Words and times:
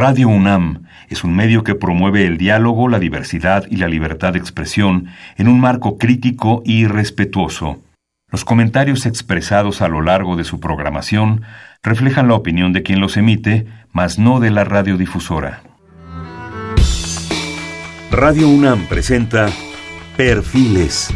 Radio 0.00 0.28
UNAM 0.28 0.84
es 1.10 1.24
un 1.24 1.36
medio 1.36 1.62
que 1.62 1.74
promueve 1.74 2.24
el 2.24 2.38
diálogo, 2.38 2.88
la 2.88 2.98
diversidad 2.98 3.66
y 3.68 3.76
la 3.76 3.86
libertad 3.86 4.32
de 4.32 4.38
expresión 4.38 5.08
en 5.36 5.46
un 5.46 5.60
marco 5.60 5.98
crítico 5.98 6.62
y 6.64 6.86
respetuoso. 6.86 7.82
Los 8.32 8.46
comentarios 8.46 9.04
expresados 9.04 9.82
a 9.82 9.88
lo 9.88 10.00
largo 10.00 10.36
de 10.36 10.44
su 10.44 10.58
programación 10.58 11.42
reflejan 11.82 12.28
la 12.28 12.34
opinión 12.34 12.72
de 12.72 12.82
quien 12.82 12.98
los 12.98 13.18
emite, 13.18 13.66
mas 13.92 14.18
no 14.18 14.40
de 14.40 14.50
la 14.50 14.64
radiodifusora. 14.64 15.64
Radio 18.10 18.48
UNAM 18.48 18.86
presenta 18.86 19.50
Perfiles. 20.16 21.12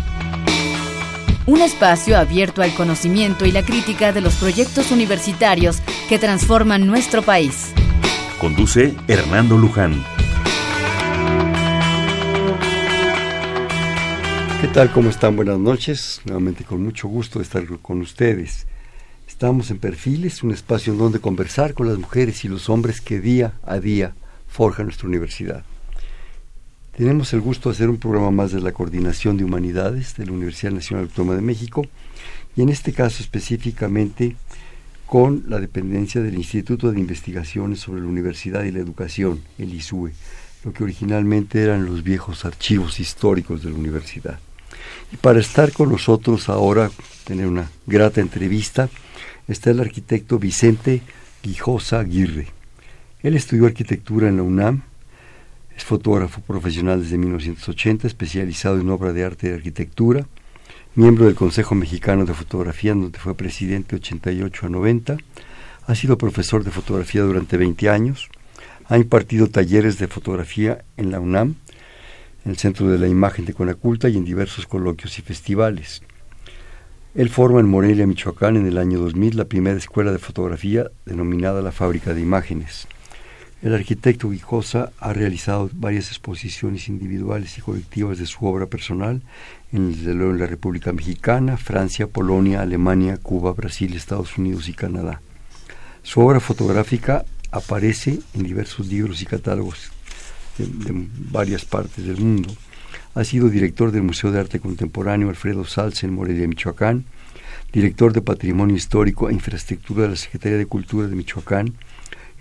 Un 1.46 1.62
espacio 1.62 2.18
abierto 2.18 2.60
al 2.60 2.74
conocimiento 2.74 3.46
y 3.46 3.50
la 3.50 3.62
crítica 3.62 4.12
de 4.12 4.20
los 4.20 4.34
proyectos 4.34 4.92
universitarios 4.92 5.80
que 6.10 6.18
transforman 6.18 6.86
nuestro 6.86 7.22
país. 7.22 7.72
Conduce 8.44 8.94
Hernando 9.08 9.56
Luján. 9.56 10.04
¿Qué 14.60 14.68
tal? 14.68 14.92
¿Cómo 14.92 15.08
están? 15.08 15.34
Buenas 15.34 15.58
noches. 15.58 16.20
Nuevamente 16.26 16.62
con 16.62 16.82
mucho 16.82 17.08
gusto 17.08 17.38
de 17.38 17.44
estar 17.44 17.64
con 17.80 18.02
ustedes. 18.02 18.66
Estamos 19.26 19.70
en 19.70 19.78
Perfiles, 19.78 20.42
un 20.42 20.50
espacio 20.50 20.92
en 20.92 20.98
donde 20.98 21.20
conversar 21.20 21.72
con 21.72 21.88
las 21.88 21.96
mujeres 21.96 22.44
y 22.44 22.48
los 22.48 22.68
hombres 22.68 23.00
que 23.00 23.18
día 23.18 23.54
a 23.62 23.78
día 23.78 24.14
forjan 24.46 24.84
nuestra 24.84 25.08
universidad. 25.08 25.64
Tenemos 26.98 27.32
el 27.32 27.40
gusto 27.40 27.70
de 27.70 27.76
hacer 27.76 27.88
un 27.88 27.96
programa 27.96 28.30
más 28.30 28.52
de 28.52 28.60
la 28.60 28.72
Coordinación 28.72 29.38
de 29.38 29.44
Humanidades 29.44 30.16
de 30.16 30.26
la 30.26 30.32
Universidad 30.32 30.72
Nacional 30.72 31.06
Autónoma 31.06 31.34
de 31.34 31.40
México 31.40 31.86
y 32.56 32.60
en 32.60 32.68
este 32.68 32.92
caso 32.92 33.22
específicamente 33.22 34.36
con 35.14 35.44
la 35.46 35.60
dependencia 35.60 36.20
del 36.20 36.34
Instituto 36.34 36.90
de 36.90 36.98
Investigaciones 36.98 37.78
sobre 37.78 38.00
la 38.00 38.08
Universidad 38.08 38.64
y 38.64 38.72
la 38.72 38.80
Educación, 38.80 39.42
el 39.58 39.72
ISUE, 39.72 40.10
lo 40.64 40.72
que 40.72 40.82
originalmente 40.82 41.62
eran 41.62 41.86
los 41.86 42.02
viejos 42.02 42.44
archivos 42.44 42.98
históricos 42.98 43.62
de 43.62 43.70
la 43.70 43.76
universidad. 43.76 44.40
Y 45.12 45.16
para 45.16 45.38
estar 45.38 45.70
con 45.70 45.90
nosotros 45.90 46.48
ahora, 46.48 46.90
tener 47.22 47.46
una 47.46 47.70
grata 47.86 48.20
entrevista, 48.20 48.88
está 49.46 49.70
el 49.70 49.78
arquitecto 49.78 50.40
Vicente 50.40 51.02
Guijosa 51.44 52.00
Aguirre. 52.00 52.48
Él 53.22 53.36
estudió 53.36 53.66
arquitectura 53.66 54.26
en 54.26 54.38
la 54.38 54.42
UNAM, 54.42 54.82
es 55.76 55.84
fotógrafo 55.84 56.40
profesional 56.40 57.04
desde 57.04 57.18
1980, 57.18 58.08
especializado 58.08 58.80
en 58.80 58.90
obra 58.90 59.12
de 59.12 59.24
arte 59.24 59.46
y 59.46 59.52
arquitectura, 59.52 60.26
miembro 60.96 61.24
del 61.24 61.34
Consejo 61.34 61.74
Mexicano 61.74 62.24
de 62.24 62.34
Fotografía, 62.34 62.94
donde 62.94 63.18
fue 63.18 63.34
presidente 63.34 63.96
88 63.96 64.66
a 64.66 64.68
90, 64.68 65.16
ha 65.86 65.94
sido 65.96 66.16
profesor 66.16 66.62
de 66.62 66.70
fotografía 66.70 67.22
durante 67.22 67.56
20 67.56 67.90
años, 67.90 68.28
ha 68.86 68.96
impartido 68.96 69.48
talleres 69.48 69.98
de 69.98 70.06
fotografía 70.06 70.84
en 70.96 71.10
la 71.10 71.18
UNAM, 71.18 71.56
en 72.44 72.50
el 72.52 72.58
Centro 72.58 72.86
de 72.86 72.98
la 72.98 73.08
Imagen 73.08 73.44
de 73.44 73.54
Conaculta 73.54 74.08
y 74.08 74.16
en 74.16 74.24
diversos 74.24 74.68
coloquios 74.68 75.18
y 75.18 75.22
festivales. 75.22 76.02
Él 77.16 77.28
forma 77.28 77.58
en 77.58 77.68
Morelia, 77.68 78.06
Michoacán, 78.06 78.56
en 78.56 78.66
el 78.66 78.78
año 78.78 79.00
2000 79.00 79.36
la 79.36 79.46
primera 79.46 79.76
escuela 79.76 80.12
de 80.12 80.18
fotografía 80.18 80.92
denominada 81.06 81.60
la 81.60 81.72
Fábrica 81.72 82.14
de 82.14 82.20
Imágenes. 82.20 82.86
El 83.64 83.72
arquitecto 83.72 84.28
Guijosa 84.28 84.92
ha 85.00 85.14
realizado 85.14 85.70
varias 85.72 86.08
exposiciones 86.08 86.90
individuales 86.90 87.56
y 87.56 87.62
colectivas 87.62 88.18
de 88.18 88.26
su 88.26 88.44
obra 88.44 88.66
personal 88.66 89.22
en, 89.72 90.38
la 90.38 90.46
República 90.46 90.92
Mexicana, 90.92 91.56
Francia, 91.56 92.06
Polonia, 92.06 92.60
Alemania, 92.60 93.16
Cuba, 93.16 93.54
Brasil, 93.54 93.94
Estados 93.94 94.36
Unidos 94.36 94.68
y 94.68 94.74
Canadá. 94.74 95.22
Su 96.02 96.20
obra 96.20 96.40
fotográfica 96.40 97.24
aparece 97.52 98.20
en 98.34 98.42
diversos 98.42 98.86
libros 98.88 99.22
y 99.22 99.24
catálogos 99.24 99.90
de, 100.58 100.66
de, 100.66 101.08
varias 101.30 101.64
partes 101.64 102.04
del 102.04 102.18
mundo. 102.18 102.54
Ha 103.14 103.24
sido 103.24 103.48
director 103.48 103.92
del 103.92 104.02
Museo 104.02 104.30
de 104.30 104.40
Arte 104.40 104.60
Contemporáneo 104.60 105.30
Alfredo 105.30 105.64
Salce 105.64 106.04
en 106.04 106.12
Morelia, 106.12 106.46
Michoacán, 106.46 107.06
director 107.72 108.12
de 108.12 108.20
Patrimonio 108.20 108.76
Histórico 108.76 109.30
e 109.30 109.32
Infraestructura 109.32 110.02
de 110.02 110.10
la 110.10 110.16
Secretaría 110.16 110.58
de 110.58 110.66
Cultura 110.66 111.08
de 111.08 111.16
Michoacán, 111.16 111.72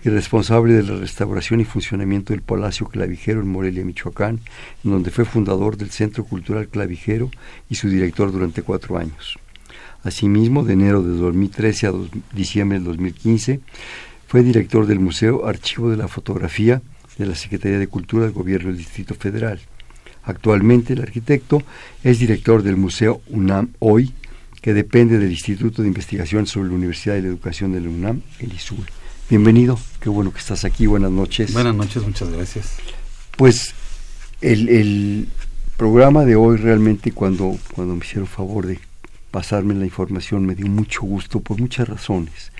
y 0.04 0.10
responsable 0.10 0.74
de 0.74 0.82
la 0.82 0.96
restauración 0.96 1.60
y 1.60 1.64
funcionamiento 1.64 2.34
del 2.34 2.42
Palacio 2.42 2.86
Clavijero 2.86 3.40
en 3.40 3.48
Morelia, 3.48 3.84
Michoacán, 3.84 4.38
en 4.84 4.90
donde 4.90 5.10
fue 5.10 5.24
fundador 5.24 5.78
del 5.78 5.90
Centro 5.90 6.24
Cultural 6.24 6.68
Clavijero 6.68 7.30
y 7.70 7.76
su 7.76 7.88
director 7.88 8.30
durante 8.30 8.62
cuatro 8.62 8.98
años. 8.98 9.38
Asimismo, 10.02 10.62
de 10.62 10.74
enero 10.74 11.02
de 11.02 11.16
2013 11.16 11.86
a 11.86 11.92
diciembre 12.32 12.78
de 12.78 12.84
2015, 12.84 13.60
fue 14.28 14.42
director 14.42 14.86
del 14.86 15.00
Museo 15.00 15.46
Archivo 15.46 15.90
de 15.90 15.96
la 15.96 16.08
Fotografía 16.08 16.82
de 17.16 17.24
la 17.24 17.34
Secretaría 17.34 17.78
de 17.78 17.86
Cultura 17.86 18.24
del 18.24 18.32
Gobierno 18.32 18.68
del 18.68 18.76
Distrito 18.76 19.14
Federal. 19.14 19.58
Actualmente 20.24 20.92
el 20.92 21.00
arquitecto 21.00 21.62
es 22.02 22.18
director 22.18 22.62
del 22.62 22.76
Museo 22.76 23.22
UNAM 23.28 23.70
Hoy, 23.78 24.12
que 24.60 24.74
depende 24.74 25.18
del 25.18 25.30
Instituto 25.30 25.80
de 25.80 25.88
Investigación 25.88 26.46
sobre 26.46 26.68
la 26.68 26.74
Universidad 26.74 27.16
y 27.16 27.22
la 27.22 27.28
Educación 27.28 27.72
de 27.72 27.88
UNAM, 27.88 28.20
el 28.40 28.52
ISUE. 28.52 29.03
Bienvenido, 29.30 29.78
qué 30.00 30.10
bueno 30.10 30.32
que 30.32 30.38
estás 30.38 30.66
aquí, 30.66 30.86
buenas 30.86 31.10
noches. 31.10 31.54
Buenas 31.54 31.74
noches, 31.74 32.02
muchas 32.02 32.28
gracias. 32.28 32.76
Pues 33.38 33.74
el, 34.42 34.68
el 34.68 35.28
programa 35.78 36.26
de 36.26 36.36
hoy 36.36 36.58
realmente 36.58 37.10
cuando, 37.10 37.56
cuando 37.74 37.94
me 37.94 38.04
hicieron 38.04 38.26
favor 38.26 38.66
de 38.66 38.78
pasarme 39.30 39.74
la 39.74 39.86
información 39.86 40.44
me 40.44 40.54
dio 40.54 40.66
mucho 40.66 41.00
gusto 41.02 41.40
por 41.40 41.58
muchas 41.58 41.88
razones. 41.88 42.52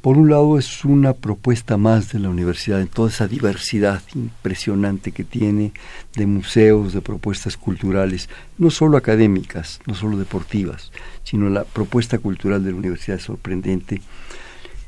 Por 0.00 0.18
un 0.18 0.30
lado 0.30 0.58
es 0.58 0.84
una 0.84 1.12
propuesta 1.12 1.76
más 1.76 2.12
de 2.12 2.18
la 2.18 2.28
universidad 2.28 2.80
en 2.80 2.88
toda 2.88 3.10
esa 3.10 3.28
diversidad 3.28 4.02
impresionante 4.16 5.12
que 5.12 5.22
tiene 5.22 5.72
de 6.14 6.26
museos, 6.26 6.92
de 6.92 7.02
propuestas 7.02 7.56
culturales, 7.56 8.28
no 8.58 8.70
solo 8.70 8.96
académicas, 8.96 9.80
no 9.86 9.94
solo 9.94 10.16
deportivas, 10.16 10.90
sino 11.22 11.48
la 11.50 11.62
propuesta 11.62 12.18
cultural 12.18 12.64
de 12.64 12.72
la 12.72 12.78
universidad 12.78 13.18
es 13.18 13.24
sorprendente 13.24 14.00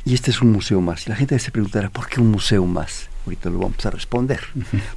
y 0.05 0.15
este 0.15 0.31
es 0.31 0.41
un 0.43 0.53
museo 0.53 0.81
más. 0.81 1.07
Y 1.07 1.11
la 1.11 1.17
gente 1.17 1.39
se 1.39 1.51
preguntará, 1.51 1.91
¿por 1.91 2.09
qué 2.09 2.21
un 2.21 2.31
museo 2.31 2.65
más? 2.67 3.09
Ahorita 3.25 3.51
lo 3.51 3.59
vamos 3.59 3.85
a 3.85 3.91
responder. 3.91 4.41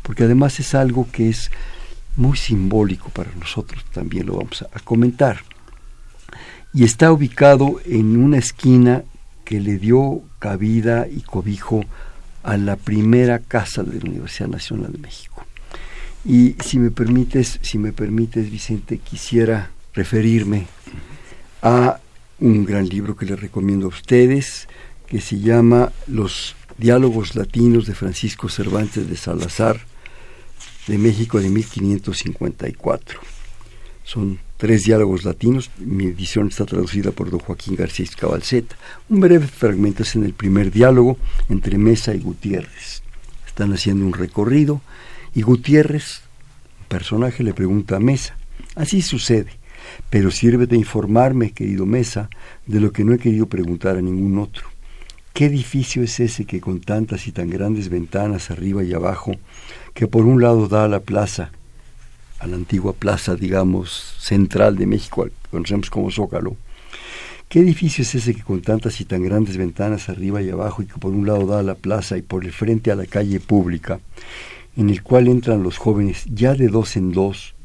Porque 0.01 0.23
además 0.23 0.59
es 0.59 0.75
algo 0.75 1.07
que 1.11 1.29
es 1.29 1.51
muy 2.15 2.37
simbólico 2.37 3.09
para 3.09 3.31
nosotros, 3.39 3.83
también 3.91 4.27
lo 4.27 4.37
vamos 4.37 4.63
a, 4.71 4.79
comentar. 4.79 5.39
Y 6.73 6.83
está 6.83 7.11
ubicado 7.11 7.79
en 7.85 8.17
una 8.17 8.37
esquina 8.37 9.03
que 9.45 9.59
le 9.59 9.77
dio 9.77 10.21
cabida 10.39 11.07
y 11.07 11.21
cobijo 11.21 11.83
a 12.43 12.57
la 12.57 12.75
primera 12.75 13.39
casa 13.39 13.83
de 13.83 13.99
la 13.99 14.09
Universidad 14.09 14.49
Nacional 14.49 14.91
de 14.93 14.97
México. 14.99 15.45
Y 16.25 16.55
si 16.63 16.79
me 16.79 16.91
permites, 16.91 17.59
si 17.61 17.77
me 17.77 17.91
permites, 17.91 18.49
Vicente, 18.49 18.97
quisiera 18.99 19.71
referirme 19.93 20.67
a 21.61 21.99
un 22.39 22.65
gran 22.65 22.87
libro 22.87 23.15
que 23.15 23.25
les 23.25 23.39
recomiendo 23.39 23.85
a 23.85 23.89
ustedes, 23.89 24.67
que 25.07 25.21
se 25.21 25.39
llama 25.39 25.91
Los 26.07 26.55
Diálogos 26.77 27.35
Latinos 27.35 27.85
de 27.85 27.93
Francisco 27.93 28.49
Cervantes 28.49 29.09
de 29.09 29.15
Salazar, 29.15 29.79
de 30.87 30.97
México 30.97 31.39
de 31.39 31.49
1554. 31.49 33.19
Son 34.03 34.39
tres 34.57 34.83
diálogos 34.83 35.23
latinos, 35.23 35.71
mi 35.77 36.05
edición 36.05 36.47
está 36.47 36.65
traducida 36.65 37.11
por 37.11 37.29
don 37.29 37.39
Joaquín 37.39 37.75
García 37.75 38.05
Cabalceta. 38.17 38.75
Un 39.09 39.21
breve 39.21 39.47
fragmento 39.47 40.03
es 40.03 40.15
en 40.15 40.25
el 40.25 40.33
primer 40.33 40.71
diálogo 40.71 41.17
entre 41.49 41.77
Mesa 41.77 42.13
y 42.13 42.19
Gutiérrez. 42.19 43.01
Están 43.47 43.71
haciendo 43.71 44.05
un 44.05 44.13
recorrido 44.13 44.81
y 45.33 45.41
Gutiérrez, 45.41 46.21
un 46.81 46.87
personaje, 46.87 47.43
le 47.43 47.53
pregunta 47.53 47.95
a 47.95 47.99
Mesa, 47.99 48.35
así 48.75 49.01
sucede, 49.01 49.51
pero 50.09 50.31
sirve 50.31 50.67
de 50.67 50.75
informarme, 50.75 51.51
querido 51.51 51.85
Mesa, 51.85 52.29
de 52.65 52.79
lo 52.81 52.91
que 52.91 53.05
no 53.05 53.13
he 53.13 53.19
querido 53.19 53.45
preguntar 53.45 53.95
a 53.95 54.01
ningún 54.01 54.37
otro. 54.37 54.72
¿Qué 55.33 55.45
edificio 55.45 56.03
es 56.03 56.19
ese 56.19 56.45
que 56.45 56.61
con 56.61 56.79
tantas 56.79 57.25
y 57.25 57.31
tan 57.31 57.49
grandes 57.49 57.89
ventanas 57.89 58.51
arriba 58.51 58.83
y 58.83 58.93
abajo, 58.93 59.31
que 59.95 60.05
por 60.05 60.25
un 60.25 60.43
lado 60.43 60.67
da 60.67 60.83
a 60.83 60.87
la 60.87 60.99
plaza, 60.99 61.51
a 62.37 62.45
la 62.45 62.55
antigua 62.55 62.93
plaza, 62.93 63.35
digamos, 63.35 64.15
central 64.19 64.75
de 64.75 64.85
México, 64.85 65.27
conocemos 65.49 65.89
como 65.89 66.11
Zócalo? 66.11 66.55
¿Qué 67.49 67.61
edificio 67.61 68.03
es 68.03 68.13
ese 68.13 68.35
que 68.35 68.43
con 68.43 68.61
tantas 68.61 69.01
y 69.01 69.05
tan 69.05 69.23
grandes 69.23 69.57
ventanas 69.57 70.07
arriba 70.07 70.39
y 70.43 70.51
abajo 70.51 70.83
y 70.83 70.85
que 70.85 70.99
por 70.99 71.11
un 71.11 71.25
lado 71.25 71.47
da 71.47 71.61
a 71.61 71.63
la 71.63 71.73
plaza 71.73 72.15
y 72.15 72.21
por 72.21 72.45
el 72.45 72.51
frente 72.51 72.91
a 72.91 72.95
la 72.95 73.07
calle 73.07 73.39
pública, 73.39 73.99
en 74.77 74.91
el 74.91 75.01
cual 75.01 75.27
entran 75.27 75.63
los 75.63 75.79
jóvenes 75.79 76.25
ya 76.31 76.53
de 76.53 76.67
dos 76.67 76.95
en 76.95 77.11
dos, 77.11 77.55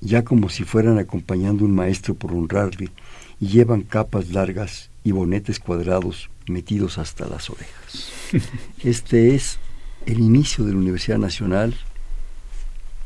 ya 0.00 0.24
como 0.24 0.48
si 0.48 0.64
fueran 0.64 0.98
acompañando 0.98 1.64
un 1.64 1.72
maestro 1.76 2.16
por 2.16 2.32
honrarle, 2.32 2.90
y 3.38 3.46
llevan 3.46 3.82
capas 3.82 4.30
largas 4.30 4.90
y 5.04 5.12
bonetes 5.12 5.60
cuadrados 5.60 6.31
metidos 6.46 6.98
hasta 6.98 7.26
las 7.26 7.50
orejas. 7.50 8.12
Este 8.82 9.34
es 9.34 9.58
el 10.06 10.18
inicio 10.18 10.64
de 10.64 10.72
la 10.72 10.78
Universidad 10.78 11.18
Nacional, 11.18 11.74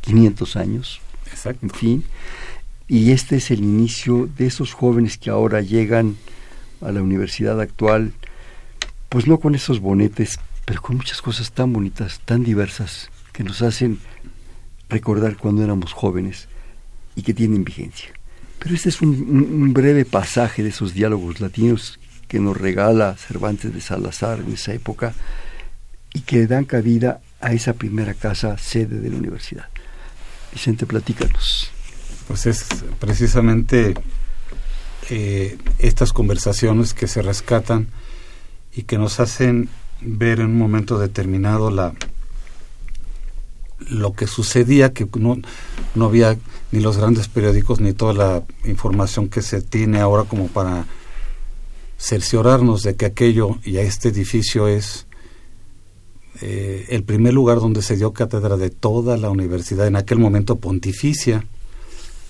500 0.03 0.57
años, 0.57 1.01
Exacto. 1.27 1.67
en 1.67 1.71
fin, 1.71 2.05
y 2.89 3.11
este 3.11 3.37
es 3.37 3.51
el 3.51 3.59
inicio 3.61 4.29
de 4.39 4.47
esos 4.47 4.73
jóvenes 4.73 5.19
que 5.19 5.31
ahora 5.31 5.61
llegan 5.61 6.17
a 6.81 6.93
la 6.93 7.03
universidad 7.03 7.61
actual, 7.61 8.13
pues 9.09 9.27
no 9.27 9.39
con 9.41 9.55
esos 9.55 9.81
bonetes 9.81 10.39
pero 10.67 10.83
con 10.83 10.97
muchas 10.97 11.23
cosas 11.23 11.53
tan 11.53 11.73
bonitas, 11.73 12.21
tan 12.25 12.43
diversas, 12.43 13.09
que 13.33 13.45
nos 13.45 13.63
hacen 13.63 13.99
recordar 14.91 15.37
cuando 15.37 15.63
éramos 15.63 15.93
jóvenes 15.93 16.49
y 17.15 17.23
que 17.23 17.33
tienen 17.33 17.65
vigencia. 17.65 18.11
Pero 18.59 18.75
este 18.75 18.89
es 18.89 19.01
un, 19.01 19.73
breve 19.73 20.05
pasaje 20.05 20.63
de 20.65 20.71
esos 20.71 20.93
diálogos 20.93 21.41
latinos 21.41 22.01
que 22.29 22.41
nos 22.41 22.57
regala 22.57 23.17
Cervantes 23.17 23.73
de 23.73 23.81
Salazar 23.81 24.41
en 24.41 24.53
esa 24.53 24.73
época 24.73 25.15
y 26.13 26.21
que 26.21 26.47
dan 26.47 26.65
cabida 26.65 27.21
a 27.41 27.53
esa 27.53 27.75
primera 27.75 28.15
casa 28.15 28.59
sede 28.59 29.01
de 29.01 29.11
la 29.11 29.17
universidad. 29.17 29.69
Vicente, 30.53 30.87
platícanos. 30.87 31.71
Pues 32.29 32.47
es 32.47 32.67
precisamente 32.99 33.95
eh, 35.11 35.59
estas 35.79 36.13
conversaciones 36.13 36.95
que 36.95 37.07
se 37.07 37.23
rescatan 37.23 37.89
y 38.75 38.83
que 38.83 38.99
nos 38.99 39.21
hacen 39.21 39.69
ver 40.01 40.41
en 40.41 40.47
un 40.47 40.59
momento 40.59 40.99
determinado 40.99 41.71
la 41.71 41.95
lo 43.89 44.15
que 44.15 44.27
sucedía, 44.27 44.93
que 44.93 45.07
no, 45.19 45.37
no 45.95 46.07
había 46.07 46.39
ni 46.73 46.81
los 46.81 46.97
grandes 46.97 47.29
periódicos 47.29 47.81
ni 47.81 47.93
toda 47.93 48.15
la 48.15 48.43
información 48.65 49.29
que 49.29 49.43
se 49.43 49.61
tiene 49.61 50.01
ahora 50.01 50.25
como 50.25 50.49
para 50.49 50.87
cerciorarnos 51.99 52.83
de 52.83 52.97
que 52.97 53.07
aquello 53.07 53.59
y 53.65 53.79
a 53.79 53.83
este 53.83 54.09
edificio 54.09 54.69
es 54.69 55.07
eh, 56.43 56.87
el 56.91 57.03
primer 57.05 57.33
lugar 57.33 57.61
donde 57.61 57.83
se 57.83 57.97
dio 57.97 58.13
cátedra 58.13 58.57
de 58.57 58.71
toda 58.71 59.17
la 59.17 59.31
universidad, 59.31 59.87
en 59.87 59.97
aquel 59.97 60.19
momento 60.19 60.57
pontificia. 60.57 61.47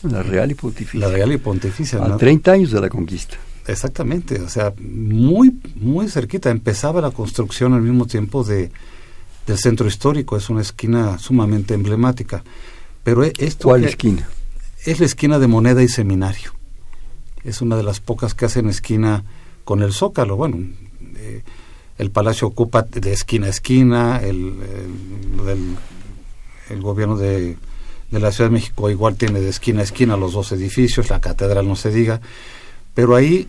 La 0.02 0.22
Real 0.22 0.50
y 0.50 0.54
Pontificia. 0.54 1.00
La 1.00 1.08
Real 1.08 1.32
y 1.32 1.38
Pontificia. 1.38 2.04
A 2.04 2.16
30 2.16 2.52
años 2.52 2.70
de 2.70 2.80
la 2.80 2.88
conquista. 2.88 3.36
Exactamente, 3.66 4.40
o 4.40 4.48
sea, 4.48 4.72
muy, 4.78 5.58
muy 5.74 6.08
cerquita. 6.08 6.50
Empezaba 6.50 7.00
la 7.00 7.10
construcción 7.10 7.72
al 7.72 7.82
mismo 7.82 8.06
tiempo 8.06 8.44
de, 8.44 8.70
del 9.46 9.58
centro 9.58 9.88
histórico, 9.88 10.36
es 10.36 10.48
una 10.50 10.60
esquina 10.60 11.18
sumamente 11.18 11.74
emblemática. 11.74 12.44
Pero 13.02 13.24
e, 13.24 13.32
esto 13.38 13.68
¿Cuál 13.68 13.84
esquina? 13.84 14.28
Es 14.84 15.00
la 15.00 15.06
esquina 15.06 15.40
de 15.40 15.48
Moneda 15.48 15.82
y 15.82 15.88
Seminario. 15.88 16.52
Es 17.42 17.60
una 17.60 17.76
de 17.76 17.82
las 17.82 17.98
pocas 17.98 18.34
que 18.34 18.44
hacen 18.44 18.68
esquina 18.68 19.24
con 19.66 19.82
el 19.82 19.92
Zócalo. 19.92 20.36
Bueno, 20.36 20.58
eh, 21.16 21.42
el 21.98 22.10
palacio 22.12 22.46
ocupa 22.46 22.82
de 22.82 23.12
esquina 23.12 23.48
a 23.48 23.50
esquina, 23.50 24.20
el, 24.22 24.54
el, 26.70 26.80
gobierno 26.80 27.16
de, 27.16 27.56
de, 28.10 28.20
la 28.20 28.30
Ciudad 28.30 28.48
de 28.48 28.54
México 28.54 28.88
igual 28.90 29.16
tiene 29.16 29.40
de 29.40 29.48
esquina 29.48 29.80
a 29.80 29.82
esquina 29.82 30.16
los 30.16 30.34
dos 30.34 30.52
edificios, 30.52 31.10
la 31.10 31.20
catedral 31.20 31.66
no 31.66 31.74
se 31.74 31.90
diga, 31.90 32.20
pero 32.94 33.16
ahí, 33.16 33.48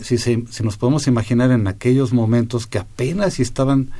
si, 0.00 0.16
si 0.16 0.62
nos 0.62 0.78
podemos 0.78 1.06
imaginar 1.08 1.50
en 1.50 1.68
aquellos 1.68 2.14
momentos 2.14 2.66
que 2.66 2.78
apenas 2.78 3.38
estaban 3.38 3.90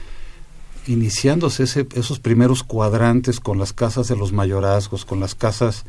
iniciándose 0.86 1.64
ese, 1.64 1.86
esos 1.94 2.20
primeros 2.20 2.62
cuadrantes 2.62 3.38
con 3.38 3.58
las 3.58 3.74
casas 3.74 4.08
de 4.08 4.16
los 4.16 4.32
mayorazgos, 4.32 5.04
con 5.04 5.20
las 5.20 5.34
casas 5.34 5.84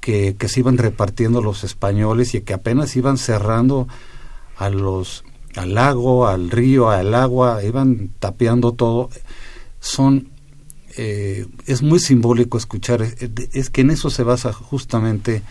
que, 0.00 0.34
que 0.38 0.48
se 0.48 0.60
iban 0.60 0.78
repartiendo 0.78 1.42
los 1.42 1.62
españoles 1.62 2.34
y 2.34 2.40
que 2.40 2.54
apenas 2.54 2.96
iban 2.96 3.18
cerrando 3.18 3.86
a 4.64 4.70
los 4.70 5.24
al 5.56 5.74
lago, 5.74 6.26
al 6.26 6.50
río, 6.50 6.88
al 6.88 7.14
agua, 7.14 7.62
iban 7.62 8.10
tapeando 8.18 8.72
todo, 8.72 9.10
son 9.80 10.28
eh, 10.96 11.46
es 11.66 11.82
muy 11.82 11.98
simbólico 11.98 12.58
escuchar, 12.58 13.02
es, 13.02 13.70
que 13.70 13.80
en 13.80 13.90
eso 13.90 14.10
se 14.10 14.22
basa 14.22 14.52
justamente 14.52 15.42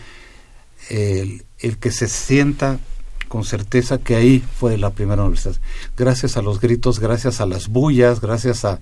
el, 0.90 1.44
el, 1.60 1.78
que 1.78 1.92
se 1.92 2.08
sienta 2.08 2.80
con 3.28 3.44
certeza 3.44 3.98
que 3.98 4.16
ahí 4.16 4.44
fue 4.60 4.78
la 4.78 4.92
primera 4.92 5.24
universidad. 5.24 5.56
Gracias 5.98 6.38
a 6.38 6.42
los 6.42 6.60
gritos, 6.60 7.00
gracias 7.00 7.42
a 7.42 7.46
las 7.46 7.70
bullas, 7.70 8.22
gracias 8.22 8.66
a, 8.66 8.80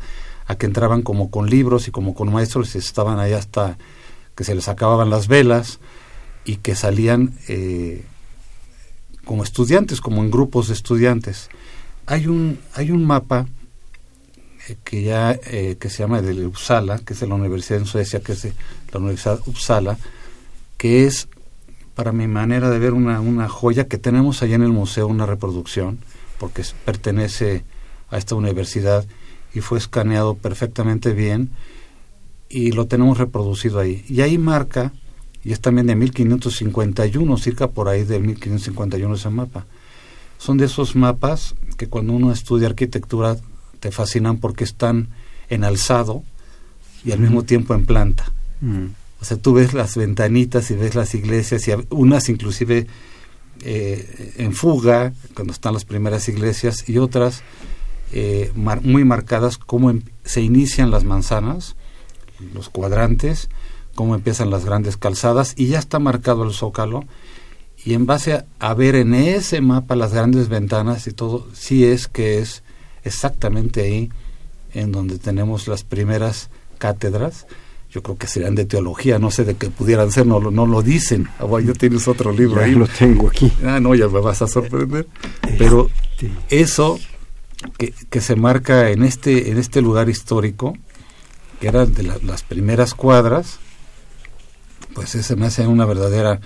a 0.48 0.56
que 0.56 0.66
entraban 0.66 1.02
como 1.02 1.30
con 1.30 1.50
libros 1.50 1.88
y 1.88 1.92
como 1.92 2.14
con 2.14 2.32
maestros 2.34 2.76
y 2.76 2.80
estaban 2.80 3.20
ahí 3.20 3.34
hasta 3.34 3.78
que 4.36 4.44
se 4.44 4.56
les 4.56 4.68
acababan 4.68 5.10
las 5.10 5.28
velas 5.28 5.80
y 6.44 6.58
que 6.58 6.76
salían 6.76 7.38
eh, 7.48 8.04
como 9.30 9.44
estudiantes, 9.44 10.02
como 10.02 10.24
en 10.24 10.32
grupos 10.32 10.70
de 10.70 10.74
estudiantes. 10.74 11.50
Hay 12.08 12.26
un, 12.26 12.58
hay 12.74 12.90
un 12.90 13.06
mapa 13.06 13.46
eh, 14.68 14.76
que 14.84 15.04
ya 15.04 15.34
eh, 15.34 15.78
que 15.80 15.92
se 15.92 16.00
llama 16.00 16.24
de 16.24 16.48
Uppsala, 16.48 16.98
que 16.98 17.14
es 17.14 17.20
de 17.20 17.28
la 17.28 17.36
Universidad 17.36 17.78
en 17.78 17.86
Suecia, 17.86 18.22
que 18.22 18.32
es 18.32 18.42
de 18.42 18.54
la 18.92 19.00
Universidad 19.00 19.40
Uppsala, 19.46 20.00
que 20.78 21.06
es 21.06 21.28
para 21.94 22.12
mi 22.12 22.26
manera 22.26 22.72
de 22.72 22.80
ver 22.80 22.94
una, 22.94 23.22
una 23.22 23.48
joya 23.48 23.88
que 23.88 24.00
tenemos 24.00 24.42
allá 24.42 24.56
en 24.56 24.64
el 24.64 24.72
museo, 24.72 25.06
una 25.06 25.28
reproducción, 25.28 26.00
porque 26.40 26.64
pertenece 26.84 27.64
a 28.10 28.18
esta 28.18 28.34
universidad 28.34 29.06
y 29.54 29.60
fue 29.60 29.78
escaneado 29.78 30.38
perfectamente 30.38 31.14
bien 31.14 31.52
y 32.50 32.72
lo 32.72 32.88
tenemos 32.88 33.20
reproducido 33.20 33.80
ahí. 33.80 34.04
Y 34.10 34.22
ahí 34.22 34.40
marca 34.40 34.92
y 35.44 35.52
es 35.52 35.62
también 35.62 35.88
de 35.88 35.96
1551, 35.96 37.38
cerca 37.38 37.70
por 37.70 37.88
ahí 37.88 38.04
de 38.04 38.20
1551 38.20 39.16
ese 39.16 39.30
mapa. 39.30 39.66
Son 40.38 40.58
de 40.58 40.66
esos 40.66 40.96
mapas 40.96 41.56
que 41.78 41.88
cuando 41.88 42.14
uno 42.14 42.32
estudia 42.32 42.68
arquitectura 42.68 43.38
te 43.80 43.92
fascinan 43.92 44.38
porque 44.38 44.64
están 44.64 45.10
en 45.50 45.64
alzado 45.64 46.24
y 47.04 47.12
al 47.12 47.20
mismo 47.20 47.44
tiempo 47.44 47.74
en 47.74 47.86
planta. 47.86 48.32
Mm. 48.62 48.88
O 49.22 49.26
sea, 49.26 49.38
tú 49.38 49.54
ves 49.54 49.74
las 49.74 49.96
ventanitas 49.96 50.72
y 50.72 50.76
ves 50.76 50.96
las 50.96 51.14
iglesias 51.14 51.68
y 51.68 51.72
unas 51.90 52.30
inclusive 52.30 52.88
eh, 53.62 54.34
en 54.38 54.54
fuga, 54.54 55.14
cuando 55.34 55.52
están 55.52 55.74
las 55.74 55.84
primeras 55.84 56.30
iglesias, 56.30 56.88
y 56.88 56.98
otras 56.98 57.44
eh, 58.14 58.52
muy 58.56 59.04
marcadas 59.04 59.58
como 59.58 59.90
em, 59.90 60.04
se 60.24 60.42
inician 60.42 60.92
las 60.92 61.04
manzanas, 61.04 61.76
los 62.54 62.70
cuadrantes, 62.70 63.50
cómo 64.00 64.16
empiezan 64.16 64.50
las 64.50 64.64
grandes 64.64 64.96
calzadas 64.96 65.54
y 65.58 65.68
ya 65.68 65.78
está 65.78 66.00
marcado 66.00 66.46
el 66.46 66.54
zócalo 66.54 67.04
y 67.84 67.96
en 67.96 68.06
base 68.06 68.46
a, 68.58 68.74
ver 68.74 68.96
en 68.96 69.14
ese 69.14 69.60
mapa 69.60 69.94
las 69.98 70.14
grandes 70.14 70.48
ventanas 70.48 71.06
y 71.08 71.12
todo, 71.12 71.46
sí 71.52 71.84
es 71.84 72.08
que 72.08 72.40
es 72.40 72.64
exactamente 73.04 73.82
ahí 73.82 74.10
en 74.74 74.94
donde 74.94 75.20
tenemos 75.20 75.68
las 75.68 75.84
primeras 75.84 76.50
cátedras. 76.78 77.46
Yo 77.92 78.02
creo 78.02 78.18
que 78.18 78.28
serían 78.28 78.56
de 78.56 78.64
teología, 78.64 79.20
no 79.20 79.32
sé 79.32 79.44
de 79.44 79.56
qué 79.56 79.70
pudieran 79.70 80.14
ser, 80.14 80.26
no, 80.26 80.40
no 80.40 80.66
lo 80.66 80.82
dicen. 80.82 81.28
Ah, 81.38 81.48
ya 81.60 81.74
tienes 81.74 82.08
otro 82.08 82.32
libro 82.32 82.62
ahí. 82.62 82.76
lo 82.76 82.88
tengo 82.88 83.28
aquí. 83.28 83.52
Ah, 83.66 83.82
no, 83.82 83.96
ya 83.96 84.08
me 84.08 84.22
vas 84.22 84.42
a 84.42 84.48
sorprender. 84.48 85.08
Pero 85.58 85.90
este. 86.22 86.32
eso 86.62 86.98
que, 87.78 87.94
que, 88.10 88.22
se 88.22 88.38
marca 88.38 88.92
en 88.92 89.04
este, 89.04 89.52
en 89.52 89.58
este 89.58 89.82
lugar 89.82 90.08
histórico, 90.08 90.78
que 91.60 91.68
eran 91.68 91.94
de 91.94 92.04
las 92.04 92.44
primeras 92.44 92.94
cuadras, 92.94 93.60
pues 95.00 95.16
ese 95.16 95.38
me 95.38 95.46
hace 95.46 95.66
una 95.66 95.86
verdadera 95.86 96.42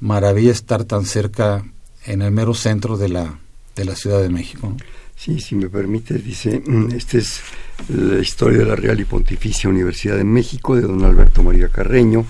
maravilla 0.00 0.52
estar 0.52 0.84
tan 0.84 1.04
cerca 1.04 1.66
en 2.06 2.22
el 2.22 2.30
mero 2.30 2.54
centro 2.54 2.96
de 2.96 3.10
la, 3.10 3.38
de 3.76 3.84
la 3.84 3.94
Ciudad 3.94 4.22
de 4.22 4.30
México. 4.30 4.74
Sí, 5.14 5.38
si 5.38 5.54
me 5.54 5.68
permite, 5.68 6.14
dice, 6.14 6.62
mm, 6.66 6.92
esta 6.92 7.18
es 7.18 7.42
la 7.90 8.20
historia 8.20 8.60
de 8.60 8.64
la 8.64 8.74
Real 8.74 8.98
y 8.98 9.04
Pontificia 9.04 9.68
Universidad 9.68 10.16
de 10.16 10.24
México 10.24 10.76
de 10.76 10.80
don 10.80 11.04
Alberto 11.04 11.42
María 11.42 11.68
Carreño, 11.68 12.24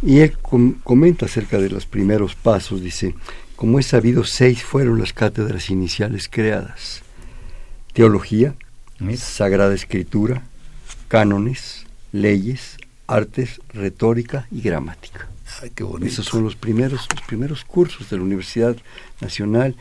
y 0.00 0.20
él 0.20 0.34
comenta 0.82 1.26
acerca 1.26 1.58
de 1.58 1.68
los 1.68 1.84
primeros 1.84 2.34
pasos, 2.34 2.80
dice, 2.80 3.14
como 3.56 3.78
es 3.78 3.88
sabido, 3.88 4.24
seis 4.24 4.62
fueron 4.62 4.98
las 4.98 5.12
cátedras 5.12 5.68
iniciales 5.68 6.26
creadas. 6.30 7.02
Teología, 7.92 8.54
Sagrada 9.18 9.74
Escritura, 9.74 10.42
cánones, 11.08 11.84
leyes, 12.12 12.78
artes, 13.06 13.60
retórica 13.72 14.46
y 14.50 14.60
gramática. 14.60 15.28
Ay, 15.62 15.70
qué 15.74 15.84
bonito. 15.84 16.10
Esos 16.10 16.26
son 16.26 16.44
los 16.44 16.56
primeros, 16.56 17.06
los 17.14 17.22
primeros 17.22 17.64
cursos 17.64 18.10
de 18.10 18.16
la 18.16 18.22
Universidad 18.22 18.76
Nacional. 19.20 19.76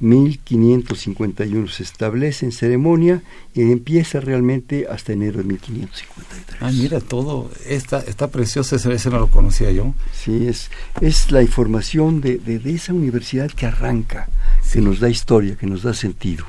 1551 0.00 1.68
se 1.68 1.82
establece 1.82 2.46
en 2.46 2.52
ceremonia 2.52 3.22
y 3.54 3.60
empieza 3.60 4.18
realmente 4.20 4.86
hasta 4.90 5.12
enero 5.12 5.38
de 5.38 5.44
1553. 5.44 6.62
Ah, 6.62 6.70
mira, 6.72 7.00
todo 7.00 7.50
está, 7.66 8.00
está 8.00 8.28
precioso, 8.28 8.76
ese, 8.76 9.10
no 9.10 9.18
lo 9.18 9.26
conocía 9.26 9.70
yo. 9.70 9.94
Sí, 10.12 10.46
es, 10.46 10.70
es 11.02 11.30
la 11.30 11.42
información 11.42 12.22
de, 12.22 12.38
de, 12.38 12.72
esa 12.72 12.94
universidad 12.94 13.50
que 13.50 13.66
arranca, 13.66 14.28
que 14.72 14.80
nos 14.80 15.00
da 15.00 15.10
historia, 15.10 15.56
que 15.56 15.66
nos 15.66 15.82
da 15.82 15.92
sentido. 15.92 16.46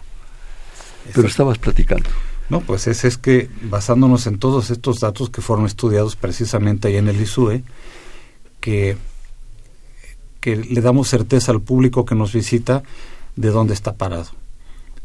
Pero 1.13 1.27
estabas 1.27 1.58
platicando. 1.58 2.10
No, 2.51 2.60
pues 2.60 2.86
es, 2.88 3.05
es 3.05 3.17
que 3.17 3.50
basándonos 3.62 4.27
en 4.27 4.38
todos 4.38 4.72
estos 4.72 5.00
datos 5.00 5.29
que 5.29 5.39
fueron 5.39 5.65
estudiados 5.65 6.17
precisamente 6.17 6.89
ahí 6.89 6.98
en 6.98 7.08
el 7.08 7.22
ISUE, 7.22 7.63
que, 8.60 8.98
que 10.41 10.58
le 10.58 10.81
damos 10.81 11.08
certeza 11.08 11.53
al 11.53 11.62
público 11.62 12.03
que 12.03 12.13
nos 12.13 12.34
visita 12.34 12.84
de 13.38 13.50
dónde 13.51 13.74
está 13.74 13.96
parado. 13.96 14.31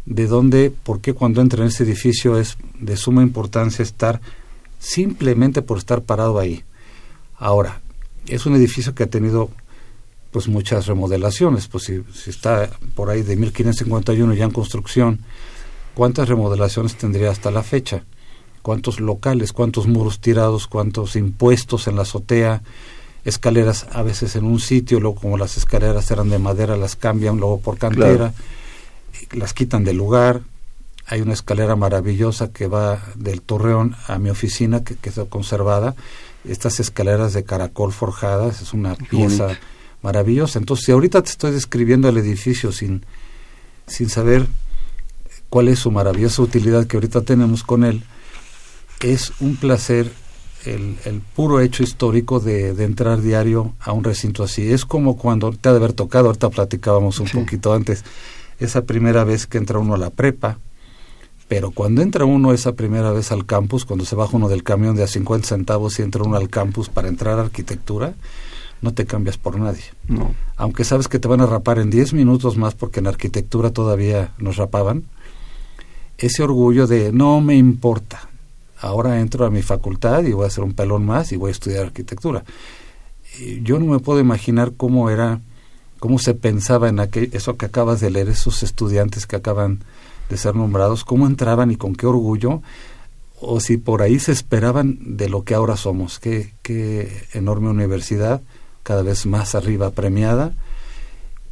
De 0.06 0.26
dónde, 0.26 0.72
por 0.82 1.00
qué 1.00 1.14
cuando 1.14 1.40
entra 1.40 1.62
en 1.62 1.68
ese 1.68 1.84
edificio 1.84 2.36
es 2.36 2.58
de 2.80 2.96
suma 2.96 3.22
importancia 3.22 3.84
estar 3.84 4.20
simplemente 4.80 5.62
por 5.62 5.78
estar 5.78 6.02
parado 6.02 6.40
ahí. 6.40 6.64
Ahora, 7.38 7.80
es 8.26 8.44
un 8.46 8.56
edificio 8.56 8.92
que 8.92 9.04
ha 9.04 9.06
tenido 9.06 9.50
pues 10.32 10.48
muchas 10.48 10.86
remodelaciones, 10.86 11.68
pues 11.68 11.84
si, 11.84 12.02
está 12.28 12.68
por 12.96 13.08
ahí 13.08 13.22
de 13.22 13.36
1551 13.36 14.34
ya 14.34 14.46
en 14.46 14.50
construcción, 14.50 15.20
¿cuántas 15.96 16.28
remodelaciones 16.28 16.94
tendría 16.94 17.30
hasta 17.32 17.50
la 17.50 17.64
fecha? 17.64 18.04
¿Cuántos 18.62 19.00
locales, 19.00 19.52
cuántos 19.52 19.88
muros 19.88 20.20
tirados, 20.20 20.68
cuántos 20.68 21.16
impuestos 21.16 21.88
en 21.88 21.96
la 21.96 22.02
azotea? 22.02 22.62
escaleras 23.26 23.88
a 23.90 24.02
veces 24.02 24.36
en 24.36 24.44
un 24.44 24.60
sitio, 24.60 25.00
luego 25.00 25.20
como 25.20 25.36
las 25.36 25.56
escaleras 25.56 26.10
eran 26.12 26.30
de 26.30 26.38
madera, 26.38 26.76
las 26.76 26.94
cambian 26.94 27.38
luego 27.38 27.60
por 27.60 27.76
cantera, 27.76 28.32
las 29.32 29.52
quitan 29.52 29.84
del 29.84 29.96
lugar. 29.96 30.42
Hay 31.06 31.20
una 31.20 31.32
escalera 31.32 31.74
maravillosa 31.74 32.52
que 32.52 32.68
va 32.68 33.02
del 33.16 33.42
torreón 33.42 33.96
a 34.06 34.18
mi 34.18 34.30
oficina 34.30 34.84
que 34.84 34.94
quedó 34.94 35.28
conservada. 35.28 35.96
Estas 36.44 36.78
escaleras 36.78 37.32
de 37.32 37.42
caracol 37.42 37.92
forjadas, 37.92 38.62
es 38.62 38.72
una 38.72 38.94
pieza 38.94 39.58
maravillosa. 40.02 40.60
Entonces, 40.60 40.86
si 40.86 40.92
ahorita 40.92 41.22
te 41.22 41.30
estoy 41.30 41.50
describiendo 41.50 42.08
el 42.08 42.18
edificio 42.18 42.70
sin, 42.70 43.04
sin 43.88 44.08
saber 44.08 44.46
cuál 45.48 45.68
es 45.68 45.78
su 45.78 45.90
maravillosa 45.90 46.42
utilidad 46.42 46.86
que 46.86 46.96
ahorita 46.96 47.22
tenemos 47.22 47.62
con 47.62 47.84
él, 47.84 48.02
es 49.00 49.32
un 49.40 49.56
placer 49.56 50.10
el, 50.64 50.96
el 51.04 51.20
puro 51.20 51.60
hecho 51.60 51.82
histórico 51.82 52.40
de, 52.40 52.74
de, 52.74 52.84
entrar 52.84 53.20
diario 53.20 53.74
a 53.78 53.92
un 53.92 54.02
recinto 54.02 54.42
así. 54.42 54.72
Es 54.72 54.84
como 54.84 55.16
cuando 55.16 55.52
te 55.52 55.68
ha 55.68 55.72
de 55.72 55.78
haber 55.78 55.92
tocado, 55.92 56.26
ahorita 56.26 56.50
platicábamos 56.50 57.20
un 57.20 57.28
poquito 57.28 57.72
antes, 57.72 58.04
esa 58.58 58.84
primera 58.84 59.24
vez 59.24 59.46
que 59.46 59.58
entra 59.58 59.78
uno 59.78 59.94
a 59.94 59.98
la 59.98 60.10
prepa, 60.10 60.58
pero 61.48 61.70
cuando 61.70 62.02
entra 62.02 62.24
uno 62.24 62.52
esa 62.52 62.72
primera 62.72 63.12
vez 63.12 63.30
al 63.30 63.46
campus, 63.46 63.84
cuando 63.84 64.04
se 64.04 64.16
baja 64.16 64.36
uno 64.36 64.48
del 64.48 64.64
camión 64.64 64.96
de 64.96 65.04
a 65.04 65.06
50 65.06 65.46
centavos 65.46 65.98
y 65.98 66.02
entra 66.02 66.22
uno 66.22 66.36
al 66.36 66.48
campus 66.48 66.88
para 66.88 67.08
entrar 67.08 67.38
a 67.38 67.42
arquitectura, 67.42 68.14
no 68.82 68.92
te 68.94 69.06
cambias 69.06 69.38
por 69.38 69.58
nadie. 69.58 69.84
No. 70.08 70.34
Aunque 70.56 70.84
sabes 70.84 71.08
que 71.08 71.18
te 71.18 71.28
van 71.28 71.40
a 71.40 71.46
rapar 71.46 71.78
en 71.78 71.90
10 71.90 72.14
minutos 72.14 72.56
más 72.56 72.74
porque 72.74 73.00
en 73.00 73.06
arquitectura 73.06 73.70
todavía 73.70 74.34
nos 74.38 74.56
rapaban, 74.56 75.04
ese 76.18 76.42
orgullo 76.42 76.86
de 76.86 77.12
no 77.12 77.40
me 77.40 77.56
importa, 77.56 78.28
ahora 78.80 79.20
entro 79.20 79.44
a 79.46 79.50
mi 79.50 79.62
facultad 79.62 80.24
y 80.24 80.32
voy 80.32 80.44
a 80.44 80.48
hacer 80.48 80.64
un 80.64 80.74
pelón 80.74 81.04
más 81.04 81.32
y 81.32 81.36
voy 81.36 81.48
a 81.48 81.52
estudiar 81.52 81.86
arquitectura. 81.86 82.44
yo 83.62 83.78
no 83.78 83.86
me 83.86 83.98
puedo 83.98 84.20
imaginar 84.20 84.72
cómo 84.76 85.10
era, 85.10 85.40
cómo 85.98 86.18
se 86.18 86.34
pensaba 86.34 86.88
en 86.88 87.00
aquel, 87.00 87.30
eso 87.32 87.56
que 87.56 87.66
acabas 87.66 88.00
de 88.00 88.10
leer, 88.10 88.28
esos 88.28 88.62
estudiantes 88.62 89.26
que 89.26 89.36
acaban 89.36 89.80
de 90.28 90.36
ser 90.36 90.54
nombrados, 90.54 91.04
cómo 91.04 91.26
entraban 91.26 91.70
y 91.70 91.76
con 91.76 91.94
qué 91.94 92.06
orgullo, 92.06 92.62
o 93.40 93.60
si 93.60 93.76
por 93.76 94.02
ahí 94.02 94.18
se 94.18 94.32
esperaban 94.32 94.98
de 95.16 95.28
lo 95.28 95.44
que 95.44 95.54
ahora 95.54 95.76
somos. 95.76 96.18
Qué, 96.18 96.54
qué 96.62 97.24
enorme 97.34 97.68
universidad, 97.68 98.40
cada 98.82 99.02
vez 99.02 99.26
más 99.26 99.54
arriba 99.54 99.90
premiada. 99.90 100.54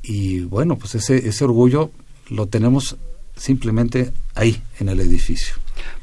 Y 0.03 0.41
bueno, 0.41 0.77
pues 0.77 0.95
ese, 0.95 1.29
ese 1.29 1.45
orgullo 1.45 1.91
lo 2.29 2.47
tenemos 2.47 2.97
simplemente 3.37 4.13
ahí, 4.35 4.63
en 4.81 4.89
el 4.89 5.01
edificio. 5.01 5.55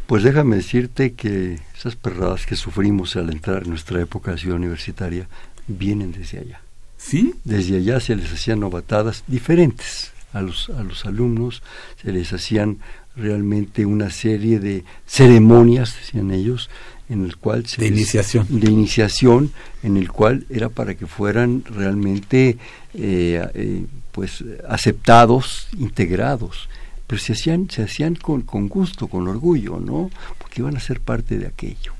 Pues 0.08 0.24
déjame 0.24 0.58
decirte 0.58 1.14
que 1.14 1.60
esas 1.78 1.96
perradas 1.96 2.46
que 2.46 2.56
sufrimos 2.56 3.16
al 3.16 3.30
entrar 3.30 3.64
en 3.64 3.70
nuestra 3.70 4.02
época 4.02 4.32
de 4.32 4.38
ciudad 4.40 4.58
universitaria 4.58 5.28
vienen 5.68 6.12
desde 6.12 6.40
allá. 6.40 6.62
¿Sí? 6.98 7.34
Desde 7.44 7.78
allá 7.78 8.00
se 8.00 8.16
les 8.16 8.32
hacían 8.32 8.60
novatadas 8.60 9.24
diferentes 9.28 10.12
a 10.34 10.42
los, 10.42 10.70
a 10.70 10.84
los 10.84 11.06
alumnos, 11.06 11.64
se 12.02 12.12
les 12.12 12.32
hacían 12.34 12.80
realmente 13.16 13.86
una 13.86 14.10
serie 14.10 14.60
de 14.60 14.84
ceremonias, 15.06 15.96
decían 15.98 16.32
ellos, 16.32 16.70
en 17.10 17.26
el 17.26 17.36
cual 17.36 17.66
se 17.66 17.82
de 17.82 17.88
iniciación 17.88 18.48
de 18.50 18.72
iniciación 18.72 19.52
en 19.84 19.98
el 19.98 20.10
cual 20.10 20.46
era 20.50 20.70
para 20.70 20.96
que 20.96 21.08
fueran 21.08 21.64
realmente 21.66 22.58
eh, 22.94 23.46
eh, 23.54 23.86
pues 24.14 24.46
aceptados 24.68 25.68
integrados 25.78 26.70
pero 27.12 27.20
se 27.22 27.34
hacían, 27.34 27.70
se 27.70 27.84
hacían 27.84 28.16
con, 28.16 28.44
con 28.44 28.70
gusto, 28.70 29.08
con 29.10 29.28
orgullo, 29.28 29.82
¿no? 29.82 30.10
Porque 30.38 30.62
iban 30.62 30.78
a 30.78 30.80
ser 30.80 31.02
parte 31.02 31.38
de 31.38 31.46
aquello. 31.46 31.92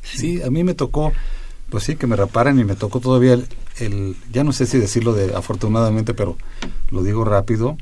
Sí, 0.00 0.40
a 0.42 0.48
mí 0.48 0.62
me 0.62 0.74
tocó, 0.74 1.12
pues 1.70 1.82
sí, 1.82 1.96
que 1.96 2.06
me 2.06 2.14
raparan 2.14 2.60
y 2.60 2.62
me 2.62 2.76
tocó 2.76 3.00
todavía 3.00 3.32
el, 3.32 3.48
el, 3.80 4.16
ya 4.32 4.44
no 4.44 4.52
sé 4.52 4.66
si 4.66 4.78
decirlo 4.78 5.12
de 5.12 5.34
afortunadamente, 5.34 6.14
pero 6.14 6.38
lo 6.92 7.02
digo 7.02 7.24
rápido, 7.24 7.76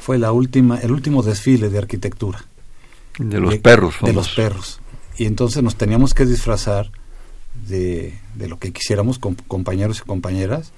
fue 0.00 0.18
la 0.18 0.32
última, 0.32 0.80
el 0.80 0.90
último 0.90 1.22
desfile 1.22 1.68
de 1.68 1.78
arquitectura. 1.78 2.44
De 3.20 3.38
los 3.38 3.56
perros. 3.58 3.94
De 4.02 4.12
los 4.12 4.30
perros. 4.30 4.80
Y 5.16 5.26
entonces 5.26 5.62
nos 5.62 5.76
teníamos 5.76 6.12
que 6.12 6.26
disfrazar 6.26 6.90
de, 7.68 8.18
de 8.34 8.48
lo 8.48 8.58
que 8.58 8.72
quisiéramos, 8.72 9.20
con 9.20 9.36
compañeros 9.36 10.00
y 10.00 10.08
compañeras, 10.08 10.72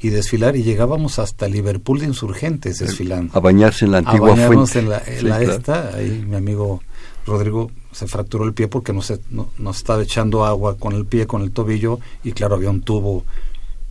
y 0.00 0.10
desfilar 0.10 0.56
y 0.56 0.62
llegábamos 0.62 1.18
hasta 1.18 1.48
Liverpool 1.48 2.00
de 2.00 2.06
insurgentes 2.06 2.78
desfilando. 2.78 3.36
A 3.36 3.40
bañarse 3.40 3.84
en 3.86 3.92
la 3.92 3.98
antigua 3.98 4.28
a 4.28 4.32
bañarnos 4.32 4.70
fuente. 4.72 4.78
en 4.80 4.88
la, 4.90 4.98
en 5.06 5.18
Sí, 5.20 5.24
la 5.26 5.38
claro. 5.38 5.52
esta, 5.52 5.96
ahí 5.96 6.24
mi 6.28 6.36
amigo 6.36 6.82
Rodrigo 7.26 7.70
se 7.92 8.06
fracturó 8.06 8.44
el 8.44 8.52
pie 8.52 8.68
porque 8.68 8.92
nos, 8.92 9.12
no, 9.30 9.48
nos 9.58 9.76
estaba 9.78 10.02
echando 10.02 10.44
agua 10.44 10.76
con 10.76 10.92
el 10.94 11.06
pie, 11.06 11.26
con 11.26 11.42
el 11.42 11.52
tobillo, 11.52 12.00
y 12.22 12.32
claro, 12.32 12.56
había 12.56 12.68
un 12.70 12.82
tubo 12.82 13.24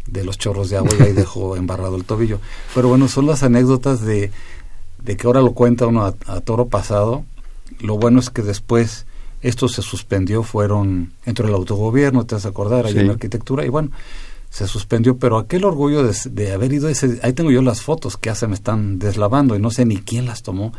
de 0.05 0.23
los 0.25 0.37
chorros 0.37 0.69
de 0.69 0.77
agua 0.77 0.91
y 0.99 1.01
ahí 1.01 1.13
dejó 1.13 1.55
embarrado 1.57 1.95
el 1.95 2.03
tobillo. 2.03 2.39
Pero 2.75 2.89
bueno, 2.89 3.07
son 3.07 3.25
las 3.25 3.41
anécdotas 3.41 4.01
de, 4.01 4.29
de 5.03 5.17
que 5.17 5.25
ahora 5.25 5.41
lo 5.41 5.53
cuenta 5.53 5.87
uno 5.87 6.05
a, 6.05 6.13
a 6.27 6.41
toro 6.41 6.67
pasado. 6.67 7.23
Lo 7.79 7.97
bueno 7.97 8.19
es 8.19 8.29
que 8.29 8.41
después 8.43 9.05
esto 9.41 9.67
se 9.67 9.81
suspendió, 9.81 10.43
fueron, 10.43 11.13
entró 11.25 11.47
el 11.47 11.53
autogobierno, 11.53 12.25
te 12.25 12.35
vas 12.35 12.45
a 12.45 12.49
acordar, 12.49 12.87
Sí. 12.89 12.99
en 12.99 13.07
la 13.07 13.13
arquitectura, 13.13 13.65
y 13.65 13.69
bueno, 13.69 13.89
se 14.53 14.67
suspendió, 14.67 15.17
pero 15.17 15.39
aquel 15.39 15.65
orgullo 15.65 16.03
de, 16.03 16.15
de 16.29 16.51
haber 16.53 16.71
ido 16.73 16.87
ese, 16.87 17.19
ahí 17.23 17.33
tengo 17.33 17.49
yo 17.49 17.63
las 17.63 17.81
fotos 17.81 18.17
que 18.17 18.29
ya 18.29 18.35
se 18.35 18.45
me 18.47 18.53
están 18.53 18.99
deslavando 18.99 19.55
y 19.55 19.59
no 19.59 19.71
sé 19.71 19.83
ni 19.83 19.97
quién 19.97 20.27
las 20.27 20.43
tomó, 20.43 20.73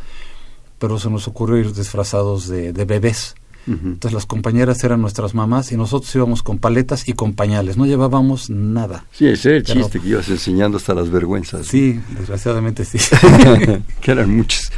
pero 0.78 1.00
se 1.00 1.10
nos 1.10 1.26
ocurrió 1.26 1.58
ir 1.58 1.72
disfrazados 1.74 2.46
de, 2.46 2.72
de 2.72 2.84
bebés. 2.84 3.34
Entonces 3.66 4.12
las 4.12 4.26
compañeras 4.26 4.84
eran 4.84 5.00
nuestras 5.00 5.34
mamás 5.34 5.72
y 5.72 5.78
nosotros 5.78 6.14
íbamos 6.14 6.42
con 6.42 6.58
paletas 6.58 7.08
y 7.08 7.14
con 7.14 7.32
pañales, 7.32 7.78
no 7.78 7.86
llevábamos 7.86 8.50
nada. 8.50 9.06
Sí, 9.10 9.26
ese 9.26 9.32
es 9.32 9.56
el 9.56 9.62
Pero- 9.64 9.80
chiste 9.80 10.00
que 10.00 10.08
ibas 10.10 10.28
enseñando 10.28 10.76
hasta 10.76 10.92
las 10.94 11.08
vergüenzas. 11.10 11.66
Sí, 11.66 11.98
desgraciadamente 12.18 12.84
sí. 12.84 12.98
que 14.02 14.10
eran 14.10 14.36
muchos. 14.36 14.70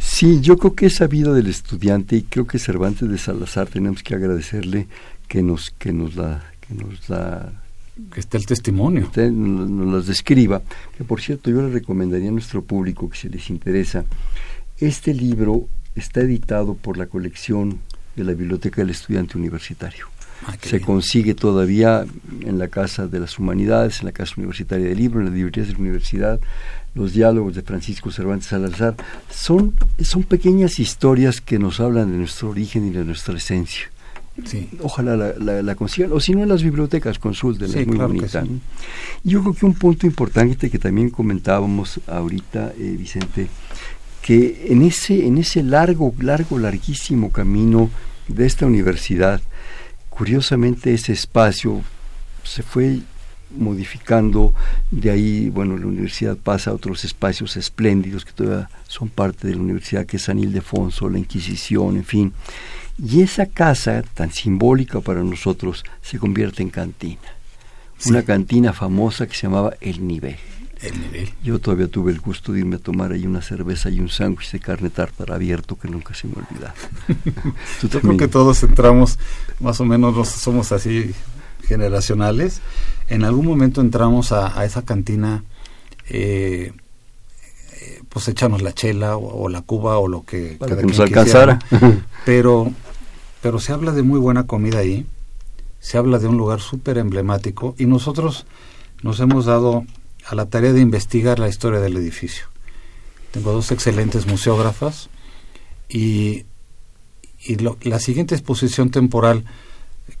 Sí, 0.00 0.40
yo 0.40 0.56
creo 0.56 0.74
que 0.74 0.86
esa 0.86 1.06
vida 1.06 1.32
del 1.34 1.46
estudiante 1.46 2.16
y 2.16 2.22
creo 2.22 2.46
que 2.46 2.58
Cervantes 2.58 3.08
de 3.10 3.18
Salazar 3.18 3.68
tenemos 3.68 4.02
que 4.02 4.14
agradecerle 4.14 4.88
que 5.28 5.42
nos 5.42 5.70
que 5.78 5.92
nos 5.92 6.16
la 6.16 6.42
que 6.66 6.74
nos 6.74 7.08
la 7.10 7.52
que 8.12 8.20
está 8.20 8.38
el 8.38 8.46
testimonio. 8.46 9.04
usted 9.04 9.30
nos, 9.30 9.68
nos 9.68 9.94
las 9.94 10.06
describa. 10.06 10.62
Que 10.96 11.04
por 11.04 11.20
cierto, 11.20 11.50
yo 11.50 11.62
le 11.62 11.70
recomendaría 11.70 12.28
a 12.28 12.32
nuestro 12.32 12.62
público 12.62 13.08
que 13.10 13.16
si 13.18 13.28
les 13.28 13.50
interesa, 13.50 14.04
este 14.78 15.14
libro 15.14 15.68
está 15.94 16.20
editado 16.20 16.74
por 16.74 16.96
la 16.96 17.06
colección 17.06 17.80
de 18.16 18.24
la 18.24 18.32
Biblioteca 18.32 18.82
del 18.82 18.90
Estudiante 18.90 19.38
Universitario. 19.38 20.06
Ah, 20.44 20.56
Se 20.60 20.78
bien. 20.78 20.86
consigue 20.86 21.34
todavía 21.34 22.04
en 22.40 22.58
la 22.58 22.66
Casa 22.68 23.06
de 23.06 23.20
las 23.20 23.38
Humanidades, 23.38 24.00
en 24.00 24.06
la 24.06 24.12
Casa 24.12 24.34
Universitaria 24.38 24.88
del 24.88 24.98
Libro, 24.98 25.20
en 25.20 25.26
las 25.26 25.34
librerías 25.34 25.68
de 25.68 25.74
la 25.74 25.78
universidad, 25.78 26.40
los 26.94 27.12
diálogos 27.12 27.54
de 27.54 27.62
Francisco 27.62 28.10
Cervantes 28.10 28.48
Salazar. 28.48 28.96
Son, 29.30 29.74
son 30.02 30.24
pequeñas 30.24 30.80
historias 30.80 31.40
que 31.40 31.60
nos 31.60 31.78
hablan 31.78 32.10
de 32.10 32.18
nuestro 32.18 32.50
origen 32.50 32.88
y 32.88 32.90
de 32.90 33.04
nuestra 33.04 33.36
esencia. 33.36 33.91
Sí. 34.44 34.68
Ojalá 34.80 35.16
la, 35.16 35.34
la, 35.38 35.62
la 35.62 35.74
consigan, 35.74 36.12
o 36.12 36.20
si 36.20 36.32
no 36.32 36.42
en 36.42 36.48
las 36.48 36.62
bibliotecas, 36.62 37.18
consúltenla, 37.18 37.74
Sí, 37.74 37.80
es 37.80 37.86
muy 37.86 37.96
claro 37.96 38.14
bonita. 38.14 38.42
sí. 38.42 38.60
Yo 39.24 39.42
creo 39.42 39.54
que 39.54 39.66
un 39.66 39.74
punto 39.74 40.06
importante 40.06 40.70
que 40.70 40.78
también 40.78 41.10
comentábamos 41.10 42.00
ahorita, 42.06 42.72
eh, 42.78 42.96
Vicente, 42.98 43.48
que 44.22 44.66
en 44.70 44.82
ese, 44.82 45.26
en 45.26 45.36
ese 45.38 45.62
largo, 45.62 46.14
largo, 46.20 46.58
larguísimo 46.58 47.30
camino 47.30 47.90
de 48.28 48.46
esta 48.46 48.64
universidad, 48.66 49.40
curiosamente 50.08 50.94
ese 50.94 51.12
espacio 51.12 51.82
se 52.44 52.62
fue 52.62 53.00
modificando, 53.54 54.54
de 54.90 55.10
ahí, 55.10 55.50
bueno, 55.50 55.76
la 55.76 55.86
universidad 55.86 56.36
pasa 56.38 56.70
a 56.70 56.74
otros 56.74 57.04
espacios 57.04 57.56
espléndidos 57.56 58.24
que 58.24 58.32
todavía 58.32 58.70
son 58.88 59.08
parte 59.10 59.46
de 59.46 59.54
la 59.56 59.60
universidad, 59.60 60.06
que 60.06 60.16
es 60.16 60.22
San 60.22 60.38
Ildefonso, 60.38 61.08
la 61.10 61.18
Inquisición, 61.18 61.96
en 61.96 62.04
fin. 62.04 62.32
Y 62.98 63.22
esa 63.22 63.46
casa, 63.46 64.02
tan 64.14 64.32
simbólica 64.32 65.00
para 65.00 65.22
nosotros, 65.22 65.84
se 66.02 66.18
convierte 66.18 66.62
en 66.62 66.70
cantina. 66.70 67.20
Sí. 67.98 68.10
Una 68.10 68.22
cantina 68.22 68.72
famosa 68.72 69.26
que 69.26 69.34
se 69.34 69.42
llamaba 69.42 69.74
El 69.80 70.06
Nivel. 70.06 70.36
El 70.82 71.00
nivel. 71.00 71.30
Yo 71.44 71.60
todavía 71.60 71.86
tuve 71.86 72.10
el 72.10 72.18
gusto 72.18 72.52
de 72.52 72.60
irme 72.60 72.76
a 72.76 72.78
tomar 72.80 73.12
ahí 73.12 73.24
una 73.24 73.40
cerveza 73.40 73.88
y 73.88 74.00
un 74.00 74.08
sándwich 74.08 74.50
de 74.50 74.58
carne 74.58 74.90
tártara 74.90 75.36
abierto 75.36 75.78
que 75.78 75.88
nunca 75.88 76.12
se 76.12 76.26
me 76.26 76.34
olvida. 76.34 76.74
Yo 77.82 78.00
creo 78.00 78.16
que 78.16 78.26
todos 78.26 78.64
entramos, 78.64 79.18
más 79.60 79.80
o 79.80 79.84
menos 79.84 80.16
nos 80.16 80.28
somos 80.28 80.72
así 80.72 81.12
generacionales. 81.68 82.60
En 83.08 83.22
algún 83.22 83.46
momento 83.46 83.80
entramos 83.80 84.32
a, 84.32 84.58
a 84.58 84.64
esa 84.64 84.82
cantina, 84.82 85.44
eh, 86.08 86.72
eh, 87.82 88.02
pues 88.08 88.28
echamos 88.28 88.62
la 88.62 88.72
chela 88.72 89.16
o, 89.16 89.44
o 89.44 89.48
la 89.48 89.62
cuba 89.62 89.98
o 89.98 90.06
lo 90.06 90.24
que 90.24 90.56
Para 90.58 90.70
cada 90.70 90.80
que 90.82 90.86
nos 90.86 90.96
quien 90.96 91.08
alcanzara. 91.08 91.58
Pero, 92.24 92.70
pero 93.40 93.58
se 93.58 93.72
habla 93.72 93.90
de 93.90 94.02
muy 94.02 94.20
buena 94.20 94.46
comida 94.46 94.78
ahí, 94.78 95.04
se 95.80 95.98
habla 95.98 96.20
de 96.20 96.28
un 96.28 96.36
lugar 96.36 96.60
súper 96.60 96.96
emblemático 96.98 97.74
y 97.76 97.86
nosotros 97.86 98.46
nos 99.02 99.18
hemos 99.18 99.46
dado 99.46 99.84
a 100.24 100.36
la 100.36 100.46
tarea 100.46 100.72
de 100.72 100.80
investigar 100.80 101.40
la 101.40 101.48
historia 101.48 101.80
del 101.80 101.96
edificio. 101.96 102.46
Tengo 103.32 103.50
dos 103.50 103.72
excelentes 103.72 104.26
museógrafas 104.26 105.08
Y, 105.88 106.44
y 107.44 107.56
la 107.56 107.98
siguiente 107.98 108.36
exposición 108.36 108.90
temporal 108.90 109.44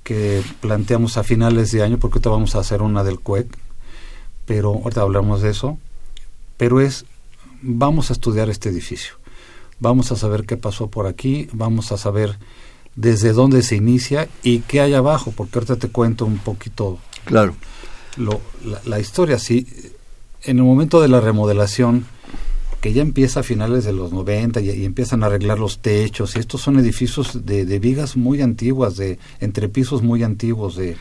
que 0.02 0.42
planteamos 0.60 1.16
a 1.16 1.22
finales 1.22 1.70
de 1.70 1.84
año, 1.84 1.98
porque 1.98 2.16
ahorita 2.16 2.30
vamos 2.30 2.54
a 2.56 2.58
hacer 2.58 2.82
una 2.82 3.04
del 3.04 3.20
CUEC, 3.20 3.46
pero 4.46 4.74
ahorita 4.74 5.02
hablamos 5.02 5.42
de 5.42 5.50
eso, 5.50 5.78
pero 6.56 6.80
es, 6.80 7.04
vamos 7.62 8.10
a 8.10 8.12
estudiar 8.12 8.50
este 8.50 8.68
edificio, 8.68 9.14
vamos 9.80 10.12
a 10.12 10.16
saber 10.16 10.44
qué 10.44 10.56
pasó 10.56 10.88
por 10.88 11.06
aquí, 11.06 11.48
vamos 11.52 11.92
a 11.92 11.96
saber 11.96 12.38
desde 12.94 13.32
dónde 13.32 13.62
se 13.62 13.76
inicia 13.76 14.28
y 14.42 14.60
qué 14.60 14.80
hay 14.80 14.94
abajo, 14.94 15.32
porque 15.34 15.58
ahorita 15.58 15.76
te 15.76 15.88
cuento 15.88 16.26
un 16.26 16.38
poquito 16.38 16.98
claro. 17.24 17.54
Lo, 18.16 18.40
la, 18.84 19.00
historia. 19.00 19.38
Sí, 19.38 19.66
en 20.42 20.58
el 20.58 20.64
momento 20.64 21.00
de 21.00 21.08
la 21.08 21.20
remodelación, 21.20 22.04
que 22.82 22.92
ya 22.92 23.00
empieza 23.00 23.40
a 23.40 23.42
finales 23.42 23.84
de 23.84 23.94
los 23.94 24.12
90 24.12 24.60
y, 24.60 24.84
empiezan 24.84 25.22
a 25.22 25.26
arreglar 25.26 25.58
los 25.58 25.78
techos, 25.78 26.36
y 26.36 26.40
estos 26.40 26.60
son 26.60 26.78
edificios 26.78 27.46
de, 27.46 27.64
de 27.64 27.78
vigas 27.78 28.16
muy 28.16 28.42
antiguas, 28.42 28.96
de 28.96 29.18
entrepisos 29.40 30.02
muy 30.02 30.22
antiguos, 30.22 30.76
de... 30.76 30.96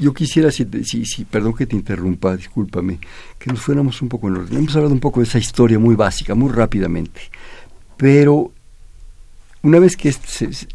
Yo 0.00 0.14
quisiera, 0.14 0.50
si, 0.50 0.64
si, 0.84 1.24
perdón 1.24 1.54
que 1.54 1.66
te 1.66 1.76
interrumpa, 1.76 2.36
discúlpame, 2.36 2.98
que 3.38 3.50
nos 3.50 3.60
fuéramos 3.60 4.00
un 4.02 4.08
poco 4.08 4.28
en 4.28 4.38
orden. 4.38 4.58
Hemos 4.58 4.74
hablado 4.74 4.94
un 4.94 5.00
poco 5.00 5.20
de 5.20 5.26
esa 5.26 5.38
historia 5.38 5.78
muy 5.78 5.94
básica, 5.94 6.34
muy 6.34 6.50
rápidamente, 6.50 7.20
pero 7.96 8.50
una 9.62 9.78
vez 9.78 9.96
que 9.96 10.12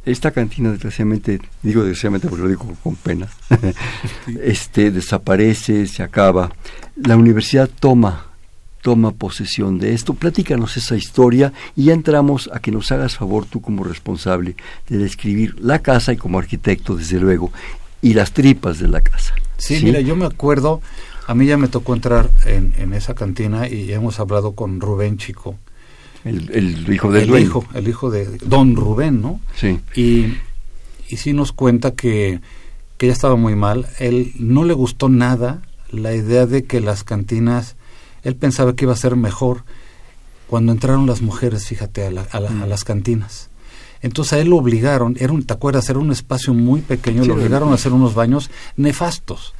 esta 0.05 0.29
cantina, 0.29 0.71
desgraciadamente, 0.71 1.41
digo 1.63 1.81
desgraciadamente 1.81 2.27
porque 2.27 2.43
lo 2.43 2.49
digo 2.49 2.77
con 2.83 2.95
pena, 2.95 3.27
este, 4.43 4.91
desaparece, 4.91 5.87
se 5.87 6.03
acaba, 6.03 6.51
la 6.95 7.17
universidad 7.17 7.67
toma 7.67 8.27
toma 8.85 9.13
posesión 9.13 9.79
de 9.79 9.95
esto. 9.95 10.13
Platícanos 10.13 10.77
esa 10.77 10.95
historia 10.95 11.51
y 11.75 11.85
ya 11.85 11.93
entramos 11.93 12.51
a 12.53 12.59
que 12.59 12.69
nos 12.69 12.91
hagas 12.91 13.17
favor 13.17 13.47
tú 13.47 13.59
como 13.59 13.83
responsable 13.83 14.55
de 14.87 14.99
describir 14.99 15.59
la 15.59 15.79
casa 15.79 16.13
y 16.13 16.17
como 16.17 16.37
arquitecto, 16.37 16.95
desde 16.95 17.19
luego, 17.19 17.51
y 18.05 18.13
las 18.13 18.33
tripas 18.33 18.77
de 18.77 18.87
la 18.87 19.01
casa. 19.01 19.33
Sí, 19.57 19.79
mira, 19.83 19.99
yo 19.99 20.15
me 20.15 20.27
acuerdo, 20.27 20.79
a 21.25 21.33
mí 21.33 21.47
ya 21.47 21.57
me 21.57 21.67
tocó 21.67 21.95
entrar 21.95 22.29
en, 22.45 22.75
en 22.77 22.93
esa 22.93 23.15
cantina 23.15 23.67
y 23.67 23.91
hemos 23.91 24.19
hablado 24.19 24.51
con 24.51 24.79
Rubén 24.79 25.17
Chico, 25.17 25.57
el, 26.23 26.87
hijo 26.93 27.11
del 27.11 27.33
el 27.33 27.41
hijo, 27.41 27.65
el 27.73 27.87
hijo 27.87 28.11
de 28.11 28.37
Don 28.45 28.75
Rubén, 28.75 29.23
¿no? 29.23 29.39
Sí. 29.55 29.79
Y, 29.95 30.35
y 31.09 31.17
sí 31.17 31.33
nos 31.33 31.51
cuenta 31.51 31.95
que, 31.95 32.41
que 32.99 33.07
ella 33.07 33.13
estaba 33.13 33.35
muy 33.35 33.55
mal. 33.55 33.87
Él 33.97 34.33
no 34.37 34.65
le 34.65 34.73
gustó 34.73 35.09
nada 35.09 35.63
la 35.89 36.13
idea 36.13 36.45
de 36.45 36.65
que 36.65 36.81
las 36.81 37.03
cantinas, 37.03 37.75
él 38.21 38.35
pensaba 38.35 38.75
que 38.75 38.85
iba 38.85 38.93
a 38.93 38.97
ser 38.97 39.15
mejor 39.15 39.63
cuando 40.45 40.71
entraron 40.71 41.07
las 41.07 41.23
mujeres, 41.23 41.65
fíjate, 41.65 42.05
a, 42.05 42.09
a, 42.09 42.39
mm. 42.39 42.69
las 42.69 42.83
cantinas. 42.83 43.49
Entonces 44.05 44.33
a 44.33 44.39
él 44.39 44.49
lo 44.49 44.57
obligaron, 44.57 45.17
era 45.19 45.33
un, 45.33 45.43
¿te 45.43 45.53
acuerdas? 45.53 45.89
Era 45.89 45.97
un 45.97 46.11
espacio 46.11 46.53
muy 46.53 46.81
pequeño, 46.81 47.25
lo 47.25 47.33
obligaron 47.33 47.71
a 47.71 47.73
hacer 47.73 47.91
unos 47.91 48.13
baños 48.13 48.51
nefastos 48.77 49.55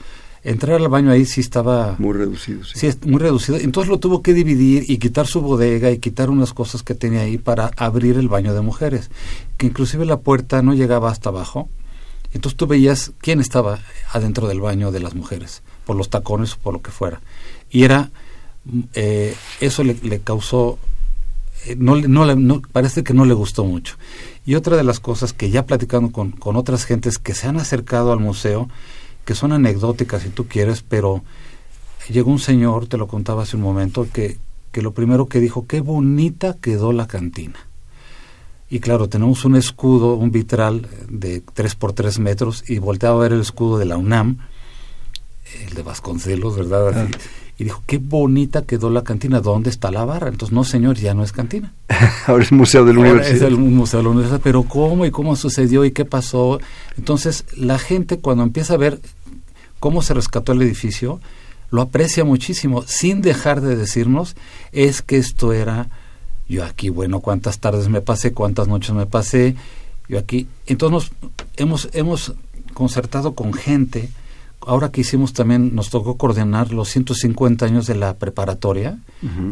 entrar 0.45 0.79
al 0.79 0.87
baño 0.89 1.09
ahí 1.09 1.25
sí 1.25 1.41
estaba... 1.41 1.95
Muy 1.97 2.13
reducido, 2.13 2.63
sí. 2.63 2.91
Sí, 2.91 2.97
muy 3.07 3.19
reducido. 3.19 3.57
Entonces 3.57 3.89
lo 3.89 3.99
tuvo 3.99 4.21
que 4.21 4.33
dividir 4.33 4.85
y 4.87 4.99
quitar 4.99 5.25
su 5.25 5.41
bodega 5.41 5.89
y 5.89 5.97
quitar 5.97 6.29
unas 6.29 6.53
cosas 6.53 6.83
que 6.83 6.93
tenía 6.93 7.21
ahí 7.21 7.39
para 7.39 7.71
abrir 7.77 8.17
el 8.17 8.29
baño 8.29 8.53
de 8.53 8.61
mujeres, 8.61 9.09
que 9.57 9.65
inclusive 9.65 10.05
la 10.05 10.19
puerta 10.19 10.61
no 10.61 10.75
llegaba 10.75 11.09
hasta 11.09 11.29
abajo. 11.29 11.67
Entonces 12.31 12.55
tú 12.55 12.67
veías 12.67 13.11
quién 13.21 13.39
estaba 13.39 13.79
adentro 14.11 14.47
del 14.47 14.61
baño 14.61 14.91
de 14.91 14.99
las 14.99 15.15
mujeres, 15.15 15.63
por 15.83 15.95
los 15.95 16.11
tacones 16.11 16.53
o 16.53 16.57
por 16.59 16.73
lo 16.73 16.81
que 16.81 16.91
fuera. 16.91 17.21
Y 17.71 17.83
era... 17.83 18.11
Eh, 18.93 19.35
eso 19.59 19.83
le, 19.83 20.19
causó... 20.19 20.77
Eh, 21.65 21.75
no, 21.77 21.95
no, 21.95 22.61
parece 22.71 23.03
que 23.03 23.13
no 23.13 23.25
le 23.25 23.33
gustó 23.33 23.65
mucho. 23.65 23.97
Y 24.45 24.55
otra 24.55 24.77
de 24.77 24.83
las 24.83 24.99
cosas 24.99 25.33
que 25.33 25.49
ya 25.49 25.65
platicando 25.65 26.11
con, 26.11 26.31
con 26.31 26.55
otras 26.55 26.85
gentes 26.85 27.17
que 27.17 27.33
se 27.33 27.47
han 27.47 27.57
acercado 27.57 28.11
al 28.11 28.19
museo, 28.19 28.69
que 29.25 29.35
son 29.35 29.51
anecdóticas 29.51 30.21
si 30.21 30.29
tú 30.29 30.47
quieres, 30.47 30.83
pero 30.87 31.23
llegó 32.09 32.31
un 32.31 32.39
señor, 32.39 32.87
te 32.87 32.97
lo 32.97 33.07
contaba 33.07 33.43
hace 33.43 33.55
un 33.55 33.63
momento, 33.63 34.07
que, 34.11 34.37
que 34.71 34.81
lo 34.81 34.91
primero 34.91 35.27
que 35.27 35.39
dijo, 35.39 35.65
qué 35.67 35.81
bonita 35.81 36.57
quedó 36.61 36.91
la 36.91 37.07
cantina. 37.07 37.59
Y 38.69 38.79
claro, 38.79 39.09
tenemos 39.09 39.45
un 39.45 39.55
escudo, 39.55 40.15
un 40.15 40.31
vitral 40.31 40.87
de 41.07 41.41
3 41.41 41.75
por 41.75 41.93
3 41.93 42.19
metros 42.19 42.63
y 42.67 42.79
volteaba 42.79 43.17
a 43.17 43.21
ver 43.21 43.33
el 43.33 43.41
escudo 43.41 43.77
de 43.77 43.85
la 43.85 43.97
UNAM, 43.97 44.39
el 45.67 45.73
de 45.73 45.83
Vasconcelos, 45.83 46.55
¿verdad? 46.55 46.93
Ah. 46.95 47.17
Y 47.57 47.63
dijo, 47.63 47.83
qué 47.85 47.99
bonita 47.99 48.63
quedó 48.63 48.89
la 48.89 49.03
cantina, 49.03 49.39
¿dónde 49.39 49.69
está 49.69 49.89
la 49.89 50.03
barra? 50.03 50.27
Entonces, 50.27 50.53
no 50.53 50.65
señor, 50.65 50.97
ya 50.97 51.13
no 51.13 51.23
es 51.23 51.31
cantina. 51.31 51.73
Ahora 52.27 52.43
es 52.43 52.51
Museo 52.51 52.83
de 52.83 52.93
la 52.93 52.99
Universidad. 52.99 53.35
Es 53.35 53.41
el 53.41 53.57
Museo 53.57 53.99
de 53.99 54.03
la 54.03 54.09
Universidad, 54.09 54.41
pero 54.43 54.63
¿cómo 54.63 55.05
y 55.05 55.11
cómo 55.11 55.35
sucedió 55.37 55.85
y 55.85 55.91
qué 55.91 56.03
pasó? 56.03 56.59
Entonces, 56.97 57.45
la 57.55 57.79
gente 57.79 58.19
cuando 58.19 58.43
empieza 58.43 58.73
a 58.73 58.77
ver 58.77 58.99
cómo 59.79 60.01
se 60.01 60.13
rescató 60.13 60.51
el 60.51 60.61
edificio, 60.63 61.21
lo 61.71 61.81
aprecia 61.81 62.23
muchísimo, 62.25 62.83
sin 62.87 63.21
dejar 63.21 63.61
de 63.61 63.75
decirnos, 63.75 64.35
es 64.71 65.01
que 65.01 65.17
esto 65.17 65.53
era, 65.53 65.89
yo 66.47 66.63
aquí, 66.63 66.89
bueno, 66.89 67.21
cuántas 67.21 67.59
tardes 67.59 67.87
me 67.89 68.01
pasé, 68.01 68.33
cuántas 68.33 68.67
noches 68.67 68.93
me 68.93 69.05
pasé, 69.05 69.55
yo 70.07 70.19
aquí. 70.19 70.47
Entonces 70.67 71.11
hemos, 71.57 71.89
hemos 71.93 72.33
concertado 72.73 73.33
con 73.33 73.53
gente, 73.53 74.09
ahora 74.65 74.91
que 74.91 75.01
hicimos 75.01 75.33
también, 75.33 75.75
nos 75.75 75.89
tocó 75.89 76.17
coordinar 76.17 76.71
los 76.71 76.89
150 76.89 77.65
años 77.65 77.87
de 77.87 77.95
la 77.95 78.15
preparatoria, 78.15 78.97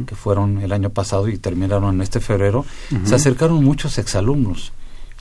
que 0.05 0.15
fueron 0.15 0.61
el 0.61 0.71
año 0.71 0.89
pasado 0.89 1.27
y 1.27 1.37
terminaron 1.37 1.95
en 1.95 2.01
este 2.01 2.19
febrero, 2.19 2.65
se 3.03 3.15
acercaron 3.15 3.63
muchos 3.63 3.97
exalumnos 3.97 4.71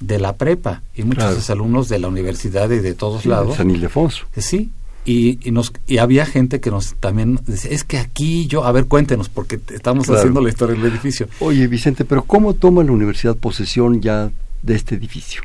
de 0.01 0.19
la 0.19 0.37
prepa 0.37 0.83
y 0.95 1.05
muchos 1.05 1.37
exalumnos 1.37 1.89
de 1.89 1.99
la 1.99 2.09
universidad 2.09 2.71
y 2.71 2.81
de 2.81 2.95
todos 2.95 3.25
lados. 3.25 3.57
San 3.57 3.71
Ildefonso. 3.71 4.27
Sí, 4.37 4.71
y, 5.05 5.39
nos 5.51 5.73
y 5.87 5.99
había 5.99 6.27
gente 6.27 6.61
que 6.61 6.71
nos 6.71 6.95
también 6.95 7.41
decía, 7.47 7.71
es 7.71 7.85
que 7.85 7.99
aquí 7.99 8.47
yo, 8.47 8.65
a 8.65 8.73
ver, 8.73 8.87
cuéntenos, 8.87 9.29
porque 9.29 9.61
estamos 9.75 10.09
haciendo 10.11 10.41
la 10.41 10.49
historia 10.49 10.77
del 10.77 10.93
edificio. 10.93 11.29
Oye, 11.41 11.67
Vicente, 11.67 12.05
pero 12.05 12.23
¿cómo 12.23 12.55
toma 12.55 12.85
la 12.85 12.93
universidad 12.93 13.37
posesión 13.37 14.01
ya 14.01 14.31
de 14.63 14.75
este 14.75 14.95
edificio, 14.95 15.43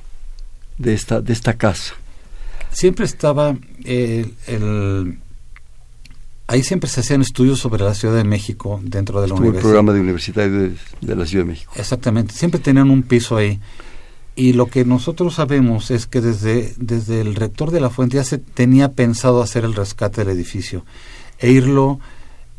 de 0.78 0.94
esta, 0.94 1.22
de 1.22 1.34
esta 1.34 1.54
casa? 1.54 1.96
Siempre 2.78 3.06
estaba 3.06 3.56
eh, 3.86 4.30
el, 4.46 5.18
ahí 6.46 6.62
siempre 6.62 6.88
se 6.88 7.00
hacían 7.00 7.22
estudios 7.22 7.58
sobre 7.58 7.84
la 7.84 7.96
Ciudad 7.96 8.16
de 8.16 8.24
México 8.24 8.80
dentro 8.84 9.20
de 9.20 9.30
la 9.30 9.34
universidad. 9.34 9.58
el 9.58 9.63
programa 9.63 9.94
de 9.94 10.00
universidad 10.02 10.48
de, 10.48 10.76
de 11.02 11.16
la 11.16 11.26
Ciudad 11.26 11.44
de 11.44 11.50
México. 11.54 11.72
Exactamente, 11.76 12.36
siempre 12.36 12.60
tenían 12.60 12.92
un 12.92 13.02
piso 13.02 13.36
ahí. 13.36 13.60
Y 14.36 14.54
lo 14.54 14.68
que 14.68 14.86
nosotros 14.86 15.34
sabemos 15.34 15.90
es 15.90 16.06
que 16.06 16.22
desde, 16.22 16.76
desde 16.78 17.22
el 17.22 17.34
rector 17.34 17.72
de 17.72 17.80
la 17.80 17.90
fuente 17.90 18.18
ya 18.18 18.24
se 18.24 18.38
tenía 18.38 18.92
pensado 18.92 19.42
hacer 19.42 19.66
el 19.66 19.74
rescate 19.74 20.24
del 20.24 20.36
edificio 20.36 20.86
e 21.40 21.50
irlo 21.50 22.00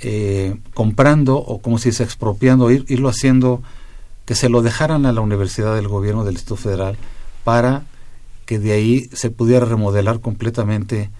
eh, 0.01 0.57
comprando 0.75 1.37
o 1.37 1.61
como 1.61 1.79
si 1.79 1.93
se 1.93 2.03
expropiando, 2.03 2.73
ir, 2.73 2.85
irlo 2.89 3.09
haciendo, 3.09 3.63
que 4.25 4.35
se 4.35 4.49
lo 4.49 4.63
dejaran 4.63 5.07
a 5.07 5.13
la 5.13 5.21
universidad 5.21 5.77
del 5.77 5.87
gobierno 5.87 6.25
del 6.25 6.35
Instituto 6.35 6.63
Federal 6.63 6.97
para 7.45 7.85
que 8.49 8.59
de 8.59 8.73
ahí 8.73 9.11
se 9.13 9.29
pudiera 9.29 9.67
remodelar 9.67 10.21
completamente 10.21 11.11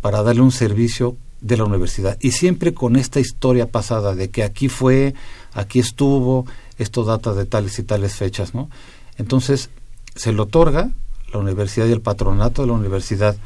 para 0.00 0.22
darle 0.22 0.40
un 0.40 0.52
servicio 0.52 1.18
de 1.42 1.58
la 1.58 1.64
universidad. 1.64 2.16
Y 2.18 2.30
siempre 2.30 2.72
con 2.72 2.96
esta 2.96 3.20
historia 3.20 3.70
pasada 3.70 4.14
de 4.14 4.30
que 4.30 4.42
aquí 4.42 4.70
fue, 4.70 5.12
aquí 5.52 5.80
estuvo, 5.80 6.46
esto 6.78 7.04
data 7.04 7.34
de 7.34 7.44
tales 7.44 7.78
y 7.78 7.82
tales 7.82 8.14
fechas, 8.16 8.54
¿no? 8.54 8.70
Entonces, 9.18 9.68
se 10.14 10.32
lo 10.32 10.44
otorga, 10.44 10.92
la 11.30 11.40
universidad 11.40 11.86
y 11.88 11.92
el 11.92 12.00
patronato 12.00 12.62
de 12.62 12.68
la 12.68 12.74
universidad 12.74 13.36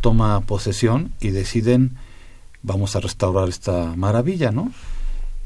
toma 0.00 0.40
posesión 0.40 1.12
y 1.20 1.30
deciden 1.30 1.96
vamos 2.64 2.96
a 2.96 3.00
restaurar 3.00 3.48
esta 3.48 3.94
maravilla, 3.94 4.50
¿no? 4.50 4.72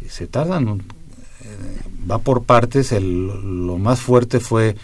Se 0.08 0.26
tardan, 0.26 0.68
eh, 0.68 1.80
va 2.10 2.16
por 2.16 2.44
partes, 2.44 2.92
el, 2.92 3.66
lo 3.66 3.76
más 3.76 4.00
fuerte 4.00 4.40
fue 4.40 4.74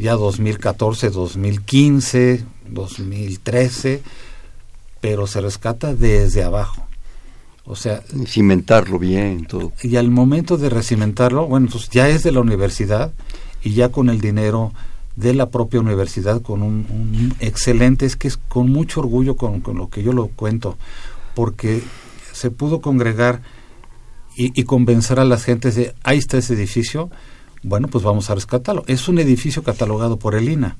ya 0.00 0.14
2014, 0.14 1.10
2015, 1.10 2.44
2013, 2.68 4.02
pero 5.00 5.26
se 5.26 5.40
rescata 5.40 5.94
desde 5.94 6.42
abajo. 6.42 6.86
O 7.66 7.76
sea, 7.76 8.02
cimentarlo 8.26 8.98
bien, 8.98 9.44
todo. 9.44 9.72
Y 9.82 9.96
al 9.96 10.10
momento 10.10 10.56
de 10.56 10.70
recimentarlo, 10.70 11.46
bueno, 11.46 11.66
entonces 11.66 11.90
ya 11.90 12.08
es 12.08 12.22
de 12.22 12.32
la 12.32 12.40
universidad 12.40 13.12
y 13.62 13.74
ya 13.74 13.90
con 13.90 14.08
el 14.08 14.20
dinero 14.20 14.72
de 15.16 15.34
la 15.34 15.50
propia 15.50 15.80
universidad 15.80 16.40
con 16.40 16.62
un, 16.62 17.34
excelente, 17.40 18.06
es 18.06 18.16
que 18.16 18.28
es 18.28 18.38
con 18.38 18.70
mucho 18.70 19.00
orgullo 19.00 19.36
con, 19.36 19.62
lo 19.76 19.90
que 19.90 20.02
yo 20.02 20.12
lo 20.12 20.28
cuento, 20.28 20.78
porque 21.34 21.82
se 22.32 22.50
pudo 22.50 22.80
congregar 22.80 23.42
y, 24.34 24.62
convencer 24.64 25.20
a 25.20 25.26
las 25.26 25.44
gentes 25.44 25.74
de, 25.74 25.94
ahí 26.02 26.16
está 26.16 26.38
ese 26.38 26.54
edificio, 26.54 27.10
bueno, 27.62 27.88
pues 27.88 28.04
vamos 28.04 28.30
a 28.30 28.34
rescatarlo. 28.34 28.84
Es 28.86 29.08
un 29.08 29.18
edificio 29.18 29.62
catalogado 29.62 30.18
por 30.18 30.34
el 30.34 30.48
INA 30.48 30.78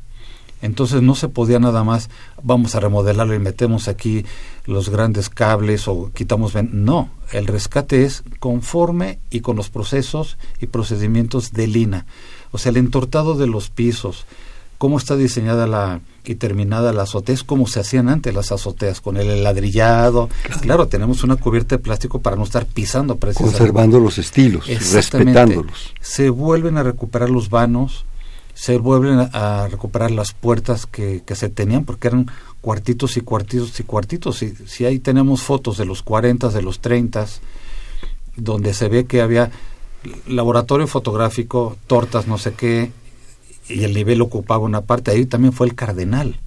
Entonces 0.63 1.03
no 1.03 1.15
se 1.15 1.29
podía 1.29 1.59
nada 1.59 1.85
más, 1.85 2.11
vamos 2.43 2.75
a 2.75 2.81
remodelarlo 2.81 3.35
y 3.35 3.39
metemos 3.39 3.89
aquí 3.89 4.25
los 4.67 4.89
grandes 4.89 5.29
cables 5.29 5.89
o 5.89 6.11
quitamos... 6.15 6.55
No, 6.55 7.11
el 7.33 7.47
rescate 7.47 8.05
es 8.05 8.23
conforme 8.39 9.19
y 9.31 9.41
con 9.41 9.57
los 9.57 9.71
procesos 9.71 10.39
y 10.61 10.67
procedimientos 10.67 11.53
de 11.53 11.67
Lina. 11.67 12.07
O 12.53 12.59
sea, 12.59 12.71
el 12.71 12.77
entortado 12.77 13.35
de 13.35 13.47
los 13.47 13.71
pisos, 13.71 14.27
cómo 14.81 14.97
está 14.97 15.15
diseñada 15.15 15.67
la 15.67 16.01
y 16.25 16.37
terminada 16.37 16.95
la 16.95 17.03
azotea, 17.03 17.35
es 17.35 17.45
como 17.45 17.67
se 17.67 17.81
hacían 17.81 18.09
antes 18.09 18.33
las 18.33 18.51
azoteas, 18.51 19.03
con 19.03 19.19
el 19.19 19.45
ladrillado. 19.45 20.31
Claro, 20.63 20.89
tenemos 20.89 21.23
una 21.23 21.37
cubierta 21.37 21.77
de 21.77 21.83
plástico 21.83 22.23
para 22.23 22.37
no 22.37 22.45
estar 22.45 22.65
pisando 22.65 23.17
precisamente. 23.17 23.59
Conservando 23.59 24.01
los 24.01 24.17
estilos, 24.17 24.67
respetándolos. 24.67 25.93
Se 26.01 26.31
vuelven 26.31 26.79
a 26.79 26.83
recuperar 26.83 27.29
los 27.29 27.51
vanos, 27.51 28.07
se 28.55 28.79
vuelven 28.79 29.29
a, 29.35 29.69
recuperar 29.69 30.13
las 30.13 30.33
puertas 30.33 30.87
que, 30.87 31.23
que, 31.27 31.35
se 31.35 31.51
tenían 31.51 31.85
porque 31.85 32.09
eran 32.09 32.31
cuartitos 32.63 33.19
y 33.19 33.21
cuartitos 33.21 33.79
y 33.81 33.83
cuartitos. 33.83 34.43
Y, 34.43 34.55
si 34.67 34.87
ahí 34.87 34.99
tenemos 34.99 35.43
fotos 35.43 35.77
de 35.77 35.85
los 35.85 36.03
40, 36.03 36.49
de 36.49 36.63
los 36.63 36.81
30, 36.81 37.27
donde 38.37 38.73
se 38.73 38.89
ve 38.89 39.05
que 39.05 39.21
había 39.21 39.51
laboratorio 40.27 40.87
fotográfico, 40.87 41.77
tortas, 41.87 42.27
no 42.27 42.39
sé 42.39 42.55
qué, 42.55 42.93
y 43.71 43.85
el 43.85 43.95
nivel 43.95 44.21
ocupaba 44.23 44.65
una 44.65 44.83
parte. 44.83 45.11
Ahí 45.11 45.27
también 45.27 45.53
fue 45.53 45.67
el 45.67 45.75
Cardenal, 45.75 46.41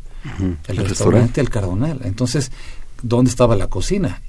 el, 0.67 0.77
restaurante 0.77 1.41
El 1.41 1.49
Cardenal. 1.49 2.01
Entonces, 2.03 2.51
¿dónde 3.01 3.29
estaba 3.29 3.55
la 3.55 3.67
cocina? 3.67 4.21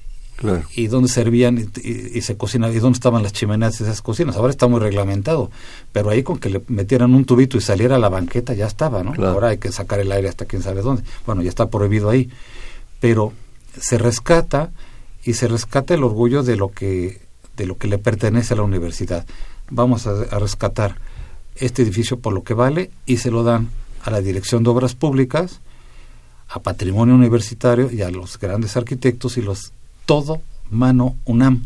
y 0.75 0.89
dónde 0.89 1.09
servían 1.09 1.71
y, 1.83 2.21
se 2.21 2.37
cocinaba 2.37 2.73
y 2.73 2.79
dónde 2.79 2.97
estaban 2.97 3.23
las 3.23 3.33
chimeneas 3.33 3.79
de 3.79 3.85
esas 3.85 4.03
cocinas. 4.03 4.37
Ahora 4.37 4.51
está 4.51 4.67
muy 4.67 4.81
reglamentado, 4.81 5.51
pero 5.93 6.11
ahí 6.11 6.23
con 6.23 6.39
que 6.39 6.51
le 6.51 6.63
metieran 6.69 7.15
un 7.15 7.25
tubito 7.25 7.57
y 7.57 7.61
saliera 7.61 7.97
a 7.97 7.99
la 7.99 8.09
banqueta 8.09 8.53
ya 8.53 8.67
estaba, 8.67 9.03
¿no? 9.03 9.15
Ahora 9.27 9.49
hay 9.49 9.59
que 9.59 9.71
sacar 9.73 10.01
el 10.01 10.11
aire 10.13 10.29
hasta 10.29 10.45
quién 10.45 10.63
sabe 10.63 10.83
dónde. 10.83 11.03
Bueno, 11.25 11.43
ya 11.43 11.49
está 11.49 11.71
prohibido 11.71 12.11
ahí, 12.11 12.31
pero 13.01 13.33
se 13.81 13.97
rescata 13.97 14.71
y 15.25 15.35
se 15.35 15.49
rescata 15.49 15.95
el 15.95 16.03
orgullo 16.03 16.43
de 16.43 16.57
lo 16.57 16.71
que 16.73 17.23
de 17.57 17.67
lo 17.67 17.79
que 17.79 17.87
le 17.87 17.99
pertenece 17.99 18.55
a 18.55 18.57
la 18.57 18.65
universidad. 18.65 19.25
Vamos 19.71 20.09
a, 20.09 20.11
a 20.11 20.39
rescatar 20.41 20.97
este 21.57 21.83
edificio 21.83 22.19
por 22.19 22.33
lo 22.33 22.43
que 22.43 22.55
vale 22.55 22.91
y 23.07 23.19
se 23.19 23.31
lo 23.31 23.43
dan 23.43 23.71
a 24.03 24.11
la 24.11 24.21
Dirección 24.21 24.65
de 24.65 24.71
Obras 24.71 24.95
Públicas, 24.95 25.61
a 26.49 26.61
Patrimonio 26.61 27.15
Universitario 27.15 27.91
y 27.91 28.03
a 28.03 28.11
los 28.11 28.39
grandes 28.39 28.77
arquitectos 28.77 29.37
y 29.37 29.43
los 29.43 29.73
todo 30.07 30.43
mano 30.71 31.17
UNAM. 31.25 31.65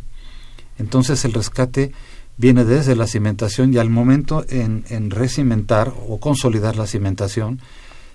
Entonces 0.78 1.24
el 1.24 1.32
rescate 1.32 1.92
viene 2.36 2.64
desde 2.64 2.94
la 2.94 3.06
cimentación 3.06 3.74
y 3.74 3.78
al 3.78 3.90
momento 3.90 4.44
en, 4.48 4.84
en 4.88 5.10
recimentar 5.10 5.92
o 6.08 6.18
consolidar 6.18 6.76
la 6.76 6.86
cimentación 6.86 7.60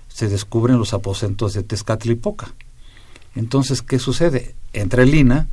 se 0.08 0.28
descubren 0.28 0.78
los 0.78 0.94
aposentos 0.94 1.54
de 1.54 1.62
Tezcatlipoca. 1.62 2.54
Entonces, 3.34 3.82
¿qué 3.82 3.98
sucede? 3.98 4.54
Entra 4.72 5.02
el 5.02 5.14
INA 5.14 5.48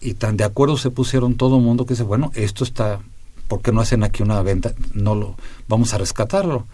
y 0.00 0.14
tan 0.14 0.36
de 0.36 0.44
acuerdo 0.44 0.76
se 0.76 0.90
pusieron 0.90 1.34
todo 1.34 1.58
el 1.58 1.62
mundo 1.62 1.86
que 1.86 1.94
dice, 1.94 2.02
bueno, 2.02 2.30
esto 2.34 2.64
está, 2.64 3.00
¿por 3.48 3.60
qué 3.62 3.72
no 3.72 3.80
hacen 3.80 4.04
aquí 4.04 4.22
una 4.22 4.42
venta? 4.42 4.74
No 4.92 5.14
lo, 5.14 5.36
vamos 5.68 5.94
a 5.94 5.98
rescatarlo. 5.98 6.66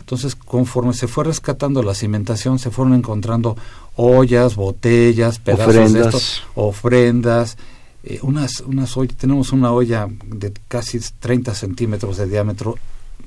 Entonces, 0.00 0.34
conforme 0.34 0.94
se 0.94 1.06
fue 1.06 1.24
rescatando 1.24 1.82
la 1.82 1.94
cimentación, 1.94 2.58
se 2.58 2.70
fueron 2.70 2.94
encontrando 2.94 3.56
ollas, 3.94 4.54
botellas, 4.54 5.38
pedazos 5.38 5.68
ofrendas. 5.68 5.92
de 5.92 6.00
estos, 6.00 6.42
ofrendas, 6.54 7.58
eh, 8.04 8.18
unas, 8.22 8.60
unas 8.60 8.96
ollas, 8.96 9.16
tenemos 9.16 9.52
una 9.52 9.70
olla 9.70 10.08
de 10.24 10.52
casi 10.66 10.98
30 10.98 11.54
centímetros 11.54 12.16
de 12.16 12.26
diámetro, 12.26 12.76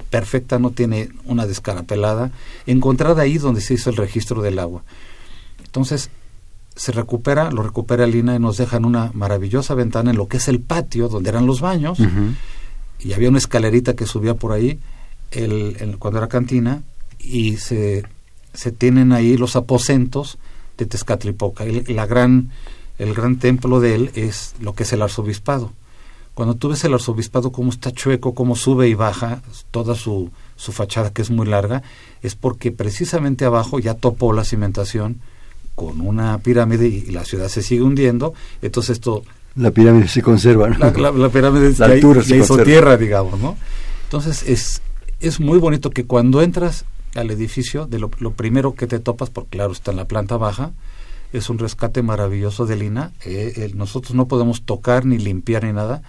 perfecta, 0.09 0.57
no 0.57 0.71
tiene 0.71 1.09
una 1.25 1.45
descarapelada, 1.45 2.31
encontrada 2.65 3.21
ahí 3.21 3.37
donde 3.37 3.61
se 3.61 3.75
hizo 3.75 3.91
el 3.91 3.97
registro 3.97 4.41
del 4.41 4.57
agua. 4.57 4.81
Entonces, 5.63 6.09
se 6.75 6.91
recupera, 6.91 7.51
lo 7.51 7.63
recupera 7.63 8.07
Lina 8.07 8.35
y 8.35 8.39
nos 8.39 8.57
dejan 8.57 8.85
una 8.85 9.11
maravillosa 9.13 9.75
ventana 9.75 10.11
en 10.11 10.17
lo 10.17 10.27
que 10.27 10.37
es 10.37 10.47
el 10.47 10.59
patio, 10.59 11.09
donde 11.09 11.29
eran 11.29 11.45
los 11.45 11.61
baños, 11.61 11.99
y 13.03 13.13
había 13.13 13.29
una 13.29 13.37
escalerita 13.37 13.95
que 13.95 14.05
subía 14.05 14.35
por 14.35 14.51
ahí, 14.51 14.79
cuando 15.99 16.19
era 16.19 16.27
cantina 16.27 16.83
y 17.19 17.57
se, 17.57 18.03
se 18.53 18.71
tienen 18.71 19.11
ahí 19.13 19.37
los 19.37 19.55
aposentos 19.55 20.37
de 20.77 20.85
Tezcatlipoca. 20.85 21.63
El, 21.63 21.85
la 21.95 22.05
gran, 22.05 22.51
el 22.99 23.13
gran 23.13 23.39
templo 23.39 23.79
de 23.79 23.95
él 23.95 24.11
es 24.15 24.55
lo 24.59 24.73
que 24.73 24.83
es 24.83 24.93
el 24.93 25.01
arzobispado. 25.01 25.71
Cuando 26.33 26.55
tú 26.55 26.69
ves 26.69 26.83
el 26.83 26.93
arzobispado 26.93 27.51
cómo 27.51 27.71
está 27.71 27.91
chueco, 27.91 28.33
cómo 28.33 28.55
sube 28.55 28.87
y 28.87 28.93
baja 28.93 29.41
toda 29.69 29.95
su, 29.95 30.31
su 30.55 30.71
fachada 30.71 31.11
que 31.11 31.21
es 31.21 31.29
muy 31.29 31.45
larga, 31.47 31.83
es 32.21 32.35
porque 32.35 32.71
precisamente 32.71 33.45
abajo 33.45 33.79
ya 33.79 33.95
topó 33.95 34.33
la 34.33 34.45
cimentación 34.45 35.21
con 35.75 36.01
una 36.01 36.37
pirámide 36.39 36.87
y, 36.87 37.05
la 37.07 37.25
ciudad 37.25 37.47
se 37.47 37.61
sigue 37.61 37.83
hundiendo. 37.83 38.33
Entonces 38.61 38.97
esto... 38.97 39.23
La 39.55 39.71
pirámide 39.71 40.07
se 40.07 40.21
conserva, 40.21 40.69
La, 40.69 41.29
pirámide 41.29 41.73
la 41.77 41.85
altura 41.85 42.23
se 42.23 42.37
hizo 42.37 42.57
tierra, 42.63 42.97
digamos, 42.97 43.39
¿no? 43.39 43.57
Entonces 44.03 44.43
es, 44.43 44.81
es 45.19 45.39
muy 45.39 45.59
bonito 45.59 45.89
que 45.89 46.05
cuando 46.05 46.41
entras 46.41 46.85
al 47.15 47.31
edificio, 47.31 47.85
de 47.85 47.99
lo, 47.99 48.09
primero 48.09 48.75
que 48.75 48.87
te 48.87 48.99
topas, 48.99 49.29
porque 49.29 49.51
claro, 49.51 49.73
está 49.73 49.91
en 49.91 49.97
la 49.97 50.05
planta 50.05 50.37
baja, 50.37 50.71
es 51.33 51.49
un 51.49 51.59
rescate 51.59 52.01
maravilloso 52.01 52.65
de 52.65 52.75
Lina. 52.75 53.11
Eh, 53.25 53.71
nosotros 53.75 54.15
no 54.15 54.27
podemos 54.27 54.63
tocar 54.63 55.05
ni 55.05 55.17
limpiar 55.17 55.63
ni 55.63 55.73
nada. 55.73 56.01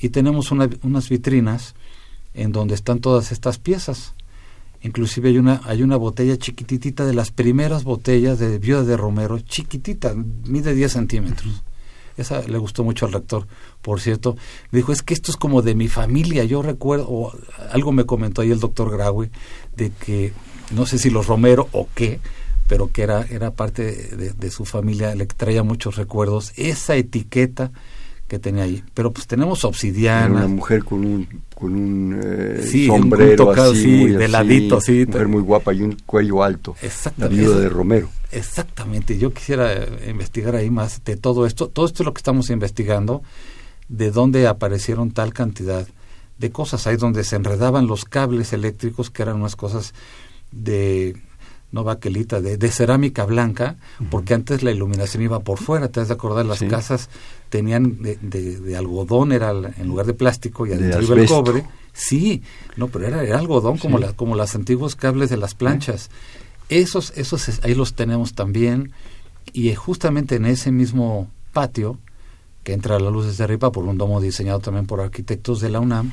Y 0.00 0.08
tenemos 0.08 0.50
unas 0.50 1.08
vitrinas 1.08 1.74
en 2.34 2.52
donde 2.52 2.74
están 2.74 3.00
todas 3.00 3.32
estas 3.32 3.58
piezas. 3.58 4.14
Inclusive 4.82 5.30
hay 5.30 5.38
una, 5.38 5.60
hay 5.64 5.82
una 5.82 5.96
botella 5.96 6.36
chiquititita 6.36 7.06
de 7.06 7.14
las 7.14 7.30
primeras 7.30 7.84
botellas 7.84 8.38
de 8.38 8.58
viuda 8.58 8.82
de 8.82 8.96
Romero, 8.96 9.38
chiquitita, 9.38 10.14
mide 10.44 10.74
10 10.74 10.92
centímetros. 10.92 11.62
Esa 12.16 12.42
le 12.42 12.58
gustó 12.58 12.84
mucho 12.84 13.06
al 13.06 13.12
rector, 13.12 13.46
por 13.82 14.00
cierto. 14.00 14.36
Dijo, 14.70 14.92
es 14.92 15.02
que 15.02 15.14
esto 15.14 15.30
es 15.30 15.36
como 15.36 15.62
de 15.62 15.74
mi 15.74 15.88
familia. 15.88 16.44
Yo 16.44 16.62
recuerdo, 16.62 17.06
o 17.08 17.32
algo 17.70 17.92
me 17.92 18.06
comentó 18.06 18.42
ahí 18.42 18.50
el 18.50 18.60
doctor 18.60 18.90
Graue, 18.90 19.30
de 19.76 19.90
que, 19.90 20.32
no 20.72 20.86
sé 20.86 20.98
si 20.98 21.10
los 21.10 21.26
Romero 21.26 21.68
o 21.72 21.88
qué, 21.94 22.20
pero 22.68 22.90
que 22.90 23.02
era, 23.02 23.22
era 23.28 23.50
parte 23.50 23.82
de, 24.16 24.50
su 24.50 24.64
familia, 24.64 25.14
le 25.14 25.26
traía 25.26 25.62
muchos 25.62 25.96
recuerdos. 25.96 26.52
Esa 26.56 26.96
etiqueta 26.96 27.72
que 28.28 28.38
tenía 28.38 28.64
ahí. 28.64 28.82
Pero 28.94 29.12
pues 29.12 29.26
tenemos 29.26 29.64
obsidiana. 29.64 30.34
una 30.34 30.48
mujer 30.48 30.84
con 30.84 31.04
un, 31.04 31.28
con 31.54 31.74
un 31.74 32.20
eh, 32.22 32.86
sombrero 32.86 33.50
así, 33.50 34.06
de 34.08 34.28
ladito, 34.28 34.80
sí. 34.80 35.04
Mujer 35.06 35.28
muy 35.28 35.42
guapa 35.42 35.72
y 35.72 35.82
un 35.82 35.96
cuello 36.06 36.42
alto. 36.42 36.74
Exactamente. 36.82 37.36
La 37.36 37.48
viuda 37.48 37.60
de 37.60 37.68
Romero. 37.68 38.08
Exactamente. 38.32 39.18
Yo 39.18 39.32
quisiera 39.32 39.86
investigar 40.08 40.56
ahí 40.56 40.70
más 40.70 41.04
de 41.04 41.16
todo 41.16 41.46
esto. 41.46 41.68
Todo 41.68 41.86
esto 41.86 42.02
es 42.02 42.06
lo 42.06 42.14
que 42.14 42.20
estamos 42.20 42.50
investigando, 42.50 43.22
de 43.88 44.10
dónde 44.10 44.46
aparecieron 44.46 45.12
tal 45.12 45.32
cantidad 45.32 45.86
de 46.38 46.50
cosas. 46.50 46.86
Ahí 46.86 46.96
donde 46.96 47.24
se 47.24 47.36
enredaban 47.36 47.86
los 47.86 48.04
cables 48.04 48.52
eléctricos, 48.52 49.10
que 49.10 49.22
eran 49.22 49.36
unas 49.36 49.56
cosas 49.56 49.94
de 50.50 51.16
no 51.74 51.82
baquelita, 51.82 52.40
de, 52.40 52.56
de 52.56 52.70
cerámica 52.70 53.24
blanca, 53.24 53.76
porque 54.08 54.32
antes 54.32 54.62
la 54.62 54.70
iluminación 54.70 55.24
iba 55.24 55.40
por 55.40 55.58
fuera, 55.58 55.88
te 55.88 55.98
has 55.98 56.06
de 56.06 56.14
acordar, 56.14 56.46
las 56.46 56.62
casas 56.62 57.10
tenían 57.48 58.00
de, 58.00 58.16
de, 58.16 58.76
algodón, 58.76 59.32
era 59.32 59.50
en 59.50 59.88
lugar 59.88 60.06
de 60.06 60.14
plástico, 60.14 60.66
y 60.66 60.72
adentro 60.72 61.02
iba 61.02 61.16
el 61.16 61.26
cobre. 61.26 61.64
Sí, 61.92 62.42
no, 62.76 62.86
pero 62.88 63.08
era, 63.08 63.36
algodón 63.36 63.78
como, 63.78 63.98
la, 63.98 64.12
como 64.12 64.36
los 64.36 64.54
antiguos 64.54 64.94
cables 64.94 65.30
de 65.30 65.36
las 65.36 65.56
planchas. 65.56 66.10
Esos, 66.68 67.12
esos 67.16 67.60
ahí 67.64 67.74
los 67.74 67.94
tenemos 67.94 68.34
también, 68.34 68.92
y 69.52 69.74
justamente 69.74 70.36
en 70.36 70.46
ese 70.46 70.70
mismo 70.70 71.28
patio, 71.52 71.98
que 72.62 72.72
entra 72.72 73.00
la 73.00 73.10
luz 73.10 73.26
desde 73.26 73.42
arriba 73.42 73.72
por 73.72 73.84
un 73.84 73.98
domo 73.98 74.20
diseñado 74.20 74.60
también 74.60 74.86
por 74.86 75.00
arquitectos 75.00 75.60
de 75.60 75.70
la 75.70 75.80
UNAM, 75.80 76.12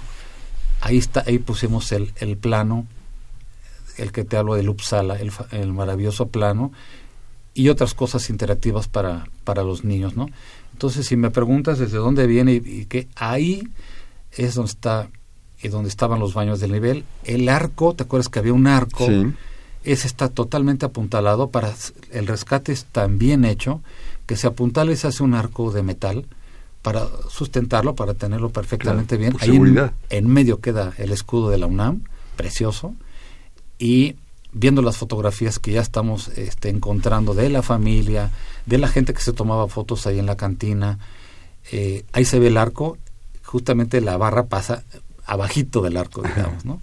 ahí 0.82 0.98
está, 0.98 1.24
ahí 1.28 1.38
pusimos 1.38 1.92
el, 1.92 2.14
el 2.16 2.36
plano 2.36 2.88
el 3.98 4.12
que 4.12 4.24
te 4.24 4.38
hablo 4.38 4.56
del 4.56 4.70
Uppsala, 4.70 5.16
el, 5.16 5.32
el 5.52 5.74
maravilloso 5.74 6.28
plano, 6.28 6.72
y 7.54 7.70
otras 7.70 7.94
cosas 7.94 8.30
interactivas 8.30 8.88
para, 8.88 9.28
para 9.44 9.64
los 9.64 9.84
niños, 9.84 10.16
¿no? 10.16 10.28
Entonces, 10.74 11.06
si 11.06 11.16
me 11.16 11.30
preguntas 11.30 11.80
desde 11.80 11.98
dónde 11.98 12.28
viene 12.28 12.54
y, 12.54 12.86
que 12.86 13.08
ahí 13.16 13.68
es 14.32 14.56
donde 14.56 14.72
está 14.72 15.10
y 15.62 15.68
donde 15.68 15.90
estaban 15.90 16.20
los 16.20 16.34
baños 16.34 16.60
del 16.60 16.72
nivel, 16.72 17.04
el 17.24 17.48
arco, 17.50 17.94
¿te 17.94 18.04
acuerdas 18.04 18.30
que 18.30 18.40
había 18.40 18.54
un 18.54 18.68
arco? 18.68 19.06
Ese 19.84 20.08
está 20.08 20.30
totalmente 20.30 20.86
apuntalado 20.86 21.50
para 21.50 21.74
el 22.12 22.28
rescate 22.28 22.72
es 22.72 22.86
tan 22.86 23.18
bien 23.20 23.46
hecho 23.46 23.82
que 24.26 24.38
se 24.38 24.48
apuntala 24.48 24.92
y 24.92 24.96
se 24.96 25.08
hace 25.08 25.24
un 25.24 25.34
arco 25.34 25.72
de 25.72 25.84
metal 25.84 26.26
para 26.82 27.08
sustentarlo, 27.30 27.94
para 27.96 28.16
tenerlo 28.16 28.50
perfectamente 28.50 29.18
bien. 29.18 29.36
Ahí 29.40 29.56
en, 29.56 29.92
en, 30.10 30.28
medio 30.28 30.62
queda 30.62 30.94
el 30.98 31.12
escudo 31.12 31.50
de 31.50 31.60
la 31.60 31.68
UNAM, 31.68 32.02
precioso 32.36 32.96
y 33.82 34.16
viendo 34.54 34.84
las 34.84 34.98
fotografías 34.98 35.58
que 35.58 35.72
ya 35.72 35.82
estamos 35.82 36.28
este, 36.38 36.70
encontrando 36.70 37.34
de 37.34 37.50
la 37.50 37.64
familia, 37.64 38.30
de 38.68 38.78
la 38.78 38.88
gente 38.88 39.14
que 39.14 39.22
se 39.22 39.34
tomaba 39.34 39.68
fotos 39.68 40.06
ahí 40.06 40.20
en 40.20 40.28
la 40.28 40.38
cantina, 40.38 41.00
eh, 41.72 42.06
ahí 42.14 42.24
se 42.24 42.38
ve 42.38 42.48
el 42.48 42.58
arco, 42.58 43.00
justamente 43.44 44.00
la 44.00 44.18
barra 44.18 44.46
pasa 44.46 44.84
abajito 45.26 45.82
del 45.82 45.98
arco, 45.98 46.22
digamos, 46.22 46.64
¿no? 46.64 46.80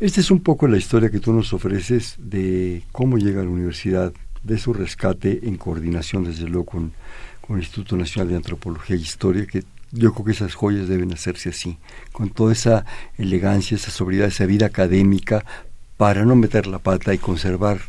Esta 0.00 0.20
es 0.20 0.30
un 0.30 0.40
poco 0.40 0.68
la 0.68 0.78
historia 0.78 1.10
que 1.10 1.20
tú 1.20 1.32
nos 1.32 1.52
ofreces 1.52 2.14
de 2.18 2.82
cómo 2.92 3.18
llega 3.18 3.42
a 3.42 3.44
la 3.44 3.50
universidad, 3.50 4.12
de 4.42 4.58
su 4.58 4.72
rescate 4.72 5.40
en 5.42 5.56
coordinación, 5.56 6.24
desde 6.24 6.48
luego, 6.48 6.66
con, 6.66 6.92
con 7.40 7.56
el 7.56 7.62
Instituto 7.62 7.96
Nacional 7.96 8.28
de 8.28 8.36
Antropología 8.36 8.96
e 8.96 9.00
Historia, 9.00 9.46
que 9.46 9.64
yo 9.92 10.12
creo 10.12 10.24
que 10.24 10.32
esas 10.32 10.54
joyas 10.54 10.88
deben 10.88 11.12
hacerse 11.12 11.50
así, 11.50 11.78
con 12.12 12.30
toda 12.30 12.52
esa 12.52 12.84
elegancia, 13.18 13.74
esa 13.74 13.90
sobriedad, 13.90 14.28
esa 14.28 14.46
vida 14.46 14.66
académica, 14.66 15.44
para 15.96 16.24
no 16.24 16.36
meter 16.36 16.66
la 16.66 16.78
pata 16.78 17.14
y 17.14 17.18
conservar 17.18 17.80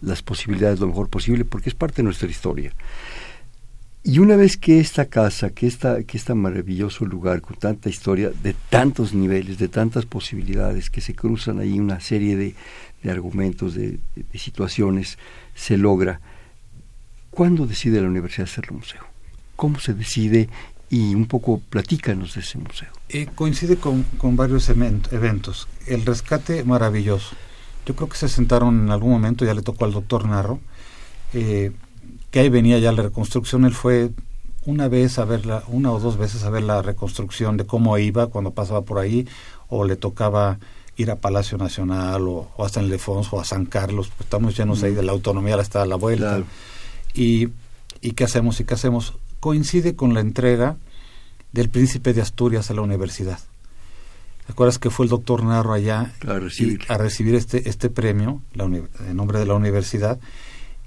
las 0.00 0.22
posibilidades 0.22 0.80
lo 0.80 0.88
mejor 0.88 1.08
posible, 1.08 1.44
porque 1.44 1.70
es 1.70 1.74
parte 1.74 1.96
de 1.96 2.04
nuestra 2.04 2.28
historia. 2.28 2.72
Y 4.06 4.18
una 4.18 4.36
vez 4.36 4.58
que 4.58 4.80
esta 4.80 5.06
casa, 5.06 5.48
que, 5.48 5.72
que 6.06 6.16
este 6.18 6.34
maravilloso 6.34 7.06
lugar 7.06 7.40
con 7.40 7.56
tanta 7.56 7.88
historia, 7.88 8.30
de 8.30 8.54
tantos 8.68 9.14
niveles, 9.14 9.56
de 9.56 9.68
tantas 9.68 10.04
posibilidades, 10.04 10.90
que 10.90 11.00
se 11.00 11.14
cruzan 11.14 11.58
ahí 11.58 11.80
una 11.80 12.00
serie 12.00 12.36
de, 12.36 12.54
argumentos, 13.10 13.74
de, 13.74 13.98
situaciones, 14.34 15.16
se 15.54 15.78
logra, 15.78 16.20
¿cuándo 17.30 17.66
decide 17.66 18.02
la 18.02 18.08
universidad 18.08 18.44
hacerlo 18.44 18.76
museo? 18.76 19.02
¿Cómo 19.56 19.80
se 19.80 19.94
decide? 19.94 20.50
Y 20.90 21.14
un 21.14 21.24
poco 21.24 21.62
platícanos 21.70 22.34
de 22.34 22.42
ese 22.42 22.58
museo. 22.58 22.90
Eh, 23.08 23.26
coincide 23.34 23.76
con, 23.76 24.04
varios 24.36 24.68
eventos. 24.68 25.66
El 25.86 26.04
rescate 26.04 26.62
maravilloso. 26.62 27.34
Yo 27.86 27.94
creo 27.94 28.08
que 28.08 28.16
se 28.16 28.28
sentaron 28.28 28.84
en 28.84 28.90
algún 28.90 29.10
momento, 29.10 29.44
ya 29.44 29.54
le 29.54 29.62
tocó 29.62 29.84
al 29.84 29.92
doctor 29.92 30.26
Narro, 30.26 30.58
eh, 31.32 31.72
que 32.30 32.40
ahí 32.40 32.48
venía 32.48 32.78
ya 32.78 32.92
la 32.92 33.02
reconstrucción, 33.02 33.64
él 33.64 33.74
fue 33.74 34.10
una 34.66 34.88
vez 34.88 35.18
a 35.18 35.24
verla, 35.24 35.62
una 35.68 35.92
o 35.92 36.00
dos 36.00 36.16
veces 36.16 36.44
a 36.44 36.50
ver 36.50 36.62
la 36.62 36.80
reconstrucción 36.82 37.56
de 37.56 37.66
cómo 37.66 37.96
iba 37.98 38.28
cuando 38.28 38.52
pasaba 38.52 38.82
por 38.82 38.98
ahí, 38.98 39.28
o 39.68 39.84
le 39.84 39.96
tocaba 39.96 40.58
ir 40.96 41.10
a 41.10 41.16
Palacio 41.16 41.58
Nacional 41.58 42.26
o, 42.28 42.48
hasta 42.58 42.80
en 42.80 42.88
Lefonso 42.88 43.36
o 43.36 43.40
a 43.40 43.44
San 43.44 43.66
Carlos, 43.66 44.08
pues 44.08 44.26
estamos 44.26 44.56
llenos 44.56 44.82
ahí 44.82 44.94
de 44.94 45.02
la 45.02 45.12
autonomía 45.12 45.56
hasta 45.56 45.82
a 45.82 45.86
la 45.86 45.96
vuelta. 45.96 46.42
Y, 47.12 47.48
y 48.00 48.12
qué 48.12 48.24
hacemos 48.24 48.60
y 48.60 48.64
qué 48.64 48.74
hacemos. 48.74 49.14
Coincide 49.40 49.96
con 49.96 50.14
la 50.14 50.20
entrega 50.20 50.76
del 51.52 51.68
príncipe 51.68 52.12
de 52.12 52.22
Asturias 52.22 52.70
a 52.70 52.74
la 52.74 52.82
universidad. 52.82 53.38
¿Te 54.46 54.52
acuerdas 54.52 54.78
que 54.78 54.90
fue 54.90 55.06
el 55.06 55.10
doctor 55.10 55.42
Narro 55.42 55.72
allá 55.72 56.12
a 56.26 56.38
recibir, 56.38 56.80
a 56.88 56.98
recibir 56.98 57.34
este, 57.34 57.68
este 57.68 57.88
premio 57.88 58.42
en 58.54 59.16
nombre 59.16 59.38
de 59.38 59.46
la 59.46 59.54
universidad? 59.54 60.18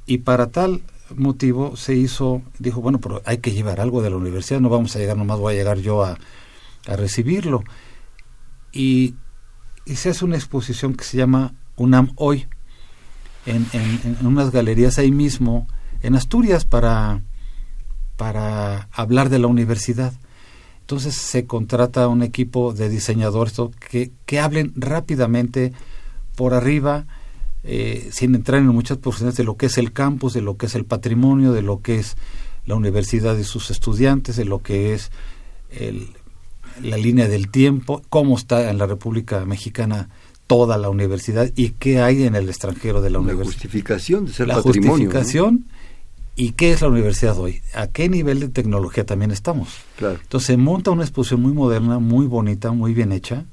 Y 0.06 0.20
para 0.20 0.52
tal 0.52 0.82
motivo 1.16 1.76
se 1.76 1.96
hizo, 1.96 2.42
dijo, 2.60 2.82
bueno, 2.82 3.00
pero 3.00 3.22
hay 3.26 3.40
que 3.40 3.52
llevar 3.52 3.80
algo 3.80 4.02
de 4.02 4.10
la 4.10 4.18
universidad, 4.18 4.60
no 4.60 4.70
vamos 4.70 4.96
a 4.96 5.00
llegar, 5.00 5.18
nomás 5.18 5.40
voy 5.40 5.54
a 5.54 5.58
llegar 5.58 5.80
yo 5.80 6.04
a, 6.04 6.18
a 6.88 6.96
recibirlo. 6.96 7.64
Y, 8.72 9.16
y, 9.86 9.96
se 9.96 10.10
hace 10.10 10.26
una 10.26 10.36
exposición 10.36 10.94
que 10.94 11.04
se 11.04 11.18
llama 11.18 11.56
UNAM 11.76 12.12
Hoy, 12.16 12.48
en, 13.46 13.66
en, 13.74 14.26
unas 14.26 14.52
galerías 14.52 15.00
ahí 15.00 15.12
mismo, 15.12 15.68
en 16.02 16.16
Asturias, 16.16 16.66
para, 16.66 17.24
para 18.18 18.90
hablar 18.92 19.30
de 19.30 19.40
la 19.40 19.48
universidad. 19.48 20.14
Entonces 20.88 21.16
se 21.16 21.46
contrata 21.46 22.08
un 22.08 22.24
equipo 22.24 22.72
de 22.72 22.88
diseñadores 22.88 23.56
que, 23.90 24.12
que 24.26 24.40
hablen 24.40 24.72
rápidamente 24.78 25.74
por 26.38 26.54
arriba 26.54 27.08
eh, 27.66 28.08
sin 28.14 28.34
entrar 28.34 28.62
en 28.62 28.68
muchas 28.68 28.98
porciones 28.98 29.36
de 29.36 29.44
lo 29.44 29.58
que 29.58 29.66
es 29.66 29.78
el 29.78 29.92
campus, 29.92 30.34
de 30.34 30.40
lo 30.40 30.56
que 30.56 30.68
es 30.68 30.76
el 30.76 30.86
patrimonio, 30.86 31.52
de 31.52 31.62
lo 31.62 31.82
que 31.82 32.00
es 32.00 32.16
la 32.66 32.76
universidad 32.76 33.38
y 33.38 33.44
sus 33.44 33.70
estudiantes, 33.70 34.38
de 34.38 34.46
lo 34.46 34.60
que 34.60 34.94
es 34.94 35.12
la 36.82 36.96
línea 36.96 37.28
del 37.28 37.50
tiempo, 37.50 38.02
cómo 38.08 38.38
está 38.38 38.70
en 38.70 38.78
la 38.78 38.86
República 38.86 39.44
Mexicana 39.44 40.08
toda 40.48 40.78
la 40.78 40.90
universidad 40.90 41.52
y 41.58 41.72
qué 41.72 42.00
hay 42.00 42.24
en 42.24 42.36
el 42.36 42.48
extranjero 42.48 43.02
de 43.02 43.10
la, 43.10 43.20
universidad. 43.20 43.46
La 43.46 43.52
justificación 43.52 44.26
de 44.28 44.32
ser 44.32 44.48
la 44.48 44.62
justificación 44.62 45.66
y 46.38 46.52
qué 46.52 46.72
es 46.72 46.82
la 46.82 46.88
universidad 46.88 47.38
hoy, 47.40 47.64
a 47.74 47.88
qué 47.88 48.08
nivel 48.08 48.40
de 48.40 48.48
tecnología 48.48 49.06
también 49.06 49.32
estamos. 49.32 49.70
Entonces 50.00 50.46
se 50.46 50.56
monta 50.56 50.92
una 50.92 51.04
exposición 51.04 51.42
muy 51.42 51.52
moderna, 51.52 51.98
muy 51.98 52.28
bonita, 52.28 52.72
muy 52.72 52.94
bien 52.94 53.12
hecha 53.12 53.46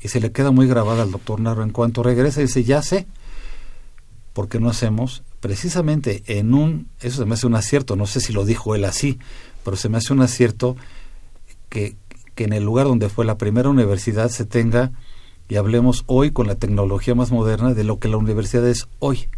y 0.00 0.08
se 0.08 0.20
le 0.20 0.30
queda 0.30 0.52
muy 0.52 0.68
grabada 0.68 1.02
al 1.02 1.10
doctor 1.10 1.40
Narro 1.40 1.64
en 1.64 1.70
cuanto 1.70 2.04
regresa 2.04 2.40
y 2.40 2.44
dice, 2.44 2.62
ya 2.62 2.82
sé, 2.82 3.08
¿por 4.32 4.48
qué 4.48 4.60
no 4.60 4.70
hacemos 4.70 5.24
precisamente 5.40 6.22
en 6.26 6.54
un, 6.54 6.88
eso 7.00 7.18
se 7.18 7.26
me 7.26 7.34
hace 7.34 7.48
un 7.48 7.56
acierto, 7.56 7.96
no 7.96 8.06
sé 8.06 8.20
si 8.20 8.32
lo 8.32 8.44
dijo 8.44 8.76
él 8.76 8.84
así, 8.84 9.18
pero 9.64 9.76
se 9.76 9.88
me 9.88 9.98
hace 9.98 10.12
un 10.12 10.22
acierto 10.22 10.76
que, 11.68 11.96
que 12.36 12.44
en 12.44 12.52
el 12.52 12.62
lugar 12.62 12.86
donde 12.86 13.08
fue 13.08 13.24
la 13.24 13.38
primera 13.38 13.68
universidad 13.68 14.30
se 14.30 14.44
tenga 14.44 14.92
y 15.48 15.56
hablemos 15.56 16.04
hoy 16.06 16.30
con 16.30 16.46
la 16.46 16.54
tecnología 16.54 17.16
más 17.16 17.32
moderna 17.32 17.74
de 17.74 17.82
lo 17.82 17.98
que 17.98 18.08
la 18.08 18.18
universidad 18.18 18.66
es 18.68 18.86
hoy. 19.00 19.28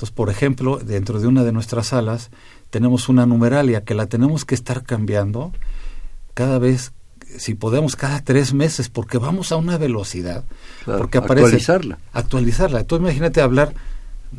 Entonces, 0.00 0.16
por 0.16 0.30
ejemplo, 0.30 0.78
dentro 0.78 1.20
de 1.20 1.26
una 1.26 1.44
de 1.44 1.52
nuestras 1.52 1.88
salas 1.88 2.30
tenemos 2.70 3.10
una 3.10 3.26
numeralia 3.26 3.84
que 3.84 3.92
la 3.92 4.06
tenemos 4.06 4.46
que 4.46 4.54
estar 4.54 4.82
cambiando 4.82 5.52
cada 6.32 6.58
vez, 6.58 6.92
si 7.36 7.52
podemos, 7.52 7.96
cada 7.96 8.24
tres 8.24 8.54
meses, 8.54 8.88
porque 8.88 9.18
vamos 9.18 9.52
a 9.52 9.56
una 9.56 9.76
velocidad. 9.76 10.44
porque 10.86 11.18
aparece, 11.18 11.48
actualizarla. 11.48 11.98
Actualizarla. 12.14 12.80
Entonces, 12.80 13.04
imagínate 13.04 13.42
hablar 13.42 13.74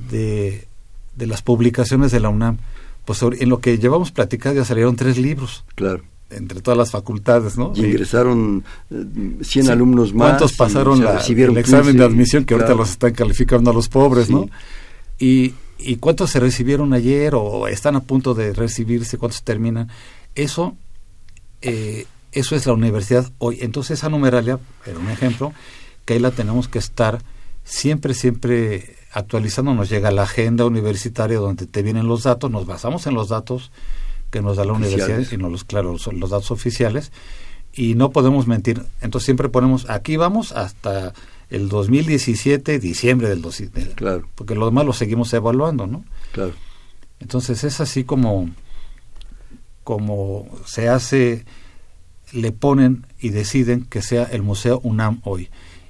de, 0.10 0.68
de 1.16 1.28
las 1.28 1.44
publicaciones 1.44 2.12
de 2.12 2.22
la 2.22 2.30
UNAM, 2.30 2.58
pues 3.06 3.22
en 3.22 3.48
lo 3.48 3.60
que 3.60 3.78
llevamos 3.78 4.10
platicando 4.12 4.62
ya 4.62 4.66
salieron 4.66 4.96
tres 4.96 5.20
libros. 5.20 5.64
Claro. 5.76 6.02
Entre 6.32 6.62
todas 6.62 6.78
las 6.80 6.90
facultades, 6.90 7.56
¿no? 7.56 7.72
Y 7.76 7.86
ingresaron 7.86 8.64
100 8.90 9.68
eh, 9.68 9.72
alumnos 9.72 10.12
más. 10.12 10.30
¿Cuántos 10.30 10.54
pasaron 10.54 11.04
la, 11.04 11.20
el 11.20 11.58
examen 11.60 11.98
de 11.98 12.04
admisión 12.04 12.46
que 12.46 12.56
ahorita 12.56 12.74
los 12.74 12.90
están 12.90 13.14
calificando 13.14 13.70
a 13.70 13.74
los 13.76 13.90
pobres, 13.90 14.28
¿no? 14.32 14.50
Y, 15.22 15.54
y 15.78 15.98
cuántos 15.98 16.32
se 16.32 16.40
recibieron 16.40 16.94
ayer 16.94 17.36
o 17.36 17.68
están 17.68 17.96
a 17.96 18.02
punto 18.02 18.34
de 18.34 18.54
recibirse, 18.54 19.20
cuántos 19.20 19.44
terminan. 19.44 19.90
Eso, 20.34 20.76
eh, 21.62 22.08
eso 22.32 22.56
es 22.56 22.66
la 22.66 22.74
universidad 22.74 23.32
hoy. 23.38 23.60
Entonces 23.62 24.00
esa 24.00 24.10
numeralia, 24.10 24.60
era 24.86 24.98
un 24.98 25.10
ejemplo, 25.10 25.54
que 26.06 26.14
ahí 26.14 26.20
la 26.20 26.32
tenemos 26.32 26.68
que 26.68 26.80
estar 26.80 27.22
siempre, 27.64 28.16
siempre 28.16 28.96
actualizando, 29.14 29.76
nos 29.76 29.90
llega 29.90 30.10
la 30.10 30.24
agenda 30.24 30.66
universitaria 30.66 31.38
donde 31.38 31.68
te 31.68 31.84
vienen 31.84 32.08
los 32.08 32.24
datos, 32.24 32.50
nos 32.50 32.66
basamos 32.66 33.06
en 33.06 33.14
los 33.14 33.30
datos 33.30 33.72
que 34.32 34.42
nos 34.42 34.58
da 34.58 34.66
la 34.66 34.74
universidad 34.74 35.22
y 35.32 35.38
no 35.38 35.50
los, 35.50 35.66
claro, 35.66 36.00
son 36.00 36.20
los 36.20 36.30
datos 36.30 36.52
oficiales 36.52 37.12
y 37.74 37.96
no 37.96 38.12
podemos 38.12 38.48
mentir. 38.48 38.84
Entonces 39.02 39.26
siempre 39.26 39.50
ponemos, 39.50 39.90
aquí 39.90 40.18
vamos 40.18 40.52
hasta 40.54 41.14
el 41.52 41.70
2017, 41.70 42.80
diciembre 42.80 43.30
del 43.30 43.42
2017. 43.42 43.96
Claro. 43.96 44.28
Porque 44.36 44.56
lo 44.56 44.66
demás 44.66 44.86
lo 44.86 44.94
seguimos 44.94 45.32
evaluando, 45.34 45.86
¿no? 45.86 46.04
Claro. 46.32 46.54
Entonces 47.20 47.64
es 47.64 47.80
así 47.82 48.04
como, 48.04 48.50
como 49.84 50.48
se 50.66 50.90
hace, 50.90 51.46
le 52.32 52.52
ponen 52.52 53.06
y 53.20 53.30
deciden 53.30 53.86
que 53.86 54.02
sea 54.02 54.24
el 54.24 54.42
Museo 54.42 54.80
UNAM 54.84 55.20
hoy. 55.24 55.50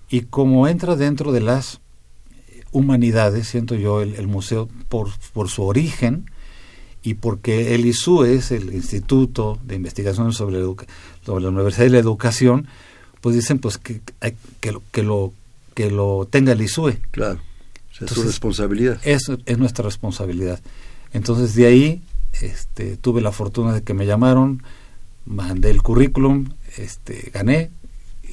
Y 0.10 0.22
como 0.22 0.68
entra 0.68 0.96
dentro 0.96 1.32
de 1.32 1.42
las 1.42 1.80
humanidades, 2.72 3.48
siento 3.48 3.76
yo, 3.76 4.02
el, 4.02 4.28
museo 4.28 4.68
por, 4.90 5.10
por, 5.32 5.50
su 5.50 5.64
origen 5.64 6.26
y 7.04 7.16
porque 7.16 7.76
el 7.76 7.86
ISU 7.86 8.24
es 8.24 8.52
el 8.52 8.74
Instituto 8.74 9.60
de 9.64 9.76
Investigación 9.76 10.34
sobre, 10.34 10.62
sobre 11.26 11.44
la 11.44 11.50
Universidad 11.50 11.86
y 11.86 11.90
la 11.90 12.00
Educación, 12.00 12.68
pues 13.22 13.36
dicen 13.36 13.60
pues 13.60 13.78
que, 13.78 14.02
que, 14.60 14.72
lo, 14.72 14.82
que, 14.92 15.04
lo, 15.04 15.34
que 15.74 15.92
lo 15.92 16.28
tenga 16.30 16.54
el 16.54 16.62
ISUE. 16.62 17.00
Claro, 17.12 17.40
es 18.00 18.12
su 18.12 18.24
responsabilidad. 18.24 19.00
Es, 19.04 19.32
es 19.46 19.58
nuestra 19.58 19.86
responsabilidad. 19.86 20.60
Entonces 21.14 21.56
de 21.56 21.66
ahí 21.66 22.02
este, 22.42 22.98
tuve 22.98 23.22
la 23.22 23.32
fortuna 23.32 23.74
de 23.74 23.84
que 23.84 23.94
me 23.94 24.06
llamaron, 24.06 24.64
mandé 25.26 25.72
el 25.72 25.82
currículum, 25.82 26.50
este, 26.78 27.32
gané, 27.34 27.72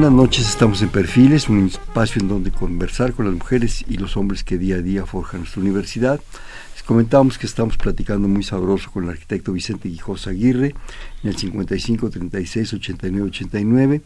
Buenas 0.00 0.16
noches, 0.16 0.48
estamos 0.48 0.80
en 0.80 0.88
Perfiles, 0.88 1.50
un 1.50 1.66
espacio 1.66 2.22
en 2.22 2.28
donde 2.28 2.50
conversar 2.50 3.12
con 3.12 3.26
las 3.26 3.34
mujeres 3.34 3.84
y 3.86 3.98
los 3.98 4.16
hombres 4.16 4.44
que 4.44 4.56
día 4.56 4.76
a 4.76 4.78
día 4.78 5.04
forjan 5.04 5.40
nuestra 5.40 5.60
universidad. 5.60 6.18
Les 6.72 6.82
comentábamos 6.82 7.36
que 7.36 7.44
estamos 7.44 7.76
platicando 7.76 8.26
muy 8.26 8.42
sabroso 8.42 8.90
con 8.90 9.04
el 9.04 9.10
arquitecto 9.10 9.52
Vicente 9.52 9.90
Guijosa 9.90 10.30
Aguirre 10.30 10.74
en 11.22 11.28
el 11.28 11.36
55 11.36 12.08
36 12.08 12.72
89 12.72 13.28
89 13.28 14.00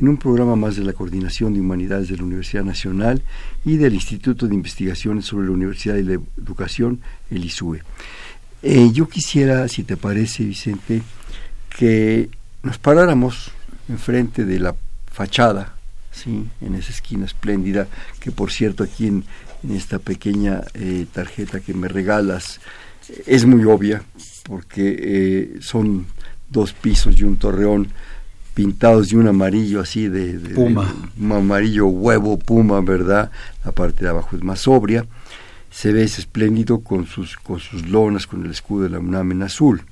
en 0.00 0.08
un 0.08 0.16
programa 0.16 0.56
más 0.56 0.74
de 0.74 0.82
la 0.82 0.94
Coordinación 0.94 1.54
de 1.54 1.60
Humanidades 1.60 2.08
de 2.08 2.16
la 2.16 2.24
Universidad 2.24 2.64
Nacional 2.64 3.22
y 3.64 3.76
del 3.76 3.94
Instituto 3.94 4.48
de 4.48 4.54
Investigaciones 4.56 5.26
sobre 5.26 5.46
la 5.46 5.52
Universidad 5.52 5.94
y 5.94 6.02
la 6.02 6.14
Educación, 6.14 6.98
el 7.30 7.44
ISUE. 7.44 7.84
Eh, 8.64 8.90
yo 8.92 9.08
quisiera, 9.08 9.68
si 9.68 9.84
te 9.84 9.96
parece, 9.96 10.42
Vicente, 10.42 11.02
que 11.78 12.30
nos 12.64 12.78
paráramos 12.78 13.52
enfrente 13.88 14.44
de 14.44 14.58
la 14.58 14.74
fachada, 15.16 15.74
¿sí? 16.12 16.46
en 16.60 16.74
esa 16.74 16.92
esquina 16.92 17.24
espléndida, 17.24 17.88
que 18.20 18.30
por 18.30 18.52
cierto 18.52 18.84
aquí 18.84 19.06
en, 19.06 19.24
esta 19.70 19.98
pequeña 19.98 20.60
eh, 20.74 21.06
tarjeta 21.12 21.58
que 21.58 21.74
me 21.74 21.88
regalas 21.88 22.60
es 23.26 23.46
muy 23.46 23.64
obvia, 23.64 24.02
porque 24.44 24.96
eh, 24.98 25.56
son 25.60 26.06
dos 26.50 26.72
pisos 26.72 27.18
y 27.18 27.24
un 27.24 27.36
torreón 27.36 27.88
pintados 28.54 29.08
de 29.08 29.16
un 29.16 29.26
amarillo 29.26 29.80
así 29.80 30.08
de, 30.08 30.38
puma. 30.54 30.94
un 31.18 31.32
amarillo 31.32 31.86
huevo 31.86 32.38
puma, 32.38 32.80
¿verdad? 32.82 33.32
La 33.64 33.72
parte 33.72 34.04
de 34.04 34.10
abajo 34.10 34.36
es 34.36 34.44
más 34.44 34.60
sobria. 34.60 35.06
Se 35.70 35.92
ve 35.92 36.04
ese 36.04 36.20
espléndido 36.20 36.80
con 36.80 37.06
sus, 37.06 37.36
con 37.36 37.58
sus 37.58 37.88
lonas, 37.88 38.26
con 38.26 38.44
el 38.44 38.50
escudo 38.50 38.84
de 38.84 38.90
la 38.90 38.98
UNAM 38.98 39.32
en 39.32 39.42
azul, 39.42 39.82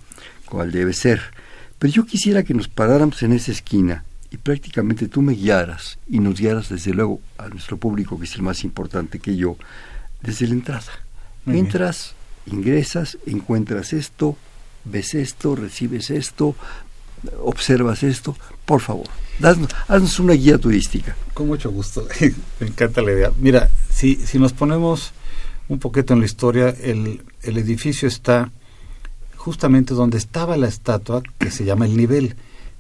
cual 0.45 0.71
debe 0.71 0.93
ser. 0.93 1.21
Pero 1.79 1.93
yo 1.93 2.07
quisiera 2.07 2.43
que 2.43 2.55
nos 2.55 2.69
paráramos 2.69 3.23
en 3.23 3.33
esa 3.33 3.51
esquina 3.51 4.05
y 4.35 4.37
prácticamente 4.37 5.07
tú 5.07 5.23
me 5.23 5.35
guiaras 5.35 5.97
y 6.09 6.19
nos 6.19 6.41
guiaras 6.41 6.69
desde 6.69 6.93
luego 6.93 7.21
a 7.39 7.49
nuestro 7.49 7.77
público, 7.77 8.19
que 8.19 8.25
es 8.25 8.35
el 8.35 8.43
más 8.43 8.65
importante 8.65 9.21
que 9.21 9.37
yo, 9.37 9.57
desde 10.21 10.49
la 10.49 10.55
entrada. 10.55 10.91
Entras, 11.47 12.15
ingresas, 12.47 13.17
encuentras 13.27 13.93
esto, 13.93 14.37
ves 14.85 15.15
esto, 15.15 15.55
recibes 15.55 16.11
esto, 16.11 16.57
observas 17.45 18.03
esto, 18.03 18.37
por 18.65 18.81
favor, 18.81 19.07
haznos 19.87 20.19
una 20.19 20.33
guía 20.33 20.59
turística. 20.59 21.15
Con 21.33 21.47
mucho 21.47 21.71
gusto, 21.71 22.09
me 22.59 22.67
encanta 22.67 23.03
la 23.03 23.13
idea. 23.13 23.33
Mira, 23.39 23.71
si, 23.89 24.17
si 24.17 24.41
nos 24.41 24.53
ponemos 24.53 25.13
un 25.69 25.79
poquito 25.79 26.13
en 26.13 26.19
la 26.19 26.27
historia, 26.27 26.71
el, 26.71 27.23
el 27.43 27.57
edificio 27.57 28.09
está 28.09 28.51
justamente 29.37 29.95
donde 29.95 30.19
estaba 30.19 30.57
la 30.57 30.67
estatua, 30.67 31.23
que 31.39 31.53
se 31.53 31.65
llama 31.65 31.87
el 31.87 31.97
nivel 31.97 32.35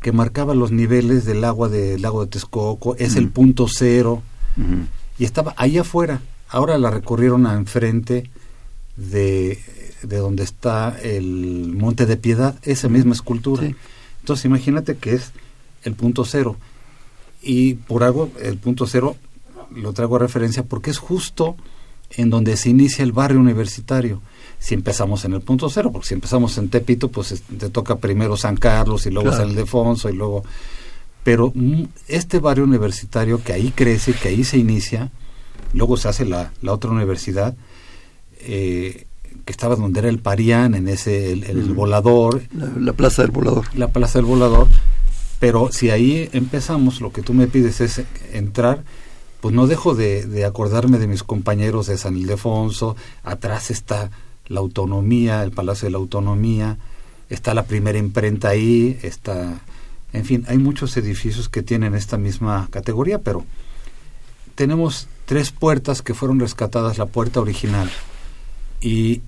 que 0.04 0.12
marcaba 0.12 0.54
los 0.54 0.70
niveles 0.70 1.24
del 1.24 1.42
agua 1.44 1.70
del 1.70 2.02
lago 2.02 2.22
de 2.22 2.30
Texcoco, 2.30 2.94
es 2.96 3.16
el 3.16 3.30
punto 3.30 3.68
cero, 3.70 4.22
y 5.18 5.24
estaba 5.24 5.54
ahí 5.56 5.78
afuera. 5.78 6.20
Ahora 6.50 6.76
la 6.76 6.90
recorrieron 6.90 7.46
a 7.46 7.54
enfrente 7.54 8.28
de, 8.98 9.58
de 10.02 10.16
donde 10.18 10.44
está 10.44 10.94
el 11.02 11.72
Monte 11.74 12.04
de 12.04 12.18
Piedad, 12.18 12.54
esa 12.64 12.90
misma 12.90 13.14
escultura. 13.14 13.62
Entonces 14.20 14.44
imagínate 14.44 14.96
que 14.96 15.14
es 15.14 15.32
el 15.84 15.94
punto 15.94 16.26
cero. 16.26 16.58
Y 17.40 17.72
por 17.72 18.04
algo, 18.04 18.30
el 18.42 18.58
punto 18.58 18.86
cero 18.86 19.16
lo 19.74 19.94
traigo 19.94 20.16
a 20.16 20.18
referencia 20.18 20.64
porque 20.64 20.90
es 20.90 20.98
justo 20.98 21.56
en 22.10 22.28
donde 22.28 22.58
se 22.58 22.68
inicia 22.68 23.04
el 23.04 23.12
barrio 23.12 23.40
universitario 23.40 24.20
si 24.64 24.72
empezamos 24.72 25.26
en 25.26 25.34
el 25.34 25.42
punto 25.42 25.68
cero, 25.68 25.90
porque 25.92 26.08
si 26.08 26.14
empezamos 26.14 26.56
en 26.56 26.70
Tepito, 26.70 27.08
pues 27.08 27.42
te 27.58 27.68
toca 27.68 27.96
primero 27.96 28.34
San 28.34 28.56
Carlos 28.56 29.04
y 29.04 29.10
luego 29.10 29.30
San 29.30 29.50
Ildefonso 29.50 30.08
y 30.08 30.14
luego... 30.14 30.42
Pero 31.22 31.52
mm, 31.54 31.82
este 32.08 32.38
barrio 32.38 32.64
universitario 32.64 33.44
que 33.44 33.52
ahí 33.52 33.72
crece, 33.76 34.14
que 34.14 34.28
ahí 34.28 34.42
se 34.42 34.56
inicia, 34.56 35.10
luego 35.74 35.98
se 35.98 36.08
hace 36.08 36.24
la, 36.24 36.50
la 36.62 36.72
otra 36.72 36.92
universidad, 36.92 37.54
eh, 38.40 39.06
que 39.44 39.52
estaba 39.52 39.76
donde 39.76 40.00
era 40.00 40.08
el 40.08 40.20
Parián, 40.20 40.74
en 40.74 40.88
ese, 40.88 41.32
el, 41.32 41.74
volador. 41.74 42.40
La, 42.78 42.94
Plaza 42.94 43.20
del 43.20 43.32
Volador. 43.32 43.66
La 43.74 43.88
Plaza 43.88 44.18
del 44.18 44.24
Volador. 44.24 44.68
Pero 45.40 45.72
si 45.72 45.90
ahí 45.90 46.30
empezamos, 46.32 47.02
lo 47.02 47.12
que 47.12 47.20
tú 47.20 47.34
me 47.34 47.48
pides 47.48 47.82
es 47.82 48.00
entrar, 48.32 48.82
pues 49.42 49.54
no 49.54 49.66
dejo 49.66 49.94
de, 49.94 50.24
de 50.24 50.46
acordarme 50.46 50.96
de 50.96 51.06
mis 51.06 51.22
compañeros 51.22 51.86
de 51.86 51.98
San 51.98 52.16
Ildefonso, 52.16 52.96
atrás 53.24 53.70
está 53.70 54.10
la 54.46 54.60
autonomía, 54.60 55.42
el 55.42 55.50
Palacio 55.50 55.86
de 55.86 55.92
la 55.92 55.98
Autonomía, 55.98 56.78
está 57.30 57.54
la 57.54 57.64
primera 57.64 57.98
imprenta 57.98 58.48
ahí, 58.48 58.98
está, 59.02 59.60
en 60.12 60.24
fin, 60.24 60.44
hay 60.48 60.58
muchos 60.58 60.96
edificios 60.96 61.48
que 61.48 61.62
tienen 61.62 61.94
esta 61.94 62.18
misma 62.18 62.68
categoría, 62.70 63.18
pero 63.18 63.44
tenemos 64.54 65.08
tres 65.24 65.50
puertas 65.50 66.02
que 66.02 66.14
fueron 66.14 66.40
rescatadas, 66.40 66.98
la 66.98 67.06
puerta 67.06 67.40
original, 67.40 67.90
y, 68.80 69.22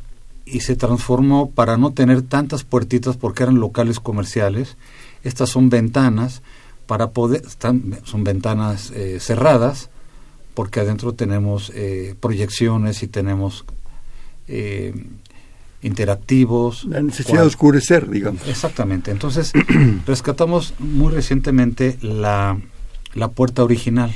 y 0.45 0.61
se 0.61 0.77
transformó 0.77 1.51
para 1.51 1.77
no 1.77 1.93
tener 1.93 2.23
tantas 2.23 2.63
puertitas 2.63 3.17
porque 3.17 3.43
eran 3.43 3.59
locales 3.59 4.01
comerciales. 4.01 4.77
Estas 5.25 5.49
son 5.49 5.71
ventanas 5.71 6.43
para 6.87 7.11
poder, 7.11 7.43
están, 7.47 7.99
son 8.05 8.23
ventanas 8.23 8.91
eh, 8.91 9.19
cerradas 9.19 9.91
porque 10.55 10.81
adentro 10.81 11.13
tenemos 11.13 11.73
eh, 11.75 12.15
proyecciones 12.21 13.03
y 13.03 13.09
tenemos 13.09 13.65
eh, 14.49 14.95
interactivos. 15.83 16.85
La 16.85 17.01
necesidad 17.01 17.43
de 17.43 17.47
oscurecer, 17.47 18.11
digamos. 18.11 18.47
Exactamente. 18.49 19.11
Entonces, 19.11 19.53
rescatamos 20.07 20.75
muy 20.79 21.13
recientemente 21.13 21.99
la, 22.03 22.59
la 23.15 23.29
puerta 23.29 23.65
original. 23.65 24.15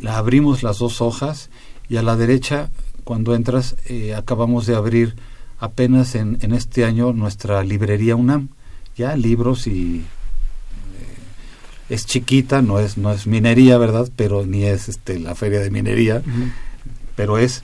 La 0.00 0.18
abrimos 0.18 0.62
las 0.62 0.78
dos 0.78 1.00
hojas 1.00 1.50
y 1.88 1.96
a 1.96 2.02
la 2.02 2.16
derecha, 2.16 2.70
cuando 3.04 3.34
entras, 3.34 3.76
eh, 3.86 4.14
acabamos 4.14 4.66
de 4.66 4.76
abrir 4.76 5.16
apenas 5.58 6.14
en, 6.14 6.38
en, 6.40 6.52
este 6.52 6.84
año 6.84 7.12
nuestra 7.12 7.62
librería 7.64 8.16
UNAM. 8.16 8.48
Ya 8.96 9.16
libros 9.16 9.66
y 9.66 9.98
eh, 9.98 10.02
es 11.88 12.06
chiquita, 12.06 12.62
no 12.62 12.78
es 12.80 12.98
no 12.98 13.12
es 13.12 13.26
minería, 13.26 13.78
¿verdad? 13.78 14.08
Pero 14.16 14.44
ni 14.44 14.64
es 14.64 14.88
este 14.88 15.18
la 15.18 15.34
feria 15.34 15.60
de 15.60 15.70
minería, 15.70 16.22
pero 17.16 17.38
es 17.38 17.62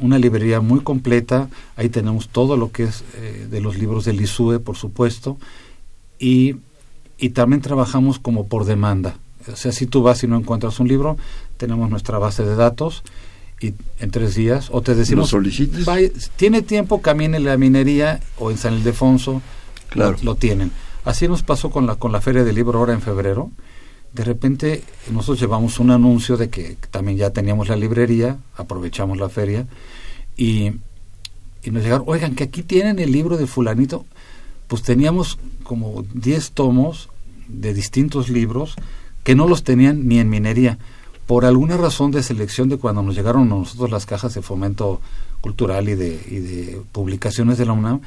una 0.00 0.18
librería 0.18 0.60
muy 0.60 0.80
completa, 0.80 1.48
ahí 1.76 1.88
tenemos 1.88 2.28
todo 2.28 2.56
lo 2.56 2.72
que 2.72 2.84
es 2.84 3.04
eh, 3.16 3.46
de 3.50 3.60
los 3.60 3.78
libros 3.78 4.04
del 4.04 4.20
ISUE, 4.20 4.60
por 4.60 4.76
supuesto, 4.76 5.36
y, 6.18 6.56
y 7.18 7.30
también 7.30 7.62
trabajamos 7.62 8.18
como 8.18 8.46
por 8.46 8.64
demanda. 8.64 9.16
O 9.50 9.56
sea, 9.56 9.72
si 9.72 9.86
tú 9.86 10.02
vas 10.02 10.22
y 10.24 10.26
no 10.26 10.36
encuentras 10.36 10.80
un 10.80 10.88
libro, 10.88 11.16
tenemos 11.56 11.90
nuestra 11.90 12.18
base 12.18 12.44
de 12.44 12.54
datos 12.54 13.02
y 13.60 13.74
en 13.98 14.10
tres 14.10 14.34
días, 14.34 14.68
o 14.70 14.82
te 14.82 14.94
decimos, 14.94 15.34
tiene 16.36 16.62
tiempo, 16.62 17.02
camine 17.02 17.40
la 17.40 17.56
minería 17.56 18.20
o 18.38 18.50
en 18.50 18.58
San 18.58 18.74
Ildefonso, 18.74 19.42
claro. 19.88 20.16
lo, 20.18 20.32
lo, 20.32 20.34
tienen. 20.36 20.70
Así 21.04 21.26
nos 21.26 21.42
pasó 21.42 21.70
con 21.70 21.86
la, 21.86 21.96
con 21.96 22.12
la 22.12 22.20
Feria 22.20 22.44
del 22.44 22.54
Libro 22.54 22.78
ahora 22.78 22.92
en 22.92 23.00
febrero, 23.00 23.50
de 24.18 24.24
repente 24.24 24.82
nosotros 25.12 25.38
llevamos 25.38 25.78
un 25.78 25.92
anuncio 25.92 26.36
de 26.36 26.50
que 26.50 26.76
también 26.90 27.16
ya 27.16 27.30
teníamos 27.30 27.68
la 27.68 27.76
librería, 27.76 28.36
aprovechamos 28.56 29.16
la 29.16 29.28
feria 29.28 29.68
y, 30.36 30.72
y 31.62 31.70
nos 31.70 31.84
llegaron, 31.84 32.04
oigan, 32.08 32.34
que 32.34 32.42
aquí 32.42 32.64
tienen 32.64 32.98
el 32.98 33.12
libro 33.12 33.36
de 33.36 33.46
fulanito. 33.46 34.06
Pues 34.66 34.82
teníamos 34.82 35.38
como 35.62 36.04
10 36.14 36.50
tomos 36.50 37.10
de 37.46 37.72
distintos 37.72 38.28
libros 38.28 38.74
que 39.22 39.36
no 39.36 39.46
los 39.46 39.62
tenían 39.62 40.08
ni 40.08 40.18
en 40.18 40.28
minería. 40.28 40.78
Por 41.28 41.44
alguna 41.44 41.76
razón 41.76 42.10
de 42.10 42.24
selección 42.24 42.68
de 42.68 42.76
cuando 42.76 43.02
nos 43.02 43.14
llegaron 43.14 43.42
a 43.42 43.54
nosotros 43.54 43.88
las 43.92 44.04
cajas 44.04 44.34
de 44.34 44.42
fomento 44.42 45.00
cultural 45.40 45.88
y 45.88 45.94
de, 45.94 46.20
y 46.28 46.38
de 46.40 46.82
publicaciones 46.90 47.56
de 47.56 47.66
la 47.66 47.72
UNAM, 47.72 48.00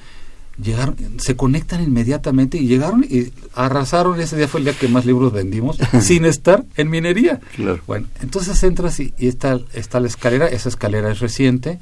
llegaron, 0.61 0.95
se 1.17 1.35
conectan 1.35 1.83
inmediatamente 1.83 2.57
y 2.57 2.67
llegaron 2.67 3.03
y 3.03 3.31
arrasaron, 3.55 4.19
ese 4.19 4.37
día 4.37 4.47
fue 4.47 4.59
el 4.59 4.65
día 4.65 4.77
que 4.77 4.87
más 4.87 5.05
libros 5.05 5.33
vendimos, 5.33 5.77
sin 6.01 6.25
estar 6.25 6.65
en 6.75 6.89
minería. 6.89 7.39
Bueno, 7.87 8.07
entonces 8.21 8.61
entras 8.63 8.99
y, 8.99 9.13
está, 9.17 9.59
está 9.73 9.99
la 9.99 10.07
escalera, 10.07 10.47
esa 10.47 10.69
escalera 10.69 11.11
es 11.11 11.19
reciente, 11.19 11.79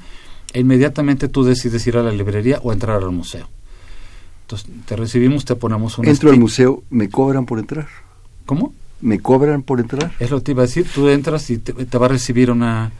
e 0.52 0.60
inmediatamente 0.60 1.28
tú 1.28 1.44
decides 1.44 1.86
ir 1.86 1.96
a 1.96 2.02
la 2.02 2.12
librería 2.12 2.58
o 2.62 2.72
entrar 2.72 3.02
al 3.02 3.12
museo. 3.12 3.48
Entonces 4.42 4.68
te 4.86 4.96
recibimos, 4.96 5.44
te 5.44 5.54
ponemos 5.54 5.98
un... 5.98 6.08
Entro 6.08 6.30
al 6.30 6.38
museo, 6.38 6.82
¿me 6.90 7.08
cobran 7.08 7.46
por 7.46 7.58
entrar? 7.58 7.86
¿Cómo? 8.46 8.74
¿Me 9.00 9.20
cobran 9.20 9.62
por 9.62 9.80
entrar? 9.80 10.12
Es 10.18 10.30
lo 10.30 10.38
que 10.38 10.44
te 10.44 10.50
iba 10.52 10.62
a 10.64 10.66
decir, 10.66 10.86
tú 10.92 11.08
entras 11.08 11.48
y 11.50 11.58
te 11.58 11.98
va 11.98 12.06
a 12.06 12.08
recibir 12.08 12.50
una 12.50 12.90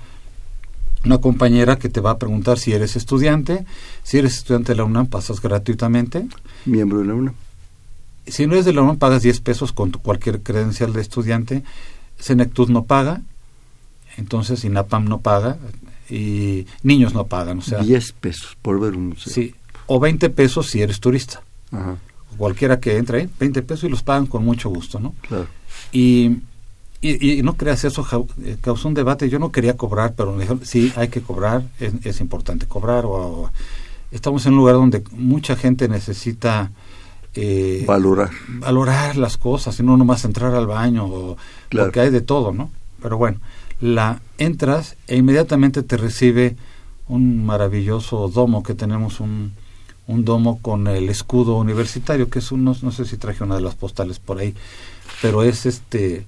una 1.04 1.18
compañera 1.18 1.76
que 1.76 1.88
te 1.88 2.00
va 2.00 2.12
a 2.12 2.18
preguntar 2.18 2.58
si 2.58 2.72
eres 2.72 2.96
estudiante. 2.96 3.64
Si 4.02 4.18
eres 4.18 4.36
estudiante 4.36 4.72
de 4.72 4.76
la 4.76 4.84
UNAM, 4.84 5.06
pasas 5.06 5.40
gratuitamente. 5.40 6.26
Miembro 6.66 6.98
de 6.98 7.06
la 7.06 7.14
UNAM. 7.14 7.34
Si 8.26 8.46
no 8.46 8.54
eres 8.54 8.66
de 8.66 8.72
la 8.72 8.82
UNAM, 8.82 8.98
pagas 8.98 9.22
10 9.22 9.40
pesos 9.40 9.72
con 9.72 9.90
cualquier 9.90 10.42
credencial 10.42 10.92
de 10.92 11.00
estudiante. 11.00 11.64
Senectud 12.18 12.68
no 12.68 12.84
paga, 12.84 13.22
entonces 14.18 14.64
INAPAM 14.64 15.06
no 15.06 15.20
paga 15.20 15.56
y 16.10 16.66
niños 16.82 17.14
no 17.14 17.26
pagan. 17.26 17.58
O 17.58 17.62
sea, 17.62 17.78
10 17.80 18.12
pesos 18.12 18.56
por 18.60 18.78
ver 18.78 18.94
un 18.94 19.08
museo. 19.08 19.32
Sí, 19.32 19.54
o 19.86 19.98
20 19.98 20.28
pesos 20.30 20.68
si 20.68 20.82
eres 20.82 21.00
turista. 21.00 21.42
Ajá. 21.72 21.96
Cualquiera 22.36 22.78
que 22.78 22.96
entre 22.96 23.20
ahí, 23.22 23.30
20 23.38 23.62
pesos 23.62 23.84
y 23.84 23.88
los 23.88 24.02
pagan 24.02 24.26
con 24.26 24.44
mucho 24.44 24.68
gusto, 24.68 25.00
¿no? 25.00 25.14
Claro. 25.22 25.46
Y 25.92 26.38
y, 27.02 27.42
no 27.42 27.54
creas 27.54 27.84
eso 27.84 28.06
eh, 28.44 28.56
causó 28.60 28.88
un 28.88 28.94
debate. 28.94 29.28
Yo 29.28 29.38
no 29.38 29.52
quería 29.52 29.76
cobrar 29.76 30.14
pero 30.14 30.32
me 30.32 30.42
dijeron 30.42 30.60
sí 30.64 30.92
hay 30.96 31.08
que 31.08 31.22
cobrar 31.22 31.62
es, 31.78 32.20
importante 32.20 32.66
cobrar 32.66 33.04
o, 33.06 33.50
estamos 34.10 34.44
en 34.46 34.52
un 34.52 34.58
lugar 34.58 34.74
donde 34.74 35.02
mucha 35.12 35.56
gente 35.56 35.88
necesita 35.88 36.70
eh, 37.34 37.84
valorar. 37.86 38.30
valorar 38.48 39.16
las 39.16 39.36
cosas 39.36 39.78
y 39.78 39.82
no 39.82 39.96
nomás 39.96 40.24
entrar 40.24 40.54
al 40.54 40.66
baño 40.66 41.06
o, 41.06 41.36
porque 41.70 42.00
hay 42.00 42.10
de 42.10 42.20
todo 42.20 42.52
no 42.52 42.70
pero 43.00 43.16
bueno 43.16 43.38
la 43.80 44.20
entras 44.36 44.96
e 45.06 45.16
inmediatamente 45.16 45.82
te 45.82 45.96
recibe 45.96 46.56
un 47.08 47.46
maravilloso 47.46 48.28
domo 48.28 48.62
que 48.62 48.74
tenemos 48.74 49.20
un, 49.20 49.52
un 50.06 50.24
domo 50.24 50.60
con 50.60 50.86
el 50.86 51.08
escudo 51.08 51.56
universitario 51.56 52.28
que 52.28 52.40
es 52.40 52.52
un 52.52 52.64
no, 52.64 52.74
sé 52.74 53.04
si 53.04 53.16
traje 53.16 53.42
una 53.42 53.54
de 53.54 53.62
las 53.62 53.76
postales 53.76 54.18
por 54.18 54.38
ahí 54.38 54.54
pero 55.22 55.44
es 55.44 55.66
este 55.66 56.26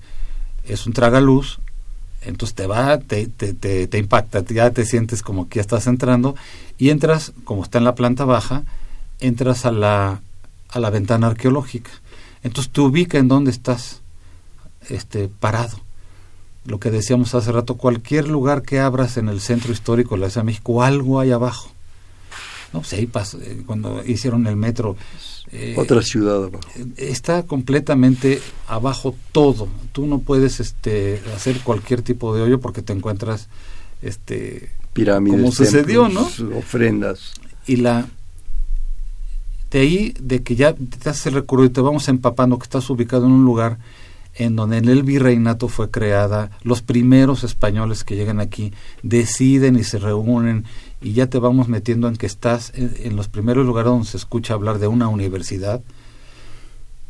es 0.64 0.86
un 0.86 0.92
tragaluz 0.92 1.58
entonces 2.24 2.54
te 2.54 2.66
va, 2.66 2.98
te, 2.98 3.26
te, 3.26 3.52
te, 3.52 3.98
impacta, 3.98 4.44
ya 4.44 4.70
te 4.70 4.84
sientes 4.84 5.22
como 5.22 5.48
que 5.48 5.56
ya 5.56 5.62
estás 5.62 5.86
entrando 5.86 6.36
y 6.78 6.90
entras, 6.90 7.32
como 7.44 7.64
está 7.64 7.78
en 7.78 7.84
la 7.84 7.94
planta 7.94 8.24
baja, 8.24 8.62
entras 9.18 9.66
a 9.66 9.72
la, 9.72 10.20
a 10.68 10.80
la 10.80 10.90
ventana 10.90 11.26
arqueológica. 11.26 11.90
Entonces 12.44 12.72
te 12.72 12.80
ubica 12.80 13.18
en 13.18 13.28
dónde 13.28 13.50
estás 13.50 14.02
este, 14.88 15.28
parado. 15.28 15.80
Lo 16.64 16.78
que 16.78 16.92
decíamos 16.92 17.34
hace 17.34 17.50
rato, 17.50 17.76
cualquier 17.76 18.28
lugar 18.28 18.62
que 18.62 18.78
abras 18.78 19.16
en 19.16 19.28
el 19.28 19.40
centro 19.40 19.72
histórico 19.72 20.14
de 20.14 20.20
la 20.20 20.30
Ciudad 20.30 20.42
de 20.42 20.46
México, 20.46 20.82
algo 20.82 21.18
hay 21.18 21.32
abajo. 21.32 21.72
No, 22.72 22.80
pues 22.80 22.92
ahí 22.92 23.10
eh, 23.40 23.62
cuando 23.66 24.02
hicieron 24.06 24.46
el 24.46 24.56
metro. 24.56 24.96
Eh, 25.52 25.74
Otra 25.76 26.00
ciudad 26.00 26.44
abajo. 26.44 26.60
Está 26.96 27.42
completamente 27.42 28.40
abajo 28.66 29.14
todo. 29.32 29.68
Tú 29.92 30.06
no 30.06 30.20
puedes 30.20 30.60
este, 30.60 31.20
hacer 31.36 31.60
cualquier 31.60 32.00
tipo 32.00 32.34
de 32.34 32.42
hoyo 32.42 32.58
porque 32.58 32.80
te 32.80 32.94
encuentras 32.94 33.48
este, 34.00 34.70
pirámides, 34.94 35.38
como 35.38 35.52
sucedió, 35.52 36.08
¿no? 36.08 36.28
Ofrendas. 36.56 37.34
Y 37.66 37.76
la 37.76 38.08
de 39.70 39.80
ahí 39.80 40.14
de 40.20 40.42
que 40.42 40.54
ya 40.54 40.74
te 40.74 41.08
hace 41.08 41.30
el 41.30 41.36
recorrido 41.36 41.66
y 41.66 41.72
te 41.72 41.80
vamos 41.80 42.08
empapando 42.08 42.58
que 42.58 42.64
estás 42.64 42.88
ubicado 42.90 43.26
en 43.26 43.32
un 43.32 43.44
lugar 43.44 43.78
en 44.34 44.56
donde 44.56 44.78
en 44.78 44.88
el 44.88 45.02
virreinato 45.02 45.68
fue 45.68 45.90
creada, 45.90 46.50
los 46.62 46.82
primeros 46.82 47.44
españoles 47.44 48.04
que 48.04 48.16
llegan 48.16 48.40
aquí 48.40 48.72
deciden 49.02 49.76
y 49.76 49.84
se 49.84 49.98
reúnen 49.98 50.64
y 51.00 51.12
ya 51.12 51.26
te 51.26 51.38
vamos 51.38 51.68
metiendo 51.68 52.08
en 52.08 52.16
que 52.16 52.26
estás 52.26 52.72
en, 52.74 53.16
los 53.16 53.28
primeros 53.28 53.66
lugares 53.66 53.90
donde 53.90 54.08
se 54.08 54.16
escucha 54.16 54.54
hablar 54.54 54.78
de 54.78 54.86
una 54.86 55.08
universidad, 55.08 55.82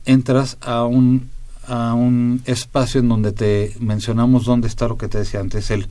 entras 0.04 0.56
a 0.60 0.84
un, 0.84 1.30
a 1.66 1.94
un 1.94 2.42
espacio 2.46 3.00
en 3.00 3.08
donde 3.08 3.32
te 3.32 3.74
mencionamos 3.78 4.44
dónde 4.44 4.66
está 4.66 4.88
lo 4.88 4.96
que 4.96 5.08
te 5.08 5.18
decía 5.18 5.40
antes, 5.40 5.70
el, 5.70 5.88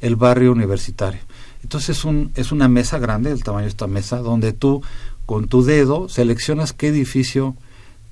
el 0.00 0.16
barrio 0.16 0.52
universitario. 0.52 1.20
Entonces 1.62 1.98
es, 1.98 2.04
un, 2.04 2.32
es 2.34 2.52
una 2.52 2.68
mesa 2.68 2.98
grande, 2.98 3.30
el 3.30 3.42
tamaño 3.42 3.64
de 3.64 3.70
esta 3.70 3.86
mesa, 3.86 4.18
donde 4.18 4.52
tú 4.52 4.82
con 5.24 5.48
tu 5.48 5.64
dedo 5.64 6.08
seleccionas 6.08 6.72
qué 6.72 6.88
edificio, 6.88 7.56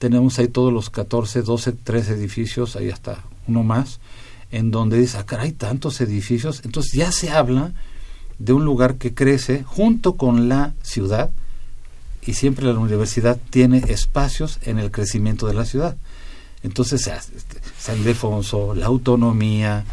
tenemos 0.05 0.39
ahí 0.39 0.49
todos 0.49 0.71
los 0.71 0.91
14, 0.91 1.41
12, 1.41 1.73
13 1.73 2.13
edificios, 2.13 2.77
ahí 2.77 2.91
hasta 2.91 3.25
uno 3.49 3.63
más, 3.63 4.01
en 4.51 4.71
donde 4.71 4.99
dices, 4.99 5.15
ah, 5.15 5.25
hay 5.39 5.53
tantos 5.53 5.99
edificios, 6.03 6.61
entonces 6.63 6.93
ya 6.93 7.11
se 7.11 7.31
habla 7.31 7.73
de 8.39 8.53
un 8.53 8.67
lugar 8.67 8.97
que 8.97 9.15
crece 9.15 9.63
junto 9.63 10.19
con 10.19 10.51
la 10.51 10.75
ciudad 10.83 11.31
y 12.27 12.35
siempre 12.35 12.67
la 12.67 12.79
universidad 12.79 13.39
tiene 13.49 13.79
espacios 13.79 14.59
en 14.61 14.79
el 14.79 14.91
crecimiento 14.91 15.47
de 15.47 15.55
la 15.55 15.65
ciudad. 15.65 15.97
Entonces, 16.63 17.07
este, 17.07 17.61
San 17.79 17.97
Ildefonso, 17.97 18.75
la 18.75 18.85
autonomía, 18.85 19.87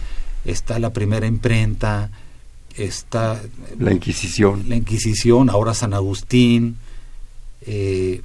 está 0.43 0.77
la 0.77 0.91
primera 0.91 1.25
imprenta, 1.25 2.09
está 2.75 3.41
la 3.79 3.93
Inquisición, 3.93 4.65
la 4.67 4.75
Inquisición, 4.75 5.49
ahora 5.49 5.73
San 5.73 5.93
Agustín, 5.93 6.75
eh, 7.61 8.21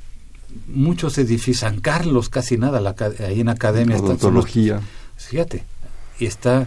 muchos 0.68 1.18
edificios, 1.18 1.58
San 1.58 1.80
Carlos, 1.80 2.28
casi 2.28 2.56
nada, 2.58 2.80
la, 2.80 2.94
ahí 3.26 3.40
en 3.40 3.48
Academia. 3.48 3.96
Odontología. 3.96 4.80
fíjate, 5.16 5.64
y 6.18 6.26
está, 6.26 6.66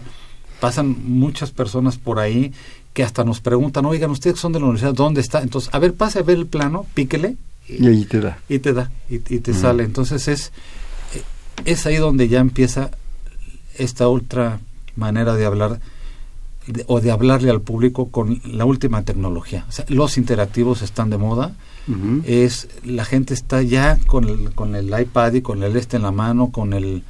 pasan 0.60 0.96
muchas 1.04 1.50
personas 1.50 1.98
por 1.98 2.18
ahí 2.18 2.52
que 2.92 3.04
hasta 3.04 3.24
nos 3.24 3.40
preguntan, 3.40 3.84
oigan, 3.86 4.10
ustedes 4.10 4.38
son 4.38 4.52
de 4.52 4.58
la 4.58 4.66
universidad, 4.66 4.94
¿dónde 4.94 5.20
está? 5.20 5.42
Entonces, 5.42 5.72
a 5.72 5.78
ver, 5.78 5.94
pase 5.94 6.18
a 6.18 6.22
ver 6.22 6.38
el 6.38 6.46
plano, 6.46 6.86
píquele. 6.94 7.36
Y, 7.68 7.86
ahí 7.86 8.04
te 8.04 8.20
da. 8.20 8.38
Y 8.48 8.58
te 8.58 8.72
da, 8.72 8.90
y, 9.08 9.18
te 9.18 9.54
sale. 9.54 9.84
Entonces 9.84 10.26
es, 10.26 10.52
es 11.64 11.86
ahí 11.86 11.96
donde 11.96 12.28
ya 12.28 12.40
empieza 12.40 12.90
esta 13.76 14.08
otra 14.08 14.60
manera 14.96 15.34
de 15.34 15.46
hablar 15.46 15.80
o 16.86 17.00
de 17.00 17.10
hablarle 17.10 17.50
al 17.50 17.60
público 17.60 18.10
con 18.10 18.40
la 18.44 18.64
última 18.64 19.02
tecnología. 19.02 19.66
los 19.88 20.18
interactivos 20.18 20.82
están 20.82 21.10
de 21.10 21.18
moda. 21.18 21.54
Es 22.24 22.68
la 22.84 23.04
gente 23.04 23.34
está 23.34 23.62
ya 23.62 23.98
con 24.06 24.24
el, 24.28 24.52
con 24.52 24.74
el 24.74 24.98
iPad 24.98 25.34
y 25.34 25.42
con 25.42 25.62
el 25.62 25.76
este 25.76 25.96
en 25.96 26.02
la 26.02 26.12
mano, 26.12 26.50
con 26.50 26.72
el 26.72 27.02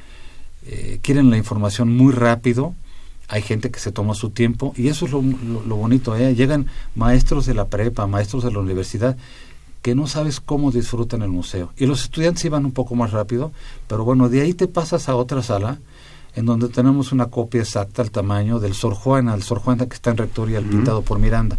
eh, 0.65 0.99
quieren 1.01 1.29
la 1.29 1.37
información 1.37 1.95
muy 1.95 2.13
rápido 2.13 2.73
hay 3.31 3.41
gente 3.41 3.71
que 3.71 3.79
se 3.79 3.93
toma 3.93 4.13
su 4.13 4.29
tiempo 4.29 4.73
y 4.75 4.89
eso 4.89 5.05
es 5.05 5.11
lo, 5.13 5.21
bonito, 5.21 6.17
¿eh? 6.17 6.35
llegan 6.35 6.67
maestros 6.95 7.45
de 7.45 7.53
la 7.53 7.67
prepa, 7.67 8.05
maestros 8.05 8.43
de 8.43 8.51
la 8.51 8.59
universidad 8.59 9.15
que 9.81 9.95
no 9.95 10.05
sabes 10.05 10.41
cómo 10.41 10.69
disfrutan 10.69 11.21
el 11.21 11.29
museo. 11.29 11.71
Y 11.77 11.85
los 11.85 12.03
estudiantes 12.03 12.43
iban 12.43 12.65
un 12.65 12.73
poco 12.73 12.93
más 12.93 13.11
rápido, 13.11 13.51
pero 13.87 14.03
bueno, 14.03 14.27
de 14.27 14.41
ahí 14.41 14.53
te 14.53 14.67
pasas 14.67 15.07
a 15.07 15.15
otra 15.15 15.41
sala 15.41 15.79
en 16.35 16.45
donde 16.45 16.67
tenemos 16.67 17.13
una 17.13 17.27
copia 17.27 17.61
exacta 17.61 18.01
al 18.01 18.11
tamaño 18.11 18.59
del 18.59 18.73
Sor 18.73 18.93
Juana, 18.93 19.33
el 19.33 19.43
Sor 19.43 19.59
Juana 19.59 19.85
que 19.85 19.95
está 19.95 20.11
en 20.11 20.17
Rectoría, 20.17 20.59
el 20.59 20.65
pintado 20.65 21.01
por 21.01 21.17
Miranda. 21.17 21.57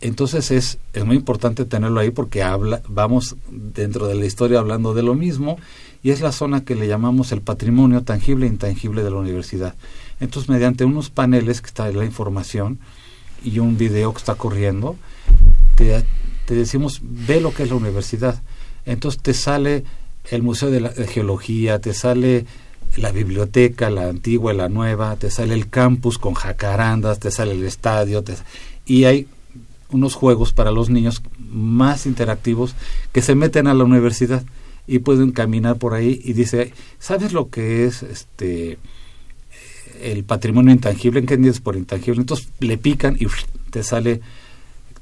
Entonces 0.00 0.50
es, 0.50 0.78
es 0.92 1.04
muy 1.04 1.16
importante 1.16 1.64
tenerlo 1.64 2.00
ahí 2.00 2.10
porque 2.10 2.42
habla, 2.42 2.82
vamos 2.88 3.36
dentro 3.50 4.06
de 4.06 4.14
la 4.14 4.26
historia 4.26 4.60
hablando 4.60 4.94
de 4.94 5.02
lo 5.02 5.14
mismo 5.14 5.58
y 6.02 6.10
es 6.10 6.20
la 6.20 6.32
zona 6.32 6.64
que 6.64 6.76
le 6.76 6.86
llamamos 6.86 7.32
el 7.32 7.40
patrimonio 7.40 8.02
tangible 8.02 8.46
e 8.46 8.48
intangible 8.48 9.02
de 9.02 9.10
la 9.10 9.16
universidad. 9.16 9.74
Entonces, 10.20 10.48
mediante 10.48 10.84
unos 10.84 11.10
paneles 11.10 11.60
que 11.60 11.68
está 11.68 11.90
la 11.90 12.04
información 12.04 12.78
y 13.44 13.58
un 13.58 13.76
video 13.76 14.12
que 14.12 14.18
está 14.18 14.34
corriendo, 14.34 14.96
te, 15.76 16.04
decimos, 16.48 17.00
ve 17.02 17.40
lo 17.40 17.52
que 17.52 17.64
es 17.64 17.70
la 17.70 17.76
universidad. 17.76 18.40
Entonces 18.84 19.20
te 19.20 19.34
sale 19.34 19.84
el 20.30 20.42
Museo 20.42 20.70
de, 20.70 20.80
la, 20.80 20.90
Geología, 20.90 21.80
te 21.80 21.94
sale 21.94 22.46
la 22.96 23.12
biblioteca, 23.12 23.90
la 23.90 24.08
antigua 24.08 24.52
y 24.52 24.56
la 24.56 24.68
nueva, 24.68 25.16
te 25.16 25.30
sale 25.30 25.54
el 25.54 25.68
campus 25.68 26.18
con 26.18 26.34
jacarandas, 26.34 27.20
te 27.20 27.30
sale 27.30 27.52
el 27.52 27.64
estadio, 27.64 28.24
y 28.86 29.04
hay 29.04 29.26
unos 29.90 30.14
juegos 30.14 30.52
para 30.52 30.70
los 30.70 30.90
niños 30.90 31.22
más 31.38 32.06
interactivos 32.06 32.74
que 33.12 33.22
se 33.22 33.34
meten 33.34 33.66
a 33.66 33.74
la 33.74 33.84
universidad 33.84 34.42
y 34.86 35.00
pueden 35.00 35.32
caminar 35.32 35.76
por 35.76 35.94
ahí 35.94 36.20
y 36.24 36.32
dice, 36.32 36.72
¿sabes 36.98 37.32
lo 37.32 37.50
que 37.50 37.84
es 37.84 38.02
este 38.02 38.78
el 40.00 40.24
patrimonio 40.24 40.72
intangible, 40.72 41.24
¿qué 41.24 41.34
entiendes 41.34 41.60
por 41.60 41.76
intangible? 41.76 42.20
Entonces 42.20 42.48
le 42.60 42.78
pican 42.78 43.16
y 43.18 43.26
te 43.70 43.82
sale 43.82 44.20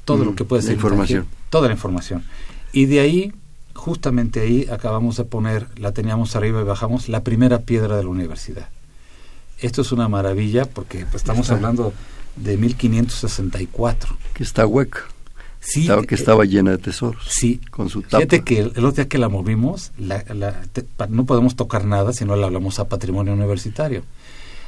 todo 0.05 0.24
lo 0.24 0.32
mm, 0.32 0.34
que 0.34 0.45
puede 0.45 0.62
ser. 0.62 0.72
información. 0.72 1.26
Toda 1.51 1.68
la 1.68 1.74
información. 1.74 2.24
Y 2.72 2.87
de 2.87 3.01
ahí, 3.01 3.32
justamente 3.74 4.41
ahí, 4.41 4.66
acabamos 4.70 5.16
de 5.16 5.24
poner, 5.24 5.68
la 5.78 5.93
teníamos 5.93 6.34
arriba 6.37 6.61
y 6.61 6.64
bajamos, 6.64 7.09
la 7.09 7.22
primera 7.22 7.61
piedra 7.61 7.97
de 7.97 8.05
la 8.05 8.09
universidad. 8.09 8.68
Esto 9.61 9.82
es 9.82 9.93
una 9.93 10.09
maravilla 10.09 10.64
porque 10.66 11.07
pues, 11.07 11.16
estamos 11.16 11.51
hablando 11.51 11.93
de 12.37 12.57
1564. 12.57 14.16
Que 14.34 14.43
está 14.43 14.66
hueca. 14.66 15.01
Sí, 15.61 15.82
estaba, 15.82 16.03
que 16.03 16.14
estaba 16.14 16.45
llena 16.45 16.72
de 16.72 16.78
tesoros. 16.78 17.26
Sí. 17.28 17.61
Con 17.70 17.89
su 17.89 18.03
tapa. 18.03 18.18
Fíjate 18.18 18.45
que 18.45 18.61
el, 18.61 18.68
otro 18.68 18.93
día 18.93 19.09
que 19.09 19.18
la 19.18 19.28
movimos, 19.28 19.93
la, 19.99 20.24
no 21.09 21.26
podemos 21.26 21.57
tocar 21.57 21.84
nada 21.84 22.12
si 22.12 22.24
no 22.24 22.37
la 22.37 22.47
hablamos 22.47 22.78
a 22.78 22.89
patrimonio 22.89 23.32
universitario. 23.32 24.05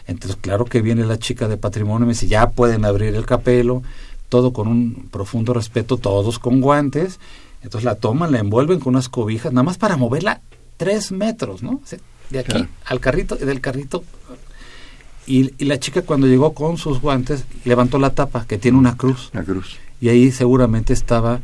Entonces, 0.08 0.38
claro 0.40 0.64
que 0.64 0.80
viene 0.80 1.04
la 1.04 1.18
chica 1.18 1.46
de 1.46 1.56
patrimonio 1.56 2.04
y 2.04 2.08
me 2.08 2.12
dice, 2.14 2.26
ya 2.26 2.50
pueden 2.50 2.84
abrir 2.84 3.14
el 3.14 3.26
capelo, 3.26 3.82
todo 4.28 4.52
con 4.52 4.66
un 4.66 5.08
profundo 5.10 5.54
respeto, 5.54 5.98
todos 5.98 6.38
con 6.38 6.60
guantes. 6.60 7.20
Entonces 7.62 7.84
la 7.84 7.96
toman, 7.96 8.32
la 8.32 8.38
envuelven 8.38 8.80
con 8.80 8.94
unas 8.94 9.08
cobijas, 9.08 9.52
nada 9.52 9.64
más 9.64 9.78
para 9.78 9.96
moverla 9.96 10.40
tres 10.76 11.12
metros, 11.12 11.62
¿no? 11.62 11.80
De 12.30 12.38
aquí 12.38 12.66
al 12.84 13.00
carrito, 13.00 13.36
y 13.40 13.44
del 13.44 13.60
carrito. 13.60 14.02
Y, 15.28 15.52
y, 15.58 15.64
la 15.66 15.78
chica 15.78 16.02
cuando 16.02 16.26
llegó 16.26 16.54
con 16.54 16.78
sus 16.78 17.00
guantes, 17.00 17.44
levantó 17.64 17.98
la 17.98 18.10
tapa, 18.10 18.46
que 18.46 18.58
tiene 18.58 18.78
una 18.78 18.96
cruz. 18.96 19.30
La 19.32 19.44
cruz. 19.44 19.76
Y 20.00 20.08
ahí 20.08 20.30
seguramente 20.30 20.92
estaba, 20.92 21.40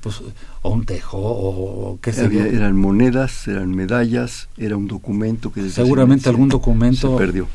pues, 0.00 0.22
o 0.62 0.70
un 0.70 0.84
tejo, 0.86 1.18
o 1.18 1.98
qué 2.00 2.12
sé 2.12 2.28
yo. 2.30 2.40
Eran 2.40 2.76
monedas, 2.76 3.46
eran 3.48 3.74
medallas, 3.74 4.48
era 4.56 4.76
un 4.76 4.88
documento 4.88 5.52
que... 5.52 5.68
Seguramente 5.68 6.28
algún 6.28 6.48
documento... 6.48 7.18
Se 7.18 7.24
perdió 7.24 7.48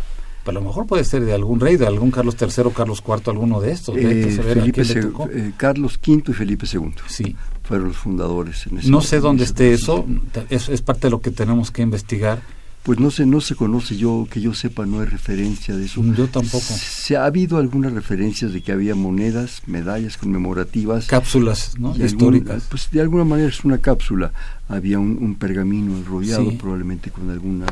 a 0.50 0.54
lo 0.54 0.62
mejor 0.62 0.88
puede 0.88 1.04
ser 1.04 1.26
de 1.26 1.34
algún 1.34 1.60
rey, 1.60 1.78
de 1.78 1.88
algún 1.88 2.12
Carlos 2.12 2.36
III, 2.40 2.72
Carlos 2.76 3.04
IV, 3.06 3.22
alguno 3.28 3.60
de 3.60 3.72
estos. 3.72 3.96
Eh, 3.98 4.40
Felipe 4.42 4.82
eh, 4.82 5.52
Carlos 5.58 6.00
V 6.06 6.24
y 6.28 6.34
Felipe 6.34 6.66
II. 6.72 6.94
Sí. 7.08 7.36
Fueron 7.64 7.90
los 7.90 7.98
fundadores. 7.98 8.66
no 8.72 9.02
sé 9.02 9.20
dónde 9.20 9.44
esté 9.44 9.74
eso, 9.74 10.06
es, 10.50 10.82
parte 10.82 11.08
de 11.08 11.12
lo 11.12 11.22
que 11.22 11.32
tenemos 11.32 11.72
que 11.72 11.82
investigar. 11.82 12.42
Pues 12.88 13.02
no 13.02 13.12
se, 13.12 13.26
no 13.26 13.42
se 13.42 13.54
conoce, 13.56 13.98
yo 13.98 14.30
que 14.32 14.40
yo 14.40 14.54
sepa, 14.54 14.86
no 14.86 15.02
hay 15.02 15.08
referencia 15.08 15.76
de 15.76 15.88
eso. 15.88 16.02
Yo 16.16 16.30
tampoco. 16.30 16.64
Se 16.64 17.18
ha 17.18 17.26
habido 17.26 17.58
algunas 17.58 17.92
referencias 17.92 18.54
de 18.54 18.62
que 18.62 18.72
había 18.72 18.96
monedas, 18.96 19.62
medallas 19.66 20.16
conmemorativas. 20.16 21.06
Cápsulas, 21.08 21.78
¿no? 21.78 21.94
Históricas. 21.98 22.64
pues 22.70 22.90
de 22.90 23.02
alguna 23.02 23.26
manera 23.26 23.50
es 23.50 23.66
una 23.66 23.80
cápsula. 23.80 24.32
Había 24.70 25.00
un, 25.00 25.36
pergamino 25.36 25.98
enrollado, 25.98 26.58
probablemente 26.58 27.12
con 27.12 27.30
alguna, 27.30 27.66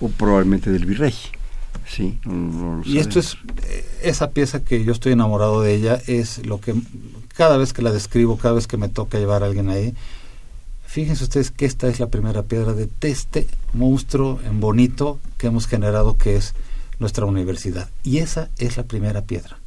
o 0.00 0.08
probablemente 0.08 0.70
del 0.70 0.86
virrey. 0.86 1.12
Sí, 1.86 2.18
y 2.86 2.96
esto 2.96 3.20
es, 3.20 3.36
eh, 3.68 3.84
esa 4.02 4.30
pieza 4.30 4.64
que 4.64 4.82
yo 4.82 4.92
estoy 4.92 5.12
enamorado 5.12 5.60
de 5.60 5.74
ella, 5.74 6.00
es 6.06 6.46
lo 6.46 6.58
que 6.58 6.74
cada 7.36 7.58
vez 7.58 7.74
que 7.74 7.82
la 7.82 7.92
describo, 7.92 8.38
cada 8.38 8.54
vez 8.54 8.66
que 8.66 8.78
me 8.78 8.88
toca 8.88 9.18
llevar 9.18 9.42
a 9.42 9.46
alguien 9.46 9.68
ahí, 9.68 9.92
Fíjense 10.94 11.24
ustedes 11.24 11.50
que 11.50 11.66
esta 11.66 11.88
es 11.88 11.98
la 11.98 12.06
primera 12.06 12.44
piedra 12.44 12.72
de 12.72 12.88
este 13.00 13.48
monstruo 13.72 14.38
en 14.46 14.60
bonito 14.60 15.18
que 15.38 15.48
hemos 15.48 15.66
generado 15.66 16.16
que 16.16 16.36
es 16.36 16.54
nuestra 17.00 17.24
universidad. 17.24 17.90
Y 18.04 18.18
esa 18.18 18.48
es 18.58 18.76
la 18.76 18.84
primera 18.84 19.22
piedra. 19.22 19.58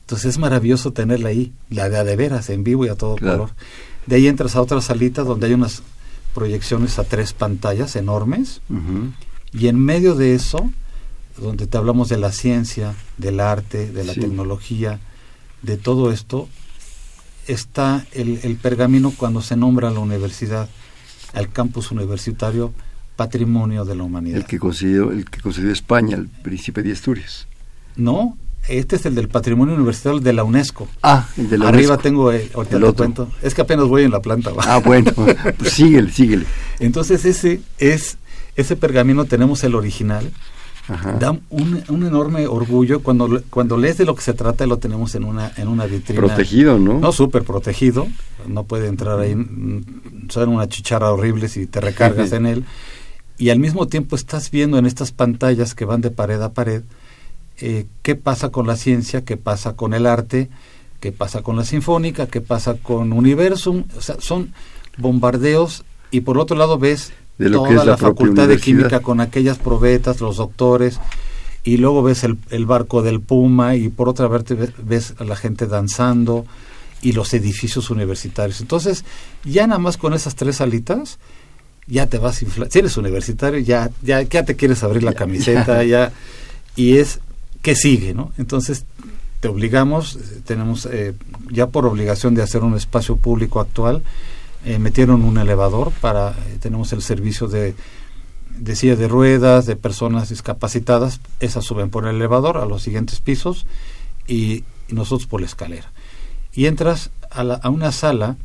Entonces 0.00 0.30
es 0.30 0.38
maravilloso 0.38 0.92
tenerla 0.92 1.28
ahí, 1.28 1.52
la 1.68 1.88
de 1.88 1.98
a 1.98 2.02
de 2.02 2.16
veras, 2.16 2.50
en 2.50 2.64
vivo 2.64 2.84
y 2.84 2.88
a 2.88 2.96
todo 2.96 3.16
color. 3.16 3.50
De 4.06 4.16
ahí 4.16 4.26
entras 4.26 4.56
a 4.56 4.60
otra 4.60 4.80
salita 4.80 5.22
donde 5.22 5.46
hay 5.46 5.52
unas 5.52 5.84
proyecciones 6.34 6.98
a 6.98 7.04
tres 7.04 7.32
pantallas 7.32 7.94
enormes. 7.94 8.60
Y 9.52 9.68
en 9.68 9.78
medio 9.78 10.16
de 10.16 10.34
eso, 10.34 10.68
donde 11.38 11.68
te 11.68 11.78
hablamos 11.78 12.08
de 12.08 12.18
la 12.18 12.32
ciencia, 12.32 12.96
del 13.18 13.38
arte, 13.38 13.92
de 13.92 14.02
la 14.02 14.14
tecnología, 14.14 14.98
de 15.62 15.76
todo 15.76 16.10
esto, 16.10 16.48
está 17.46 18.06
el, 18.12 18.58
pergamino 18.60 19.12
cuando 19.16 19.42
se 19.42 19.56
nombra 19.56 19.88
a 19.88 19.90
la 19.90 20.00
universidad, 20.00 20.68
al 21.32 21.50
campus 21.50 21.90
universitario, 21.90 22.72
patrimonio 23.16 23.84
de 23.84 23.94
la 23.94 24.04
humanidad. 24.04 24.38
El 24.38 24.46
que 24.46 24.58
concedió, 24.58 25.10
el 25.10 25.24
que 25.24 25.40
concedió 25.40 25.70
España, 25.70 26.16
el 26.16 26.28
príncipe 26.28 26.82
de 26.82 26.92
Asturias. 26.92 27.46
No, 27.96 28.36
este 28.68 28.96
es 28.96 29.06
el 29.06 29.14
del 29.14 29.28
patrimonio 29.28 29.74
universitario 29.74 30.20
de 30.20 30.32
la 30.32 30.44
UNESCO. 30.44 30.88
Ah, 31.02 31.28
el 31.36 31.50
de 31.50 31.58
la 31.58 31.68
Arriba 31.68 31.98
tengo, 31.98 32.32
eh, 32.32 32.50
ahorita 32.54 32.76
el 32.76 32.94
cuento. 32.94 33.30
Es 33.42 33.54
que 33.54 33.62
apenas 33.62 33.86
voy 33.86 34.04
en 34.04 34.10
la 34.10 34.20
planta. 34.20 34.52
Ah, 34.58 34.78
bueno, 34.78 35.12
pues 35.58 35.72
síguele, 35.72 36.12
síguele. 36.12 36.46
Entonces 36.78 37.24
ese 37.24 37.60
es, 37.78 38.18
ese 38.56 38.76
pergamino 38.76 39.24
tenemos 39.24 39.64
el 39.64 39.74
original, 39.74 40.30
Da 41.18 41.30
un, 41.50 41.82
un, 41.88 42.04
enorme 42.04 42.46
orgullo 42.46 43.00
cuando, 43.00 43.42
cuando 43.50 43.76
lees 43.76 43.98
de 43.98 44.04
lo 44.04 44.14
que 44.14 44.22
se 44.22 44.32
trata 44.32 44.66
lo 44.66 44.78
tenemos 44.78 45.14
en 45.14 45.24
una, 45.24 45.52
en 45.56 45.68
una 45.68 45.86
vitrina. 45.86 46.20
Protegido, 46.20 46.78
¿no? 46.78 46.98
No, 46.98 47.12
súper 47.12 47.44
protegido. 47.44 48.08
No 48.46 48.64
puede 48.64 48.88
entrar 48.88 49.18
ahí. 49.20 49.36
Son 50.28 50.48
una 50.48 50.68
chicharra 50.68 51.12
horrible 51.12 51.48
si 51.48 51.66
te 51.66 51.80
recargas 51.80 52.32
en 52.32 52.46
él. 52.46 52.64
Y 53.38 53.50
al 53.50 53.58
mismo 53.58 53.86
tiempo 53.86 54.16
estás 54.16 54.50
viendo 54.50 54.78
en 54.78 54.86
estas 54.86 55.12
pantallas 55.12 55.74
que 55.74 55.84
van 55.84 56.00
de 56.00 56.10
pared 56.10 56.42
a 56.42 56.52
pared 56.52 56.82
eh, 57.60 57.86
qué 58.02 58.16
pasa 58.16 58.48
con 58.48 58.66
la 58.66 58.76
ciencia, 58.76 59.24
qué 59.24 59.36
pasa 59.36 59.76
con 59.76 59.92
el 59.92 60.06
arte, 60.06 60.48
qué 60.98 61.12
pasa 61.12 61.42
con 61.42 61.56
la 61.56 61.64
sinfónica, 61.64 62.26
qué 62.26 62.40
pasa 62.40 62.74
con 62.74 63.12
Universum. 63.12 63.84
O 63.96 64.00
sea, 64.00 64.16
son 64.18 64.54
bombardeos 64.96 65.84
y 66.10 66.22
por 66.22 66.38
otro 66.38 66.56
lado 66.56 66.78
ves 66.78 67.12
de 67.40 67.48
lo 67.48 67.64
que 67.64 67.74
es 67.74 67.84
la, 67.86 67.96
facultad 67.96 68.48
de 68.48 68.58
química 68.58 69.00
con 69.00 69.20
aquellas 69.20 69.56
probetas, 69.56 70.20
los 70.20 70.36
doctores, 70.36 71.00
y 71.64 71.78
luego 71.78 72.02
ves 72.02 72.22
el, 72.22 72.66
barco 72.66 73.00
del 73.00 73.20
Puma 73.20 73.76
y 73.76 73.88
por 73.88 74.10
otra 74.10 74.28
parte 74.28 74.54
ves 74.76 75.14
a 75.18 75.24
la 75.24 75.36
gente 75.36 75.66
danzando 75.66 76.44
y 77.00 77.12
los 77.12 77.32
edificios 77.32 77.88
universitarios. 77.88 78.60
Entonces, 78.60 79.06
ya 79.42 79.66
nada 79.66 79.78
más 79.78 79.96
con 79.96 80.12
esas 80.12 80.34
tres 80.34 80.60
alitas, 80.60 81.18
ya 81.86 82.06
te 82.08 82.18
vas 82.18 82.42
a 82.42 82.44
inflar. 82.44 82.68
Si 82.70 82.78
eres 82.78 82.98
universitario, 82.98 83.58
ya, 83.58 83.90
ya, 84.02 84.20
ya 84.20 84.44
te 84.44 84.54
quieres 84.54 84.82
abrir 84.82 85.02
la 85.02 85.14
camiseta, 85.14 85.82
ya. 85.84 86.12
Y 86.76 86.98
es 86.98 87.20
que 87.62 87.74
sigue, 87.74 88.12
¿no? 88.12 88.32
Entonces, 88.36 88.84
te 89.40 89.48
obligamos, 89.48 90.18
tenemos 90.44 90.86
eh, 90.92 91.14
ya 91.50 91.68
por 91.68 91.86
obligación 91.86 92.34
de 92.34 92.42
hacer 92.42 92.62
un 92.62 92.76
espacio 92.76 93.16
público 93.16 93.60
actual, 93.60 94.02
eh, 94.64 94.78
metieron 94.78 95.22
un 95.22 95.38
elevador 95.38 95.90
para, 96.00 96.30
eh, 96.30 96.58
tenemos 96.60 96.92
el 96.92 97.02
servicio 97.02 97.48
de, 97.48 97.74
de 98.58 98.76
silla 98.76 98.96
de 98.96 99.08
ruedas, 99.08 99.66
de 99.66 99.76
personas 99.76 100.28
discapacitadas, 100.28 101.20
esas 101.40 101.64
suben 101.64 101.90
por 101.90 102.06
el 102.06 102.16
elevador 102.16 102.58
a 102.58 102.66
los 102.66 102.82
siguientes 102.82 103.20
pisos 103.20 103.66
y, 104.26 104.64
nosotros 104.90 105.28
por 105.28 105.40
la 105.40 105.46
escalera. 105.46 105.92
Y 106.52 106.66
entras 106.66 107.10
a, 107.30 107.42
a, 107.42 107.70
una 107.70 107.92
sala 107.92 108.36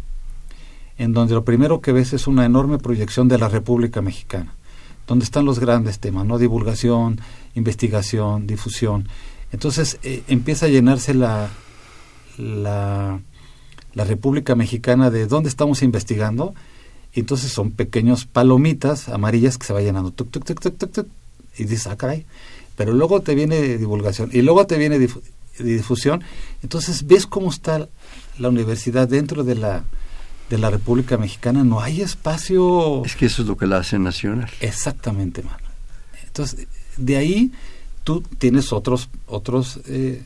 en 0.99 1.11
donde 1.11 1.34
lo 1.34 1.43
primero 1.43 1.82
que 1.82 1.91
ves 1.91 2.13
es 2.13 2.28
una 2.28 2.45
enorme 2.45 2.78
proyección 2.78 3.28
de 3.28 3.39
la 3.39 3.49
República 3.49 3.99
Mexicana, 4.03 4.53
donde 5.07 5.26
están 5.26 5.43
los 5.43 5.57
grandes 5.57 5.97
temas, 5.97 6.24
¿no? 6.24 6.38
Divulgación, 6.38 7.20
investigación, 7.55 8.45
difusión. 8.45 9.09
Entonces 9.51 9.97
eh, 10.03 10.22
empieza 10.28 10.68
a 10.68 10.70
llenarse 10.70 11.16
la, 11.16 11.49
la 12.38 13.20
la 13.96 14.04
República 14.04 14.56
Mexicana 14.56 15.10
de 15.10 15.26
dónde 15.26 15.50
estamos 15.50 15.82
investigando. 15.82 16.54
Y 17.14 17.22
entonces 17.22 17.52
son 17.52 17.72
pequeños 17.72 18.26
palomitas 18.26 19.10
amarillas 19.10 19.58
que 19.58 19.66
se 19.66 19.74
va 19.74 19.82
llenando. 19.82 20.12
Tuc, 20.12 20.30
tuc, 20.32 20.43
tuc, 20.43 21.08
y 21.58 21.64
dices, 21.64 21.88
ah, 21.88 21.96
caray. 21.96 22.26
Pero 22.76 22.93
luego 22.93 23.22
te 23.22 23.36
viene 23.36 23.78
divulgación 23.78 24.30
y 24.34 24.41
luego 24.41 24.68
te 24.68 24.78
viene 24.78 25.00
difusión. 25.60 26.24
Entonces 26.62 27.08
ves 27.08 27.26
cómo 27.26 27.50
está 27.50 27.88
la 28.38 28.50
universidad 28.50 29.08
dentro 29.08 29.46
de 29.46 29.56
la, 29.56 29.84
de 30.50 30.58
la 30.58 30.70
República 30.70 31.18
Mexicana. 31.18 31.64
No 31.64 31.80
hay 31.80 32.02
espacio. 32.02 33.04
Es 33.06 33.16
que 33.16 33.28
eso 33.28 33.43
es 33.43 33.48
lo 33.48 33.56
que 33.56 33.66
la 33.66 33.78
hace 33.78 33.98
nacional. 33.98 34.50
Exactamente, 34.60 35.41
mano. 35.41 35.58
Entonces, 36.26 36.68
de 36.98 37.16
ahí 37.16 37.52
tú 38.04 38.22
tienes 38.38 38.74
otros, 38.74 39.10
otros 39.26 39.80
eh, 39.88 40.22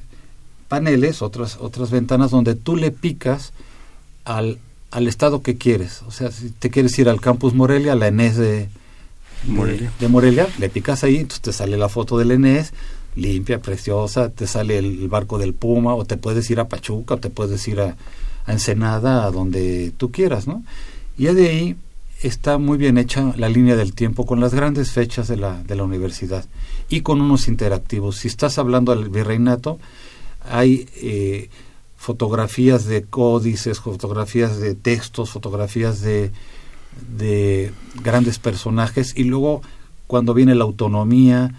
paneles, 0.69 1.21
otras, 1.21 1.57
otras 1.59 1.91
ventanas 1.91 2.31
donde 2.31 2.55
tú 2.55 2.77
le 2.77 2.91
picas 2.91 3.51
al, 4.23 4.59
al 4.91 5.07
estado 5.07 5.41
que 5.41 5.57
quieres. 5.57 6.03
O 6.07 6.11
sea, 6.11 6.31
si 6.31 6.51
te 6.51 6.69
quieres 6.69 6.97
ir 6.99 7.09
al 7.09 7.19
campus 7.19 7.53
Morelia, 7.53 7.95
la 7.95 8.07
Enes 8.07 8.37
de, 8.37 8.69
Morelia. 9.45 9.91
De, 9.99 10.07
Morelia, 10.07 10.47
le 10.59 10.69
picas 10.69 11.03
ahí, 11.03 11.17
entonces 11.17 11.41
te 11.41 11.51
sale 11.51 11.75
la 11.75 11.89
foto 11.89 12.17
del 12.17 12.31
Enes, 12.31 12.71
limpia, 13.15 13.59
preciosa, 13.59 14.29
te 14.29 14.47
sale 14.47 14.77
el, 14.77 15.09
barco 15.09 15.37
del 15.37 15.53
Puma, 15.53 15.95
o 15.95 16.05
te 16.05 16.15
puedes 16.15 16.49
ir 16.49 16.59
a 16.59 16.69
Pachuca, 16.69 17.15
o 17.15 17.17
te 17.17 17.29
puedes 17.29 17.67
ir 17.67 17.81
a, 17.81 17.97
a 18.45 18.51
Ensenada, 18.53 19.25
a 19.25 19.31
donde 19.31 19.91
tú 19.97 20.11
quieras, 20.11 20.47
¿no? 20.47 20.63
Y 21.17 21.25
de 21.25 21.49
ahí 21.49 21.75
está 22.21 22.57
muy 22.57 22.77
bien 22.77 22.97
hecha 22.97 23.33
la 23.37 23.49
línea 23.49 23.75
del 23.75 23.93
tiempo 23.93 24.25
con 24.25 24.39
las 24.39 24.53
grandes 24.53 24.91
fechas 24.91 25.27
de 25.27 25.37
la, 25.37 25.61
de 25.63 25.75
la 25.75 25.83
universidad 25.83 26.45
y 26.89 27.01
con 27.01 27.21
unos 27.21 27.47
interactivos. 27.47 28.17
Si 28.17 28.27
estás 28.27 28.57
hablando 28.57 28.91
al 28.91 29.09
virreinato, 29.09 29.79
hay 30.41 30.87
eh, 30.95 31.49
fotografías 31.97 32.85
de 32.85 33.03
códices, 33.03 33.79
fotografías 33.79 34.59
de 34.59 34.75
textos, 34.75 35.31
fotografías 35.31 36.01
de, 36.01 36.31
de 37.17 37.71
grandes 38.01 38.39
personajes. 38.39 39.13
Y 39.15 39.25
luego 39.25 39.61
cuando 40.07 40.33
viene 40.33 40.55
la 40.55 40.63
autonomía, 40.63 41.53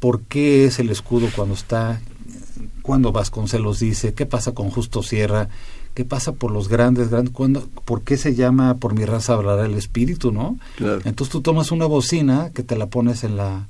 por 0.00 0.22
qué 0.22 0.64
es 0.64 0.78
el 0.78 0.90
escudo 0.90 1.28
cuando 1.34 1.54
está, 1.54 2.00
cuando 2.82 3.12
Vasconcelos 3.12 3.80
dice, 3.80 4.14
qué 4.14 4.26
pasa 4.26 4.52
con 4.52 4.70
Justo 4.70 5.02
Sierra, 5.02 5.48
qué 5.94 6.04
pasa 6.04 6.32
por 6.32 6.50
los 6.50 6.68
grandes, 6.68 7.10
grandes 7.10 7.32
cuando, 7.32 7.68
por 7.84 8.02
qué 8.02 8.16
se 8.16 8.34
llama 8.34 8.74
por 8.74 8.94
mi 8.94 9.04
raza 9.04 9.34
hablará 9.34 9.66
el 9.66 9.74
espíritu, 9.74 10.32
¿no? 10.32 10.58
Entonces 10.78 11.30
tú 11.30 11.40
tomas 11.40 11.70
una 11.72 11.86
bocina 11.86 12.50
que 12.54 12.62
te 12.62 12.76
la 12.76 12.86
pones 12.86 13.24
en 13.24 13.36
la 13.36 13.66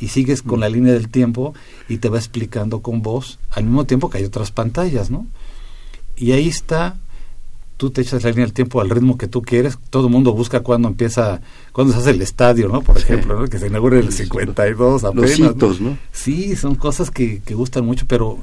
y 0.00 0.08
sigues 0.08 0.42
con 0.42 0.60
la 0.60 0.68
línea 0.68 0.92
del 0.92 1.08
tiempo 1.08 1.54
y 1.88 1.98
te 1.98 2.08
va 2.08 2.18
explicando 2.18 2.80
con 2.80 3.02
voz, 3.02 3.38
al 3.50 3.64
mismo 3.64 3.84
tiempo 3.84 4.10
que 4.10 4.18
hay 4.18 4.24
otras 4.24 4.50
pantallas, 4.50 5.10
¿no? 5.10 5.26
Y 6.16 6.32
ahí 6.32 6.48
está, 6.48 6.96
tú 7.76 7.90
te 7.90 8.02
echas 8.02 8.22
la 8.22 8.30
línea 8.30 8.44
del 8.44 8.52
tiempo 8.52 8.80
al 8.80 8.90
ritmo 8.90 9.18
que 9.18 9.28
tú 9.28 9.42
quieres, 9.42 9.78
todo 9.90 10.06
el 10.06 10.12
mundo 10.12 10.32
busca 10.32 10.60
cuando 10.60 10.88
empieza, 10.88 11.40
cuando 11.72 11.92
se 11.92 12.00
hace 12.00 12.10
el 12.10 12.22
estadio, 12.22 12.68
¿no? 12.68 12.82
Por 12.82 12.98
ejemplo, 12.98 13.40
¿no? 13.40 13.48
que 13.48 13.58
se 13.58 13.66
inaugura 13.66 13.98
en 13.98 14.06
el 14.06 14.12
52 14.12 15.04
apenas. 15.04 15.38
Los 15.38 15.50
hitos, 15.50 15.80
¿no? 15.80 15.98
Sí, 16.12 16.56
son 16.56 16.74
cosas 16.74 17.10
que, 17.10 17.40
que 17.40 17.54
gustan 17.54 17.84
mucho, 17.84 18.06
pero 18.06 18.38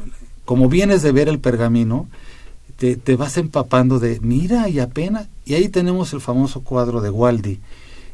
como 0.45 0.69
vienes 0.69 1.01
de 1.01 1.11
ver 1.11 1.29
el 1.29 1.39
pergamino, 1.39 2.07
te, 2.77 2.95
te 2.95 3.15
vas 3.15 3.37
empapando 3.37 3.99
de, 3.99 4.19
mira, 4.21 4.67
y 4.67 4.79
apenas, 4.79 5.27
y 5.45 5.53
ahí 5.53 5.69
tenemos 5.69 6.13
el 6.13 6.21
famoso 6.21 6.61
cuadro 6.61 6.99
de 7.01 7.09
Waldi, 7.09 7.59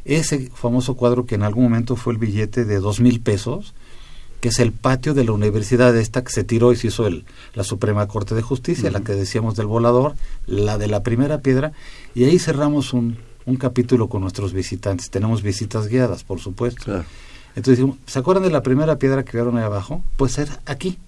ese 0.08 0.50
famoso 0.54 0.94
cuadro 0.94 1.26
que 1.26 1.34
en 1.36 1.42
algún 1.42 1.64
momento 1.64 1.94
fue 1.96 2.14
el 2.14 2.18
billete 2.18 2.64
de 2.64 2.80
dos 2.80 3.00
mil 3.00 3.20
pesos, 3.20 3.74
que 4.40 4.48
es 4.48 4.58
el 4.58 4.72
patio 4.72 5.14
de 5.14 5.24
la 5.24 5.32
universidad 5.32 5.96
esta 5.96 6.24
que 6.24 6.32
se 6.32 6.44
tiró 6.44 6.72
y 6.72 6.76
se 6.76 6.88
hizo 6.88 7.06
el, 7.06 7.24
la 7.54 7.64
Suprema 7.64 8.06
Corte 8.08 8.34
de 8.34 8.42
Justicia, 8.42 8.90
la 8.90 9.00
que 9.00 9.12
decíamos 9.12 9.56
del 9.56 9.66
volador, 9.66 10.14
la 10.46 10.78
de 10.78 10.86
la 10.86 11.02
primera 11.02 11.40
piedra, 11.40 11.72
y 12.14 12.24
ahí 12.24 12.38
cerramos 12.38 12.92
un, 12.92 13.18
un 13.46 13.56
capítulo 13.56 14.08
con 14.08 14.22
nuestros 14.22 14.52
visitantes. 14.52 15.10
Tenemos 15.10 15.42
visitas 15.42 15.88
guiadas, 15.88 16.24
por 16.24 16.38
supuesto. 16.38 17.04
Entonces, 17.56 17.84
¿se 18.06 18.18
acuerdan 18.18 18.44
de 18.44 18.50
la 18.50 18.62
primera 18.62 18.96
piedra 18.96 19.24
que 19.24 19.36
vieron 19.36 19.56
ahí 19.56 19.64
abajo? 19.64 20.02
Pues 20.16 20.38
era 20.38 20.60
aquí. 20.66 20.98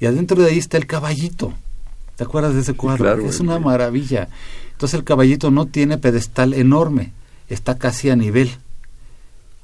Y 0.00 0.06
adentro 0.06 0.42
de 0.42 0.50
ahí 0.50 0.58
está 0.58 0.76
el 0.76 0.86
caballito. 0.86 1.54
¿Te 2.16 2.24
acuerdas 2.24 2.54
de 2.54 2.60
ese 2.60 2.74
cuadro? 2.74 3.20
es 3.20 3.40
una 3.40 3.58
maravilla. 3.58 4.28
Entonces 4.72 4.98
el 4.98 5.04
caballito 5.04 5.50
no 5.50 5.66
tiene 5.66 5.98
pedestal 5.98 6.54
enorme, 6.54 7.12
está 7.48 7.78
casi 7.78 8.10
a 8.10 8.16
nivel. 8.16 8.50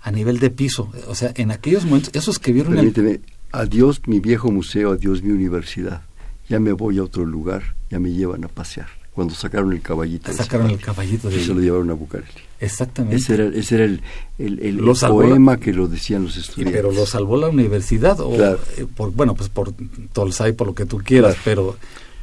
a 0.02 0.10
nivel 0.10 0.38
de 0.40 0.50
piso. 0.50 0.90
O 1.08 1.14
sea, 1.14 1.32
en 1.36 1.50
aquellos 1.50 1.84
momentos, 1.84 2.10
esos 2.14 2.38
que 2.38 2.52
vieron... 2.52 2.74
Permíteme, 2.74 3.20
adiós 3.52 4.00
mi 4.06 4.18
viejo 4.18 4.50
museo, 4.50 4.92
adiós 4.92 5.22
mi 5.22 5.30
universidad. 5.30 6.02
Ya 6.48 6.58
me 6.58 6.72
voy 6.72 6.98
a 6.98 7.04
otro 7.04 7.24
lugar, 7.24 7.62
ya 7.90 7.98
me 7.98 8.10
llevan 8.10 8.44
a 8.44 8.48
pasear. 8.48 8.88
Cuando 9.14 9.34
sacaron 9.34 9.72
el 9.72 9.80
caballito. 9.80 10.32
Sacaron 10.32 10.70
el 10.70 10.80
caballito 10.80 11.28
de... 11.28 11.36
Y 11.36 11.44
se 11.44 11.54
lo 11.54 11.60
llevaron 11.60 11.90
a 11.90 11.94
Bucareli. 11.94 12.30
Exactamente. 12.58 13.16
Ese 13.16 13.34
era, 13.34 13.44
ese 13.46 13.74
era 13.74 13.84
el, 13.84 14.00
el, 14.38 14.80
poema 15.08 15.58
que 15.58 15.72
lo 15.72 15.86
decían 15.86 16.24
los 16.24 16.36
estudiantes. 16.36 16.80
pero 16.80 16.92
lo 16.92 17.04
salvó 17.06 17.36
la 17.36 17.48
universidad, 17.48 18.20
o 18.20 18.32
eh, 18.34 18.86
por, 18.96 19.12
bueno, 19.12 19.34
pues 19.34 19.48
por 19.48 19.72
Tolsay, 20.12 20.52
por 20.52 20.68
lo 20.68 20.74
que 20.74 20.86
tú 20.86 20.98
quieras, 20.98 21.36
pero, 21.44 21.76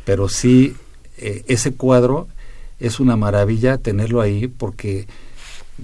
pero 0.06 0.30
sí, 0.30 0.76
eh, 1.18 1.44
ese 1.48 1.74
cuadro 1.74 2.28
es 2.80 3.02
una 3.02 3.18
maravilla 3.18 3.78
tenerlo 3.78 4.22
ahí 4.22 4.48
porque 4.48 5.08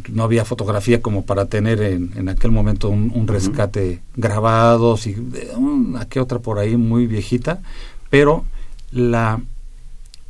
no 0.10 0.24
había 0.24 0.46
fotografía 0.46 1.02
como 1.02 1.26
para 1.26 1.46
tener 1.46 1.82
en, 1.82 2.12
en 2.16 2.30
aquel 2.30 2.52
momento 2.52 2.90
un, 2.90 3.28
rescate 3.28 4.02
grabado, 4.16 4.98
y 5.06 5.16
una 5.58 6.08
que 6.08 6.20
otra 6.20 6.40
por 6.40 6.60
ahí 6.60 6.78
muy 6.78 7.08
viejita, 7.08 7.62
pero 8.10 8.46
la 8.92 9.42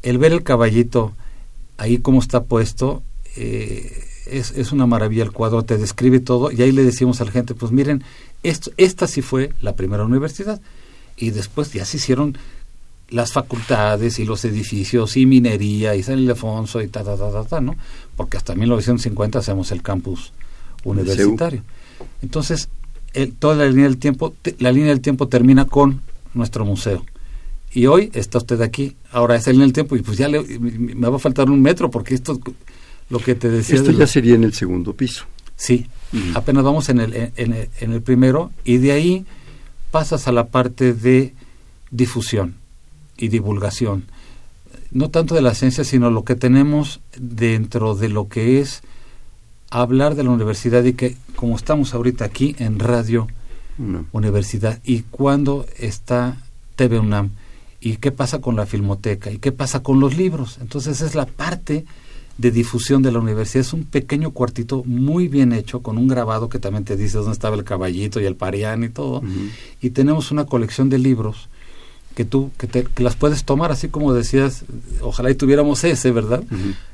el 0.02 0.18
ver 0.18 0.34
el 0.34 0.44
caballito 0.44 1.14
ahí 1.78 1.98
como 1.98 2.20
está 2.20 2.44
puesto 2.44 3.02
eh, 3.36 4.04
es, 4.28 4.52
es, 4.52 4.72
una 4.72 4.86
maravilla 4.86 5.24
el 5.24 5.32
cuadro, 5.32 5.64
te 5.64 5.78
describe 5.78 6.20
todo 6.20 6.52
y 6.52 6.62
ahí 6.62 6.72
le 6.72 6.84
decimos 6.84 7.22
a 7.22 7.26
la 7.26 7.32
gente, 7.32 7.54
pues 7.54 7.72
miren, 7.72 8.04
esto, 8.44 8.72
esta 8.78 9.08
sí 9.08 9.22
fue 9.22 9.52
la 9.62 9.76
primera 9.76 10.06
universidad 10.06 10.62
y 11.18 11.32
después 11.32 11.72
ya 11.74 11.86
se 11.86 11.98
hicieron 11.98 12.38
las 13.10 13.32
facultades 13.34 14.20
y 14.20 14.26
los 14.26 14.44
edificios 14.46 15.16
y 15.18 15.26
minería 15.26 15.96
y 15.96 16.04
San 16.04 16.20
Ildefonso 16.20 16.82
y 16.82 16.88
ta, 16.88 17.04
ta, 17.04 17.16
ta, 17.18 17.44
ta, 17.44 17.62
¿no? 17.62 17.76
Porque 18.16 18.38
hasta 18.38 18.56
1950 18.56 19.40
hacemos 19.40 19.72
el 19.72 19.82
campus 19.82 20.32
universitario. 20.84 21.64
Entonces, 22.22 22.70
el, 23.14 23.34
toda 23.34 23.56
la 23.56 23.66
línea 23.68 23.86
del 23.86 23.98
tiempo, 23.98 24.34
la 24.60 24.72
línea 24.72 24.90
del 24.90 25.02
tiempo 25.02 25.28
termina 25.28 25.66
con 25.66 26.02
nuestro 26.34 26.66
museo. 26.66 27.06
Y 27.74 27.88
hoy 27.88 28.10
está 28.14 28.38
usted 28.40 28.62
aquí. 28.62 28.96
Ahora 29.12 29.36
esa 29.36 29.52
línea 29.52 29.66
del 29.66 29.74
tiempo 29.74 29.96
y 29.96 30.02
pues 30.02 30.18
ya 30.18 30.28
le, 30.28 30.42
me 30.42 31.08
va 31.08 31.18
a 31.18 31.20
faltar 31.20 31.50
un 31.50 31.62
metro 31.62 31.92
porque 31.92 32.16
esto, 32.16 32.40
lo 33.10 33.20
que 33.20 33.36
te 33.36 33.50
decía... 33.50 33.76
Esto 33.76 33.92
ya 33.92 34.08
sería 34.08 34.36
en 34.36 34.44
el 34.44 34.54
segundo 34.54 34.94
piso. 34.94 35.26
Sí, 35.58 35.88
apenas 36.34 36.64
vamos 36.64 36.90
en 36.90 37.00
el, 37.00 37.14
en, 37.14 37.54
el, 37.54 37.70
en 37.80 37.94
el 37.94 38.02
primero 38.02 38.52
y 38.66 38.78
de 38.78 38.92
ahí 38.92 39.26
pasas 39.92 40.28
a 40.28 40.34
la 40.34 40.48
parte 40.48 40.94
de 40.94 41.34
difusión 41.92 42.56
y 43.18 43.30
divulgación. 43.30 44.06
No 44.92 45.10
tanto 45.10 45.36
de 45.36 45.42
la 45.42 45.56
ciencia, 45.56 45.84
sino 45.84 46.10
lo 46.10 46.24
que 46.24 46.36
tenemos 46.36 47.02
dentro 47.18 47.96
de 47.96 48.10
lo 48.10 48.28
que 48.28 48.60
es 48.60 48.82
hablar 49.70 50.16
de 50.16 50.24
la 50.24 50.32
universidad 50.32 50.84
y 50.84 50.94
que, 50.94 51.18
como 51.36 51.56
estamos 51.56 51.94
ahorita 51.94 52.26
aquí 52.26 52.56
en 52.60 52.80
Radio 52.80 53.28
Universidad, 54.14 54.80
y 54.86 55.02
cuando 55.02 55.66
está 55.78 56.38
TV 56.76 57.00
UNAM, 57.00 57.32
y 57.82 57.98
qué 57.98 58.12
pasa 58.12 58.40
con 58.40 58.56
la 58.56 58.66
filmoteca, 58.66 59.32
y 59.32 59.38
qué 59.38 59.52
pasa 59.52 59.84
con 59.84 60.00
los 60.00 60.16
libros. 60.18 60.60
Entonces 60.62 61.02
es 61.02 61.14
la 61.14 61.26
parte 61.26 61.86
de 62.38 62.52
difusión 62.52 63.02
de 63.02 63.12
la 63.12 63.20
universidad. 63.20 63.62
Es 63.62 63.74
un 63.74 63.84
pequeño 63.84 64.32
cuartito 64.32 64.84
muy 64.86 65.28
bien 65.28 65.54
hecho, 65.54 65.82
con 65.82 65.98
un 65.98 66.08
grabado 66.08 66.50
que 66.50 66.60
también 66.60 66.86
te 66.86 66.96
dice 66.96 67.18
dónde 67.18 67.34
estaba 67.34 67.56
el 67.56 67.64
caballito 67.64 68.20
y 68.20 68.26
el 68.26 68.36
parián 68.36 68.84
y 68.84 68.90
todo. 68.90 69.22
Y 69.82 69.90
tenemos 69.92 70.32
una 70.32 70.46
colección 70.46 70.90
de 70.90 71.00
libros 71.00 71.50
que 72.16 72.26
tú 72.26 72.52
que, 72.58 72.68
te, 72.68 72.88
las 72.98 73.16
puedes 73.16 73.44
tomar 73.44 73.72
así 73.72 73.90
como 73.90 74.14
decías 74.14 74.64
ojalá 75.02 75.30
y 75.30 75.36
tuviéramos 75.36 75.84
ese 75.84 76.12
verdad 76.12 76.44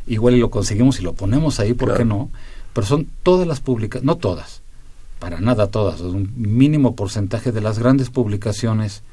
igual 0.07 0.35
y 0.35 0.39
lo 0.39 0.49
conseguimos 0.49 0.99
y 0.99 1.03
lo 1.03 1.13
ponemos 1.13 1.59
ahí 1.59 1.73
por 1.73 1.95
qué 1.95 2.03
no 2.03 2.29
pero 2.73 2.87
son 2.87 3.07
todas 3.23 3.47
las 3.47 3.61
publicaciones 3.61 4.05
no 4.05 4.17
todas 4.17 4.61
para 5.19 5.39
nada 5.39 5.67
todas 5.67 6.01
un 6.01 6.33
mínimo 6.35 6.95
porcentaje 6.95 7.51
de 7.51 7.61
las 7.61 7.79
grandes 7.79 8.09
publicaciones 8.09 9.03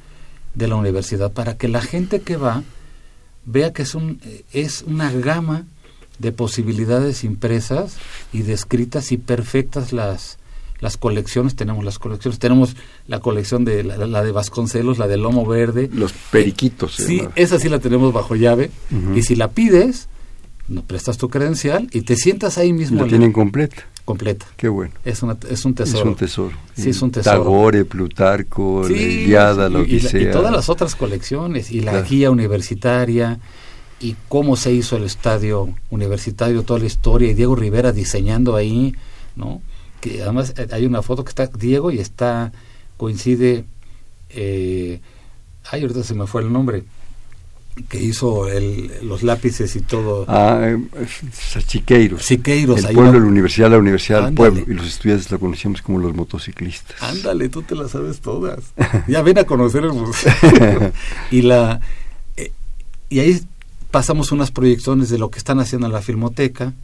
de 0.55 0.67
la 0.67 0.77
universidad 0.77 1.31
para 1.31 1.57
que 1.57 1.69
la 1.69 1.83
gente 1.83 2.21
que 2.21 2.37
va 2.37 2.63
vea 3.45 3.73
que 3.73 3.83
es 3.83 3.95
un 3.95 4.21
es 4.53 4.83
una 4.83 5.13
gama 5.13 5.67
de 6.19 6.33
posibilidades 6.33 7.23
impresas 7.23 7.97
y 8.33 8.43
descritas 8.43 9.13
y 9.13 9.19
perfectas 9.19 9.93
las 9.93 10.39
las 10.81 10.97
colecciones, 10.97 11.57
tenemos 11.57 11.85
las 11.85 11.99
colecciones, 11.99 12.39
tenemos 12.39 12.77
la 13.07 13.21
colección 13.21 13.65
de 13.65 13.83
la, 13.85 14.23
de 14.23 14.33
Vasconcelos, 14.33 14.99
la 14.99 15.09
de 15.09 15.17
Lomo 15.17 15.45
Verde. 15.47 15.91
Los 15.93 16.13
periquitos. 16.13 16.95
sí, 16.95 17.23
esa 17.35 17.59
sí 17.59 17.69
la 17.69 17.79
tenemos 17.79 18.13
bajo 18.13 18.37
llave. 18.37 18.71
Y 19.15 19.23
si 19.23 19.35
la 19.35 19.49
pides, 19.51 20.09
no 20.69 20.83
prestas 20.83 21.19
tu 21.19 21.29
credencial 21.29 21.89
y 21.93 22.03
te 22.03 22.17
sientas 22.17 22.59
ahí 22.59 22.73
mismo. 22.73 23.03
La 23.03 23.09
tienen 23.09 23.33
completa. 23.33 23.85
Completa. 24.05 24.47
Qué 24.57 24.69
bueno. 24.69 24.95
Es, 25.05 25.23
una, 25.23 25.37
es 25.51 25.65
un 25.65 25.75
tesoro. 25.75 25.99
Es 25.99 26.07
un 26.07 26.15
tesoro. 26.15 26.57
Sí, 26.75 26.91
es 26.91 27.03
un 27.03 27.11
tesoro. 27.11 27.43
Tagore, 27.43 27.85
Plutarco, 27.85 28.89
la 28.89 28.97
Iliada, 28.97 29.69
la 29.69 29.81
Odisea. 29.81 30.23
Y, 30.23 30.31
todas 30.31 30.51
las 30.51 30.71
otras 30.71 30.95
colecciones, 30.95 31.71
y 31.71 31.81
la 31.81 32.01
guía 32.01 32.31
universitaria, 32.31 33.39
y 34.01 34.17
cómo 34.29 34.57
se 34.57 34.73
hizo 34.73 34.97
el 34.97 35.05
estadio 35.05 35.69
universitario, 35.91 36.63
toda 36.63 36.81
la 36.81 36.87
historia, 36.87 37.31
y 37.31 37.35
Diego 37.35 37.55
Rivera 37.55 37.93
diseñando 37.93 38.57
ahí, 38.57 38.95
¿no? 39.37 39.61
Que 40.01 40.23
además 40.23 40.55
eh, 40.57 40.69
hay 40.71 40.87
una 40.87 41.03
foto 41.03 41.25
que 41.25 41.31
está 41.31 41.47
Diego 41.47 41.91
y 41.91 41.99
está, 41.99 42.53
coincide, 42.97 43.65
eh, 44.31 45.01
ay, 45.71 45.83
ahorita 45.83 46.03
se 46.03 46.15
me 46.15 46.27
fue 46.27 46.43
el 46.43 46.53
nombre, 46.53 46.85
que 47.89 48.03
hizo 48.03 48.49
el, 48.49 48.91
los 49.03 49.23
lápices 49.23 49.77
y 49.77 49.81
todo. 49.81 50.25
Ah, 50.29 50.61
eh, 50.63 50.79
Siqueiros. 51.67 52.23
Siqueiros. 52.23 52.85
El 52.85 52.95
pueblo, 52.95 53.21
la 53.21 53.27
universidad, 53.27 53.71
la 53.71 53.79
universidad 53.79 54.25
del 54.25 54.35
pueblo. 54.35 54.65
Y 54.67 54.75
los 54.75 54.87
estudiantes 54.87 55.31
la 55.31 55.39
conocíamos 55.39 55.83
como 55.83 55.99
los 55.99 56.15
motociclistas. 56.15 57.01
Ándale, 57.01 57.49
tú 57.49 57.63
te 57.63 57.75
las 57.75 57.93
sabes 57.93 58.21
todas. 58.21 58.73
ya 59.09 59.23
ven 59.23 59.39
a 59.39 59.45
conocer 59.45 59.85
el 59.85 59.93
museo. 59.93 60.33
y, 61.31 61.43
la, 61.43 61.81
eh, 62.37 62.51
y 63.09 63.21
ahí 63.21 63.41
pasamos 63.91 64.33
unas 64.33 64.51
proyecciones 64.51 65.09
de 65.09 65.19
lo 65.19 65.31
que 65.31 65.39
están 65.39 65.61
haciendo 65.61 65.87
en 65.87 65.93
la 65.93 66.03
filmoteca 66.03 66.75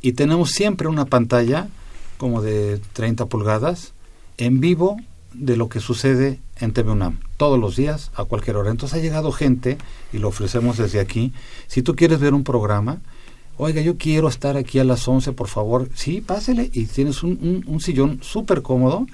y 0.00 0.12
tenemos 0.12 0.50
siempre 0.50 0.88
una 0.88 1.06
pantalla 1.06 1.68
como 2.18 2.42
de 2.42 2.80
30 2.92 3.26
pulgadas, 3.26 3.94
en 4.36 4.60
vivo 4.60 4.98
de 5.32 5.56
lo 5.56 5.68
que 5.68 5.80
sucede 5.80 6.40
en 6.60 6.72
TV 6.72 6.90
UNAM, 6.90 7.20
todos 7.36 7.58
los 7.58 7.76
días, 7.76 8.10
a 8.14 8.24
cualquier 8.24 8.56
hora. 8.56 8.70
Entonces 8.70 8.98
ha 8.98 9.02
llegado 9.02 9.32
gente, 9.32 9.78
y 10.12 10.18
lo 10.18 10.28
ofrecemos 10.28 10.76
desde 10.76 11.00
aquí, 11.00 11.32
si 11.66 11.82
tú 11.82 11.94
quieres 11.94 12.18
ver 12.20 12.34
un 12.34 12.44
programa, 12.44 13.00
oiga, 13.56 13.80
yo 13.80 13.96
quiero 13.96 14.28
estar 14.28 14.56
aquí 14.56 14.78
a 14.78 14.84
las 14.84 15.06
11, 15.06 15.32
por 15.32 15.48
favor, 15.48 15.88
sí, 15.94 16.20
pásele, 16.20 16.70
y 16.72 16.86
tienes 16.86 17.22
un, 17.22 17.64
un, 17.66 17.80
sillón 17.80 18.20
súper 18.22 18.62
cómodo, 18.62 19.06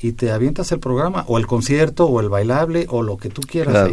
y 0.00 0.12
te 0.12 0.30
avientas 0.30 0.72
el 0.72 0.80
programa, 0.80 1.24
o 1.28 1.38
el 1.38 1.46
concierto, 1.46 2.06
o 2.06 2.20
el 2.20 2.28
bailable, 2.28 2.86
o 2.88 3.02
lo 3.02 3.16
que 3.16 3.28
tú 3.28 3.42
quieras. 3.42 3.90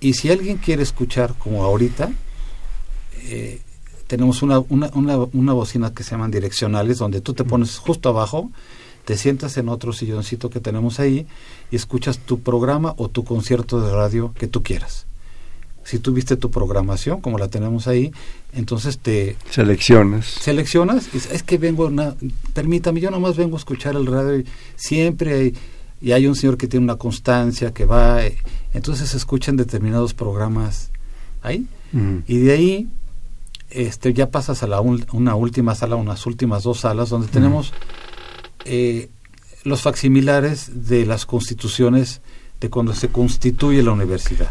Y 0.00 0.14
si 0.14 0.30
alguien 0.30 0.58
quiere 0.58 0.82
escuchar, 0.82 1.34
como 1.38 1.64
ahorita, 1.64 2.10
eh, 3.24 3.60
tenemos 4.08 4.42
una, 4.42 4.58
una, 4.58 4.90
una, 4.94 5.52
bocina 5.52 5.92
que 5.92 6.02
se 6.02 6.12
llaman 6.12 6.30
direccionales, 6.30 6.98
donde 6.98 7.20
tú 7.20 7.34
te 7.34 7.44
pones 7.44 7.78
justo 7.78 8.08
abajo, 8.08 8.50
te 9.04 9.16
sientas 9.16 9.56
en 9.58 9.68
otro 9.68 9.92
silloncito 9.92 10.50
que 10.50 10.60
tenemos 10.60 10.98
ahí 10.98 11.26
y 11.70 11.76
escuchas 11.76 12.18
tu 12.18 12.40
programa 12.40 12.94
o 12.96 13.08
tu 13.08 13.24
concierto 13.24 13.80
de 13.80 13.92
radio 13.92 14.32
que 14.36 14.48
tú 14.48 14.62
quieras. 14.62 15.06
Si 15.84 15.98
tú 15.98 16.12
viste 16.12 16.36
tu 16.36 16.50
programación, 16.50 17.20
como 17.20 17.38
la 17.38 17.48
tenemos 17.48 17.86
ahí, 17.86 18.12
entonces 18.54 18.98
te... 18.98 19.36
Seleccionas. 19.50 20.26
Seleccionas. 20.26 21.08
Y 21.14 21.18
es 21.18 21.42
que 21.42 21.58
vengo, 21.58 21.86
una, 21.86 22.14
permítame, 22.54 23.00
yo 23.00 23.10
nomás 23.10 23.36
vengo 23.36 23.56
a 23.56 23.58
escuchar 23.58 23.94
el 23.94 24.06
radio 24.06 24.40
y 24.40 24.46
siempre 24.76 25.34
hay, 25.34 25.54
y 26.00 26.12
hay 26.12 26.26
un 26.26 26.34
señor 26.34 26.56
que 26.56 26.66
tiene 26.66 26.84
una 26.84 26.96
constancia, 26.96 27.72
que 27.72 27.84
va, 27.84 28.24
eh, 28.24 28.36
entonces 28.72 29.14
escuchan 29.14 29.56
determinados 29.56 30.14
programas 30.14 30.90
ahí. 31.42 31.66
Y 32.26 32.36
de 32.38 32.52
ahí 32.52 32.88
este, 33.70 34.14
ya 34.14 34.30
pasas 34.30 34.62
a 34.62 34.66
la 34.66 34.80
una 34.80 35.34
última 35.34 35.74
sala, 35.74 35.96
unas 35.96 36.26
últimas 36.26 36.62
dos 36.62 36.80
salas, 36.80 37.10
donde 37.10 37.28
tenemos 37.28 37.72
eh, 38.64 39.08
los 39.64 39.82
facsimilares 39.82 40.88
de 40.88 41.06
las 41.06 41.26
constituciones 41.26 42.20
de 42.60 42.70
cuando 42.70 42.94
se 42.94 43.08
constituye 43.08 43.82
la 43.82 43.92
universidad. 43.92 44.50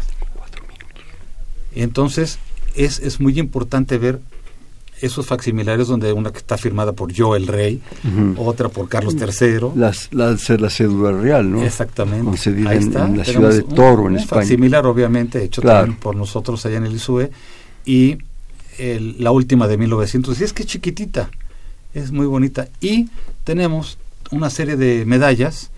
Entonces, 1.74 2.38
es, 2.74 2.98
es 3.00 3.20
muy 3.20 3.38
importante 3.38 3.98
ver 3.98 4.20
esos 5.00 5.26
facsimilares 5.26 5.86
donde 5.86 6.12
una 6.12 6.32
que 6.32 6.38
está 6.38 6.56
firmada 6.56 6.92
por 6.92 7.12
yo 7.12 7.36
el 7.36 7.46
rey, 7.46 7.80
otra 8.36 8.68
por 8.68 8.88
Carlos 8.88 9.14
III. 9.14 9.72
Las, 9.76 10.12
la, 10.12 10.36
la 10.58 10.70
cédula 10.70 11.12
real, 11.12 11.50
¿no? 11.50 11.62
Exactamente. 11.62 12.24
Concedida 12.24 12.74
en, 12.74 13.16
la 13.16 13.24
ciudad 13.24 13.50
de 13.50 13.62
Toro, 13.62 14.02
en 14.02 14.14
un 14.14 14.16
España. 14.16 14.42
facsimilar, 14.42 14.86
obviamente, 14.86 15.42
hecho 15.42 15.62
también 15.62 15.96
por 15.98 16.16
nosotros 16.16 16.64
allá 16.66 16.78
en 16.78 16.86
el 16.86 16.94
ISUE. 16.96 17.30
Y 17.84 18.18
la 18.78 19.30
última 19.30 19.66
de 19.68 19.76
1910, 19.76 20.40
es 20.40 20.52
que 20.52 20.62
es 20.62 20.68
chiquitita, 20.68 21.30
es 21.94 22.12
muy 22.12 22.26
bonita. 22.26 22.68
Y 22.80 23.08
tenemos 23.44 23.98
una 24.30 24.50
serie 24.50 24.76
de 24.76 25.04
medallas 25.04 25.70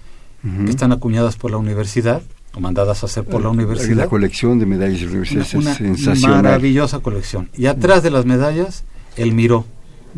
que 0.43 0.71
están 0.71 0.93
acuñadas 0.93 1.37
por 1.37 1.51
la 1.51 1.59
universidad 1.59 2.23
o 2.55 2.61
mandadas 2.61 3.03
a 3.03 3.07
hacer 3.07 3.25
por 3.25 3.43
la 3.43 3.51
universidad. 3.51 3.97
La 3.97 4.09
colección 4.09 4.59
de 4.59 4.67
medallas 4.67 5.01
de 5.01 5.07
la 5.07 5.11
universidad 5.13 5.47
una, 5.55 5.73
es 5.73 5.77
sensacional. 5.77 6.43
maravillosa 6.43 7.01
colección. 7.01 7.51
Y 7.57 7.67
atrás 7.67 8.03
de 8.03 8.11
las 8.11 8.25
medallas, 8.25 8.85
el 9.17 9.33
Miró, 9.33 9.67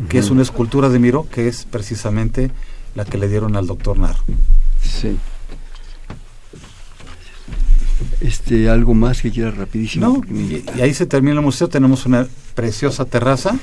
que 0.09 0.19
es 0.19 0.29
una 0.29 0.41
escultura 0.41 0.89
de 0.89 0.99
Miró, 0.99 1.27
que 1.29 1.47
es 1.47 1.65
precisamente 1.65 2.51
la 2.95 3.05
que 3.05 3.17
le 3.17 3.27
dieron 3.27 3.55
al 3.55 3.67
doctor 3.67 3.97
Narro. 3.97 4.23
Sí. 4.81 5.17
Este, 8.21 8.69
algo 8.69 8.93
más 8.93 9.21
que 9.21 9.31
quiera 9.31 9.51
rapidísimo. 9.51 10.23
No, 10.27 10.35
y, 10.35 10.63
y 10.77 10.81
ahí 10.81 10.93
se 10.93 11.05
termina 11.05 11.35
el 11.35 11.41
museo, 11.41 11.69
tenemos 11.69 12.05
una 12.05 12.27
preciosa 12.55 13.05
terraza 13.05 13.57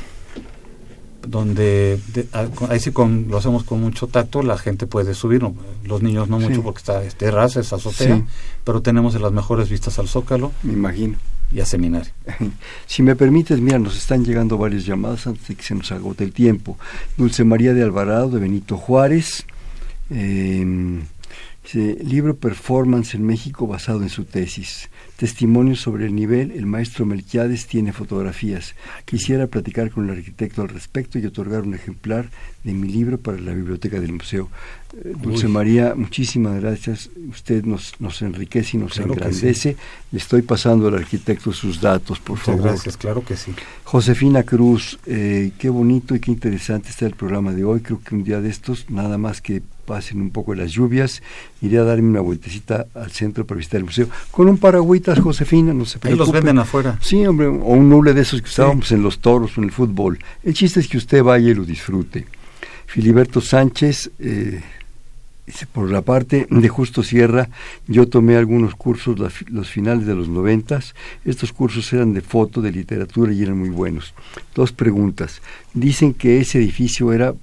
donde 1.26 1.98
ahí 2.68 2.80
sí 2.80 2.92
con, 2.92 3.26
lo 3.28 3.38
hacemos 3.38 3.64
con 3.64 3.80
mucho 3.80 4.06
tacto, 4.06 4.42
la 4.42 4.58
gente 4.58 4.86
puede 4.86 5.14
subir, 5.14 5.42
los 5.84 6.02
niños 6.02 6.28
no 6.28 6.38
mucho 6.38 6.62
porque 6.62 6.78
está 6.78 7.02
es 7.04 7.14
terraza, 7.14 7.60
es 7.60 7.72
azotea, 7.72 8.24
pero 8.64 8.82
tenemos 8.82 9.18
las 9.20 9.32
mejores 9.32 9.68
vistas 9.68 9.98
al 9.98 10.08
Zócalo. 10.08 10.52
Me 10.62 10.72
imagino. 10.72 11.18
Y 11.52 11.58
a 11.58 11.66
seminario. 11.66 12.12
si 12.86 13.02
me 13.02 13.16
permites, 13.16 13.60
mira, 13.60 13.78
nos 13.78 13.96
están 13.96 14.24
llegando 14.24 14.56
varias 14.56 14.86
llamadas 14.86 15.26
antes 15.26 15.48
de 15.48 15.56
que 15.56 15.62
se 15.62 15.74
nos 15.74 15.90
agote 15.90 16.22
el 16.22 16.32
tiempo. 16.32 16.78
Dulce 17.16 17.42
María 17.44 17.74
de 17.74 17.82
Alvarado, 17.82 18.30
de 18.30 18.38
Benito 18.38 18.76
Juárez. 18.76 19.44
Eh, 20.10 21.02
libro 21.74 22.36
Performance 22.36 23.14
en 23.14 23.24
México 23.24 23.66
basado 23.66 24.02
en 24.02 24.08
su 24.08 24.24
tesis. 24.24 24.88
Testimonios 25.20 25.82
sobre 25.82 26.06
el 26.06 26.14
nivel, 26.14 26.50
el 26.52 26.64
maestro 26.64 27.04
Melquiades 27.04 27.66
tiene 27.66 27.92
fotografías. 27.92 28.74
Quisiera 29.04 29.48
platicar 29.48 29.90
con 29.90 30.08
el 30.08 30.16
arquitecto 30.16 30.62
al 30.62 30.70
respecto 30.70 31.18
y 31.18 31.26
otorgar 31.26 31.60
un 31.60 31.74
ejemplar 31.74 32.30
de 32.64 32.72
mi 32.72 32.88
libro 32.88 33.18
para 33.18 33.38
la 33.38 33.52
biblioteca 33.52 34.00
del 34.00 34.14
museo. 34.14 34.48
Eh, 34.94 35.12
Dulce 35.20 35.46
María, 35.46 35.94
muchísimas 35.94 36.58
gracias. 36.62 37.10
Usted 37.28 37.64
nos, 37.64 38.00
nos 38.00 38.22
enriquece 38.22 38.78
y 38.78 38.80
nos 38.80 38.98
engrandece. 38.98 39.76
Le 40.10 40.18
estoy 40.18 40.40
pasando 40.40 40.88
al 40.88 40.94
arquitecto 40.94 41.52
sus 41.52 41.82
datos, 41.82 42.18
por 42.18 42.38
favor. 42.38 42.62
Gracias, 42.62 42.96
claro 42.96 43.22
que 43.22 43.36
sí. 43.36 43.52
Josefina 43.84 44.42
Cruz, 44.44 44.98
eh, 45.04 45.52
qué 45.58 45.68
bonito 45.68 46.14
y 46.14 46.20
qué 46.20 46.30
interesante 46.30 46.88
está 46.88 47.04
el 47.04 47.14
programa 47.14 47.52
de 47.52 47.64
hoy. 47.64 47.80
Creo 47.80 48.00
que 48.02 48.14
un 48.14 48.24
día 48.24 48.40
de 48.40 48.48
estos, 48.48 48.88
nada 48.88 49.18
más 49.18 49.42
que 49.42 49.60
pasen 49.90 50.20
un 50.20 50.30
poco 50.30 50.54
las 50.54 50.70
lluvias, 50.70 51.20
iré 51.60 51.78
a 51.78 51.82
darme 51.82 52.08
una 52.08 52.20
vueltecita 52.20 52.86
al 52.94 53.10
centro 53.10 53.44
para 53.44 53.58
visitar 53.58 53.78
el 53.78 53.86
museo. 53.86 54.08
Con 54.30 54.48
un 54.48 54.56
Josefina, 55.18 55.72
no 55.72 55.84
se 55.84 55.98
preocupe. 55.98 56.12
Ahí 56.22 56.26
los 56.26 56.32
venden 56.32 56.58
afuera. 56.58 56.98
Sí, 57.00 57.26
hombre, 57.26 57.46
o 57.46 57.52
un 57.52 57.88
nuble 57.88 58.14
de 58.14 58.22
esos 58.22 58.40
que 58.40 58.48
usábamos 58.48 58.92
en 58.92 59.02
los 59.02 59.18
toros 59.18 59.56
o 59.56 59.60
en 59.60 59.64
el 59.64 59.72
fútbol. 59.72 60.18
El 60.44 60.54
chiste 60.54 60.80
es 60.80 60.88
que 60.88 60.98
usted 60.98 61.22
vaya 61.22 61.50
y 61.50 61.54
lo 61.54 61.64
disfrute. 61.64 62.26
Filiberto 62.86 63.40
Sánchez, 63.40 64.10
eh, 64.18 64.62
por 65.72 65.90
la 65.90 66.02
parte 66.02 66.46
de 66.50 66.68
Justo 66.68 67.02
Sierra, 67.02 67.48
yo 67.86 68.08
tomé 68.08 68.36
algunos 68.36 68.74
cursos 68.74 69.18
los 69.18 69.68
finales 69.68 70.06
de 70.06 70.14
los 70.14 70.28
noventas. 70.28 70.94
Estos 71.24 71.52
cursos 71.52 71.92
eran 71.92 72.12
de 72.12 72.20
foto, 72.20 72.60
de 72.60 72.72
literatura 72.72 73.32
y 73.32 73.42
eran 73.42 73.58
muy 73.58 73.70
buenos. 73.70 74.14
Dos 74.54 74.72
preguntas. 74.72 75.40
Dicen 75.74 76.14
que 76.14 76.40
ese 76.40 76.58
edificio 76.58 77.12
era 77.12 77.34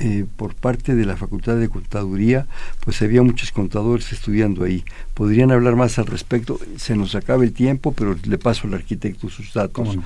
eh, 0.00 0.26
por 0.36 0.54
parte 0.54 0.94
de 0.94 1.04
la 1.04 1.16
Facultad 1.16 1.56
de 1.56 1.68
Contaduría, 1.68 2.46
pues 2.84 3.02
había 3.02 3.20
muchos 3.22 3.50
contadores 3.50 4.12
estudiando 4.12 4.62
ahí. 4.62 4.84
Podrían 5.12 5.50
hablar 5.50 5.74
más 5.74 5.98
al 5.98 6.06
respecto, 6.06 6.60
se 6.76 6.94
nos 6.94 7.16
acaba 7.16 7.42
el 7.42 7.52
tiempo, 7.52 7.90
pero 7.90 8.16
le 8.24 8.38
paso 8.38 8.68
al 8.68 8.74
arquitecto 8.74 9.28
sus 9.28 9.52
datos. 9.52 9.98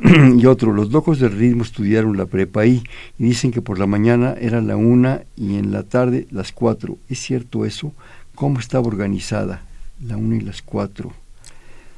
y 0.38 0.46
otro, 0.46 0.72
los 0.72 0.90
locos 0.90 1.18
del 1.18 1.32
ritmo 1.32 1.62
estudiaron 1.62 2.16
la 2.16 2.24
prepa 2.24 2.62
ahí 2.62 2.82
y 3.18 3.24
dicen 3.24 3.50
que 3.50 3.60
por 3.60 3.78
la 3.78 3.86
mañana 3.86 4.34
era 4.40 4.62
la 4.62 4.76
una 4.76 5.24
y 5.36 5.56
en 5.56 5.72
la 5.72 5.82
tarde 5.82 6.26
las 6.30 6.52
cuatro. 6.52 6.96
¿Es 7.10 7.18
cierto 7.18 7.66
eso? 7.66 7.92
¿Cómo 8.34 8.60
estaba 8.60 8.88
organizada? 8.88 9.62
La 10.02 10.16
una 10.16 10.36
y 10.36 10.40
las 10.40 10.62
cuatro. 10.62 11.12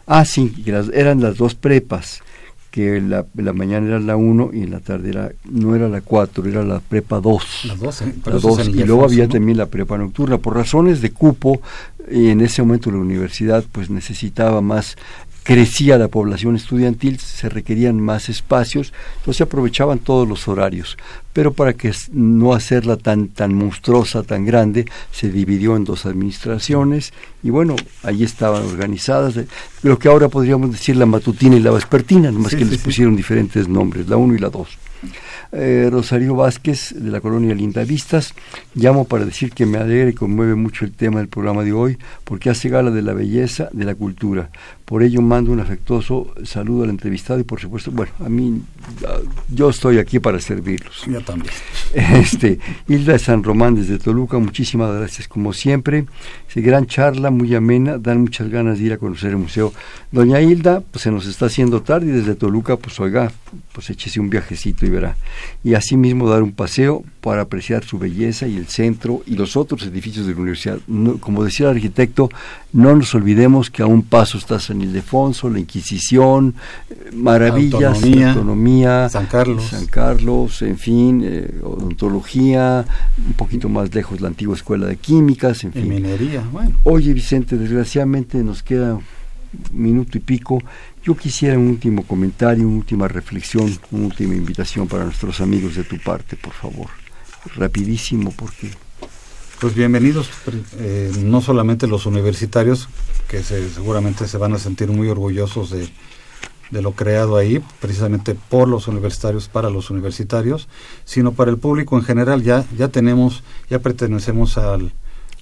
Ah, 0.09 0.25
sí, 0.25 0.51
que 0.51 0.71
eran 0.95 1.21
las 1.21 1.37
dos 1.37 1.55
prepas 1.55 2.23
que 2.77 3.01
la, 3.01 3.25
la 3.37 3.55
mañana 3.55 3.87
era 3.87 4.01
la 4.01 4.17
1 4.17 4.51
y 4.53 4.65
en 4.65 4.71
la 4.71 4.81
tarde 4.81 5.09
era, 5.09 5.33
no 5.51 5.75
era 5.75 5.89
la 5.89 6.03
4, 6.03 6.45
era 6.45 6.63
la 6.63 6.81
prepa 6.81 7.21
2. 7.23 7.65
La 7.69 7.75
2, 7.75 8.03
¿eh? 8.03 8.15
La 8.27 8.33
2 8.33 8.69
y 8.69 8.85
luego 8.85 9.05
había 9.07 9.27
también 9.29 9.57
la 9.57 9.65
prepa 9.65 9.97
nocturna. 9.97 10.37
Por 10.37 10.57
razones 10.57 11.01
de 11.01 11.11
cupo, 11.11 11.63
en 12.07 12.43
ese 12.43 12.61
momento 12.61 12.91
la 12.91 12.99
universidad 12.99 13.65
pues 13.73 13.89
necesitaba 13.89 14.61
más 14.61 14.97
crecía 15.47 15.97
la 15.97 16.09
población 16.09 16.57
estudiantil, 16.57 17.21
se 17.21 17.49
requerían 17.49 18.01
más 18.01 18.29
espacios, 18.29 18.93
entonces 19.19 19.43
aprovechaban 19.43 20.01
todos 20.01 20.27
los 20.27 20.49
horarios. 20.49 20.99
Pero 21.33 21.53
para 21.53 21.75
que 21.75 21.93
no 22.11 22.53
hacerla 22.53 22.97
tan, 22.97 23.29
tan 23.29 23.55
monstruosa, 23.55 24.25
tan 24.25 24.45
grande, 24.45 24.87
se 25.13 25.31
dividió 25.31 25.77
en 25.77 25.85
dos 25.85 26.05
administraciones 26.05 27.13
y 27.45 27.51
bueno, 27.51 27.77
ahí 28.03 28.25
estaban 28.25 28.65
organizadas, 28.65 29.37
eh, 29.37 29.47
lo 29.83 30.01
que 30.01 30.09
ahora 30.09 30.29
podríamos 30.29 30.73
decir 30.73 30.97
la 30.97 31.07
matutina 31.07 31.55
y 31.55 31.61
la 31.61 31.71
vespertina, 31.71 32.33
nomás 32.33 32.57
que 32.57 32.65
les 32.65 32.79
pusieron 32.79 33.15
diferentes 33.15 33.69
nombres, 33.69 34.09
la 34.09 34.17
1 34.17 34.35
y 34.35 34.39
la 34.39 34.51
2. 34.51 34.79
Eh, 35.53 35.89
Rosario 35.93 36.35
Vázquez 36.35 36.93
de 36.97 37.11
la 37.11 37.21
colonia 37.21 37.55
Linda 37.55 37.85
Vistas. 37.85 38.35
Llamo 38.75 39.05
para 39.05 39.25
decir 39.25 39.53
que 39.53 39.65
me 39.65 39.79
alegra 39.79 40.11
y 40.11 40.15
conmueve 40.15 40.55
mucho 40.55 40.85
el 40.85 40.93
tema 40.93 41.21
del 41.21 41.29
programa 41.29 41.63
de 41.63 41.73
hoy 41.73 41.99
porque 42.25 42.51
hace 42.51 42.69
gala 42.69 42.91
de 42.91 43.03
la 43.03 43.13
belleza, 43.13 43.69
de 43.73 43.85
la 43.85 43.95
cultura. 43.95 44.51
Por 44.87 45.03
ello 45.03 45.21
mando 45.21 45.51
un 45.51 45.59
afectuoso 45.59 46.33
saludo 46.45 46.85
al 46.85 46.91
entrevistado 46.91 47.41
y 47.41 47.43
por 47.43 47.59
supuesto, 47.59 47.91
bueno, 47.91 48.13
a 48.25 48.29
mí 48.29 48.63
yo 49.49 49.69
estoy 49.69 49.99
aquí 49.99 50.21
para 50.21 50.41
servirlos. 50.41 51.03
Yo 51.07 51.21
también. 51.23 51.53
Este, 51.93 52.61
Hilda 52.87 53.15
de 53.15 53.19
San 53.19 53.43
Román 53.43 53.75
desde 53.75 53.99
Toluca, 53.99 54.39
muchísimas 54.39 54.95
gracias 54.95 55.27
como 55.27 55.53
siempre. 55.53 56.07
gran 56.55 56.87
charla, 56.87 57.31
muy 57.31 57.53
amena, 57.55 57.99
dan 57.99 58.21
muchas 58.21 58.49
ganas 58.49 58.79
de 58.79 58.85
ir 58.85 58.93
a 58.93 58.99
conocer 58.99 59.31
el 59.31 59.39
museo. 59.39 59.73
Doña 60.13 60.41
Hilda, 60.41 60.83
pues 60.89 61.03
se 61.03 61.11
nos 61.11 61.27
está 61.27 61.47
haciendo 61.47 61.83
tarde 61.83 62.07
y 62.07 62.11
desde 62.11 62.37
Toluca, 62.37 62.77
pues 62.77 63.01
oiga, 63.01 63.33
pues 63.73 63.91
échese 63.91 64.21
un 64.21 64.31
viajecito 64.31 64.87
y 64.87 64.91
verá. 64.91 65.17
Y 65.65 65.75
asimismo 65.75 66.29
dar 66.29 66.45
un 66.45 66.53
paseo 66.53 67.03
para 67.21 67.43
apreciar 67.43 67.85
su 67.85 67.99
belleza 67.99 68.47
y 68.47 68.57
el 68.57 68.69
centro 68.69 69.23
y 69.27 69.35
los 69.35 69.57
otros 69.57 69.83
edificios 69.83 70.27
de 70.27 70.35
la 70.35 70.41
universidad. 70.41 70.79
como 71.21 71.43
decía 71.43 71.71
el 71.71 71.77
arquitecto, 71.77 72.31
no 72.77 72.95
nos 72.95 73.15
olvidemos 73.15 73.71
que 73.71 73.83
a 73.83 73.87
un 73.87 74.03
paso 74.03 74.37
está 74.37 74.61
San 74.61 74.83
Ildefonso, 74.83 75.49
la 75.49 75.59
Inquisición, 75.59 76.55
maravillas, 77.15 77.95
autonomía, 77.95 78.29
autonomía, 78.29 79.09
San 79.09 79.27
Carlos, 79.27 79.65
San 79.65 79.87
Carlos, 79.87 80.61
en 80.61 80.77
fin, 80.77 81.23
eh, 81.25 81.59
odontología, 81.63 82.85
un 83.27 83.33
poquito 83.33 83.71
más 83.71 83.95
lejos 83.95 84.21
la 84.21 84.29
antigua 84.29 84.55
escuela 84.55 84.87
de 84.87 84.99
químicas, 84.99 85.65
en 85.65 85.73
fin. 85.73 85.89
minería, 85.89 86.43
bueno. 86.53 86.77
Oye 86.85 87.15
Vicente, 87.15 87.57
desgraciadamente 87.57 88.45
nos 88.45 88.63
queda 88.63 88.97
un 88.97 89.03
minuto 89.73 90.19
y 90.19 90.21
pico. 90.21 90.63
Yo 91.03 91.17
quisiera 91.17 91.59
un 91.59 91.69
último 91.69 92.03
comentario, 92.03 92.69
una 92.69 92.77
última 92.77 93.09
reflexión, 93.09 93.73
una 93.91 94.09
última 94.09 94.35
invitación 94.35 94.87
para 94.87 95.05
nuestros 95.05 95.41
amigos 95.41 95.77
de 95.77 95.85
tu 95.85 95.97
parte, 95.97 96.37
por 96.37 96.53
favor. 96.53 96.89
Rapidísimo, 97.55 98.35
porque 98.37 98.71
pues 99.61 99.75
bienvenidos, 99.75 100.29
eh, 100.79 101.13
no 101.19 101.41
solamente 101.41 101.87
los 101.87 102.05
universitarios, 102.07 102.89
que 103.29 103.43
seguramente 103.43 104.29
se 104.29 104.37
van 104.39 104.53
a 104.53 104.59
sentir 104.59 104.89
muy 104.89 105.09
orgullosos 105.09 105.71
de, 105.71 105.89
lo 106.71 106.93
creado 106.93 107.37
ahí, 107.37 107.63
precisamente 107.81 108.35
por 108.35 108.69
los 108.69 108.87
universitarios, 108.87 109.49
para 109.49 109.71
los 109.71 109.91
universitarios, 109.91 110.69
sino 111.05 111.33
para 111.33 111.51
el 111.51 111.59
público 111.59 111.97
en 111.97 112.03
general. 112.03 112.43
Ya, 112.43 112.65
ya 112.77 112.89
tenemos, 112.89 113.43
ya 113.71 113.79
pertenecemos 113.79 114.59
al 114.59 114.93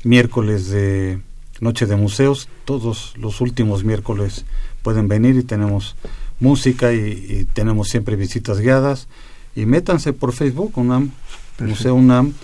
miércoles 0.04 0.68
de 0.68 1.20
Noche 1.60 1.86
de 1.86 1.96
Museos, 1.96 2.48
todos 2.64 3.14
los 3.16 3.40
últimos 3.40 3.84
miércoles 3.84 4.44
pueden 4.82 5.08
venir 5.08 5.36
y 5.36 5.42
tenemos 5.42 5.96
música 6.40 6.92
y, 6.92 7.48
tenemos 7.52 7.88
siempre 7.88 8.16
visitas 8.16 8.60
guiadas. 8.60 9.08
Y 9.56 9.66
métanse 9.66 10.12
por 10.12 10.32
Facebook, 10.32 10.72
UNAM, 10.76 11.10
Museo 11.58 11.94
UNAM 11.94 12.34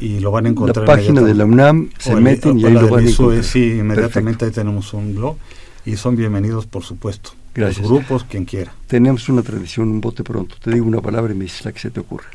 y 0.00 0.20
lo 0.20 0.30
van 0.30 0.46
a 0.46 0.48
encontrar. 0.50 0.86
La 0.86 0.94
página 0.94 1.22
de 1.22 1.34
la 1.34 1.44
UNAM 1.44 1.90
se 1.98 2.14
meten 2.16 2.58
y 2.58 2.64
ahí 2.64 2.72
lo 2.72 2.88
van 2.88 3.06
a 3.06 3.08
encontrar. 3.08 3.44
Sí, 3.44 3.78
inmediatamente 3.78 4.44
ahí 4.44 4.50
tenemos 4.50 4.92
un 4.94 5.14
blog 5.14 5.36
y 5.84 5.96
son 5.96 6.16
bienvenidos, 6.16 6.66
por 6.66 6.82
supuesto. 6.82 7.30
Gracias. 7.54 7.82
Los 7.82 7.90
grupos, 7.90 8.24
quien 8.24 8.44
quiera. 8.44 8.74
Tenemos 8.86 9.28
una 9.28 9.42
tradición, 9.42 9.88
un 9.88 10.00
bote 10.00 10.22
pronto. 10.22 10.56
Te 10.62 10.70
digo 10.70 10.86
una 10.86 11.00
palabra 11.00 11.32
y 11.32 11.36
me 11.36 11.44
dices 11.44 11.64
la 11.64 11.72
que 11.72 11.80
se 11.80 11.90
te 11.90 12.00
ocurra. 12.00 12.28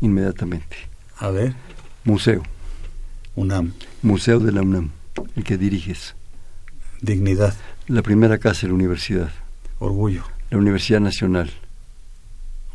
Inmediatamente. 0.00 0.76
A 1.18 1.30
ver. 1.30 1.54
Museo. 2.04 2.42
UNAM. 3.34 3.72
Museo 4.02 4.38
de 4.38 4.52
la 4.52 4.62
UNAM, 4.62 4.90
el 5.36 5.44
que 5.44 5.56
diriges. 5.56 6.14
Dignidad. 7.00 7.54
La 7.88 8.02
primera 8.02 8.38
casa 8.38 8.62
de 8.62 8.68
la 8.68 8.74
universidad. 8.74 9.30
Orgullo. 9.78 10.22
La 10.50 10.58
Universidad 10.58 11.00
Nacional. 11.00 11.50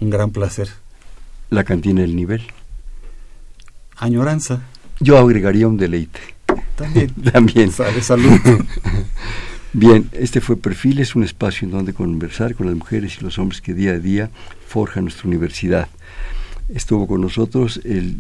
Un 0.02 0.10
gran 0.10 0.32
placer. 0.32 0.70
La 1.50 1.64
cantina 1.64 2.02
del 2.02 2.16
nivel 2.16 2.42
añoranza. 3.98 4.62
Yo 5.00 5.18
agregaría 5.18 5.68
un 5.68 5.78
deleite. 5.78 6.20
También. 6.76 7.10
También. 7.32 7.72
salud. 7.72 8.40
Bien, 9.74 10.10
este 10.14 10.42
fue 10.42 10.58
Perfil, 10.58 11.00
es 11.00 11.16
un 11.16 11.24
espacio 11.24 11.66
en 11.66 11.72
donde 11.72 11.94
conversar 11.94 12.56
con 12.56 12.68
las 12.68 12.76
mujeres 12.76 13.18
y 13.20 13.24
los 13.24 13.38
hombres 13.38 13.62
que 13.62 13.74
día 13.74 13.92
a 13.92 14.00
día 14.00 14.32
forjan 14.66 15.04
nuestra 15.04 15.28
universidad. 15.28 15.88
Estuvo 16.70 17.06
con 17.06 17.22
nosotros 17.22 17.80
el 17.84 18.16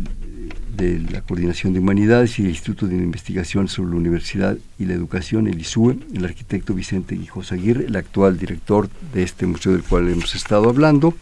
de 0.78 1.00
la 1.12 1.22
Coordinación 1.22 1.74
de 1.74 1.80
Humanidades 1.80 2.38
y 2.38 2.44
el 2.44 2.50
Instituto 2.50 2.88
de 2.88 2.96
Investigación 2.96 3.68
sobre 3.68 3.90
la 3.90 3.96
Universidad 3.96 4.58
y 4.78 4.86
la 4.86 4.94
Educación, 4.94 5.48
el 5.48 5.60
ISUE, 5.60 5.98
el 6.14 6.24
arquitecto 6.24 6.74
Vicente 6.76 7.16
Guijosa 7.16 7.56
Aguirre, 7.56 7.86
el 7.86 7.96
actual 7.96 8.38
director 8.38 8.88
de 9.14 9.24
este 9.24 9.48
museo 9.48 9.72
del 9.72 9.84
cual 9.84 10.08
hemos 10.08 10.36
estado 10.36 10.70
hablando. 10.70 11.16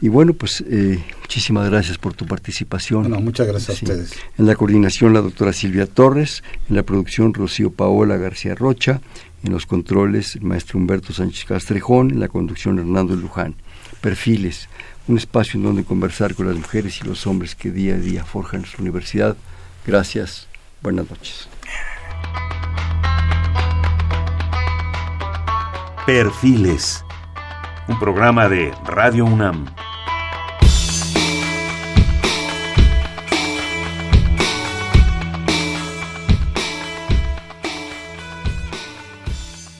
Y 0.00 0.08
bueno, 0.08 0.32
pues 0.32 0.64
eh, 0.66 0.98
muchísimas 1.20 1.68
gracias 1.68 1.98
por 1.98 2.14
tu 2.14 2.26
participación. 2.26 3.02
Bueno, 3.02 3.20
muchas 3.20 3.46
gracias 3.46 3.68
a 3.68 3.84
ustedes. 3.84 4.12
En 4.38 4.46
la 4.46 4.56
coordinación 4.56 5.12
la 5.12 5.20
doctora 5.20 5.52
Silvia 5.52 5.86
Torres, 5.86 6.42
en 6.68 6.76
la 6.76 6.82
producción 6.82 7.34
Rocío 7.34 7.70
Paola 7.70 8.16
García 8.16 8.54
Rocha, 8.54 9.02
en 9.42 9.52
los 9.52 9.66
controles 9.66 10.36
el 10.36 10.42
maestro 10.42 10.78
Humberto 10.78 11.12
Sánchez 11.12 11.44
Castrejón, 11.44 12.12
en 12.12 12.20
la 12.20 12.28
conducción 12.28 12.78
Hernando 12.78 13.14
Luján. 13.14 13.54
Perfiles, 14.00 14.68
un 15.06 15.18
espacio 15.18 15.58
en 15.58 15.64
donde 15.64 15.84
conversar 15.84 16.34
con 16.34 16.46
las 16.46 16.56
mujeres 16.56 17.00
y 17.02 17.06
los 17.06 17.26
hombres 17.26 17.54
que 17.54 17.70
día 17.70 17.94
a 17.94 17.98
día 17.98 18.24
forjan 18.24 18.60
nuestra 18.60 18.80
universidad. 18.80 19.36
Gracias, 19.86 20.48
buenas 20.82 21.10
noches. 21.10 21.48
Perfiles, 26.06 27.04
un 27.90 27.98
programa 27.98 28.48
de 28.48 28.72
Radio 28.86 29.24
UNAM. 29.24 29.66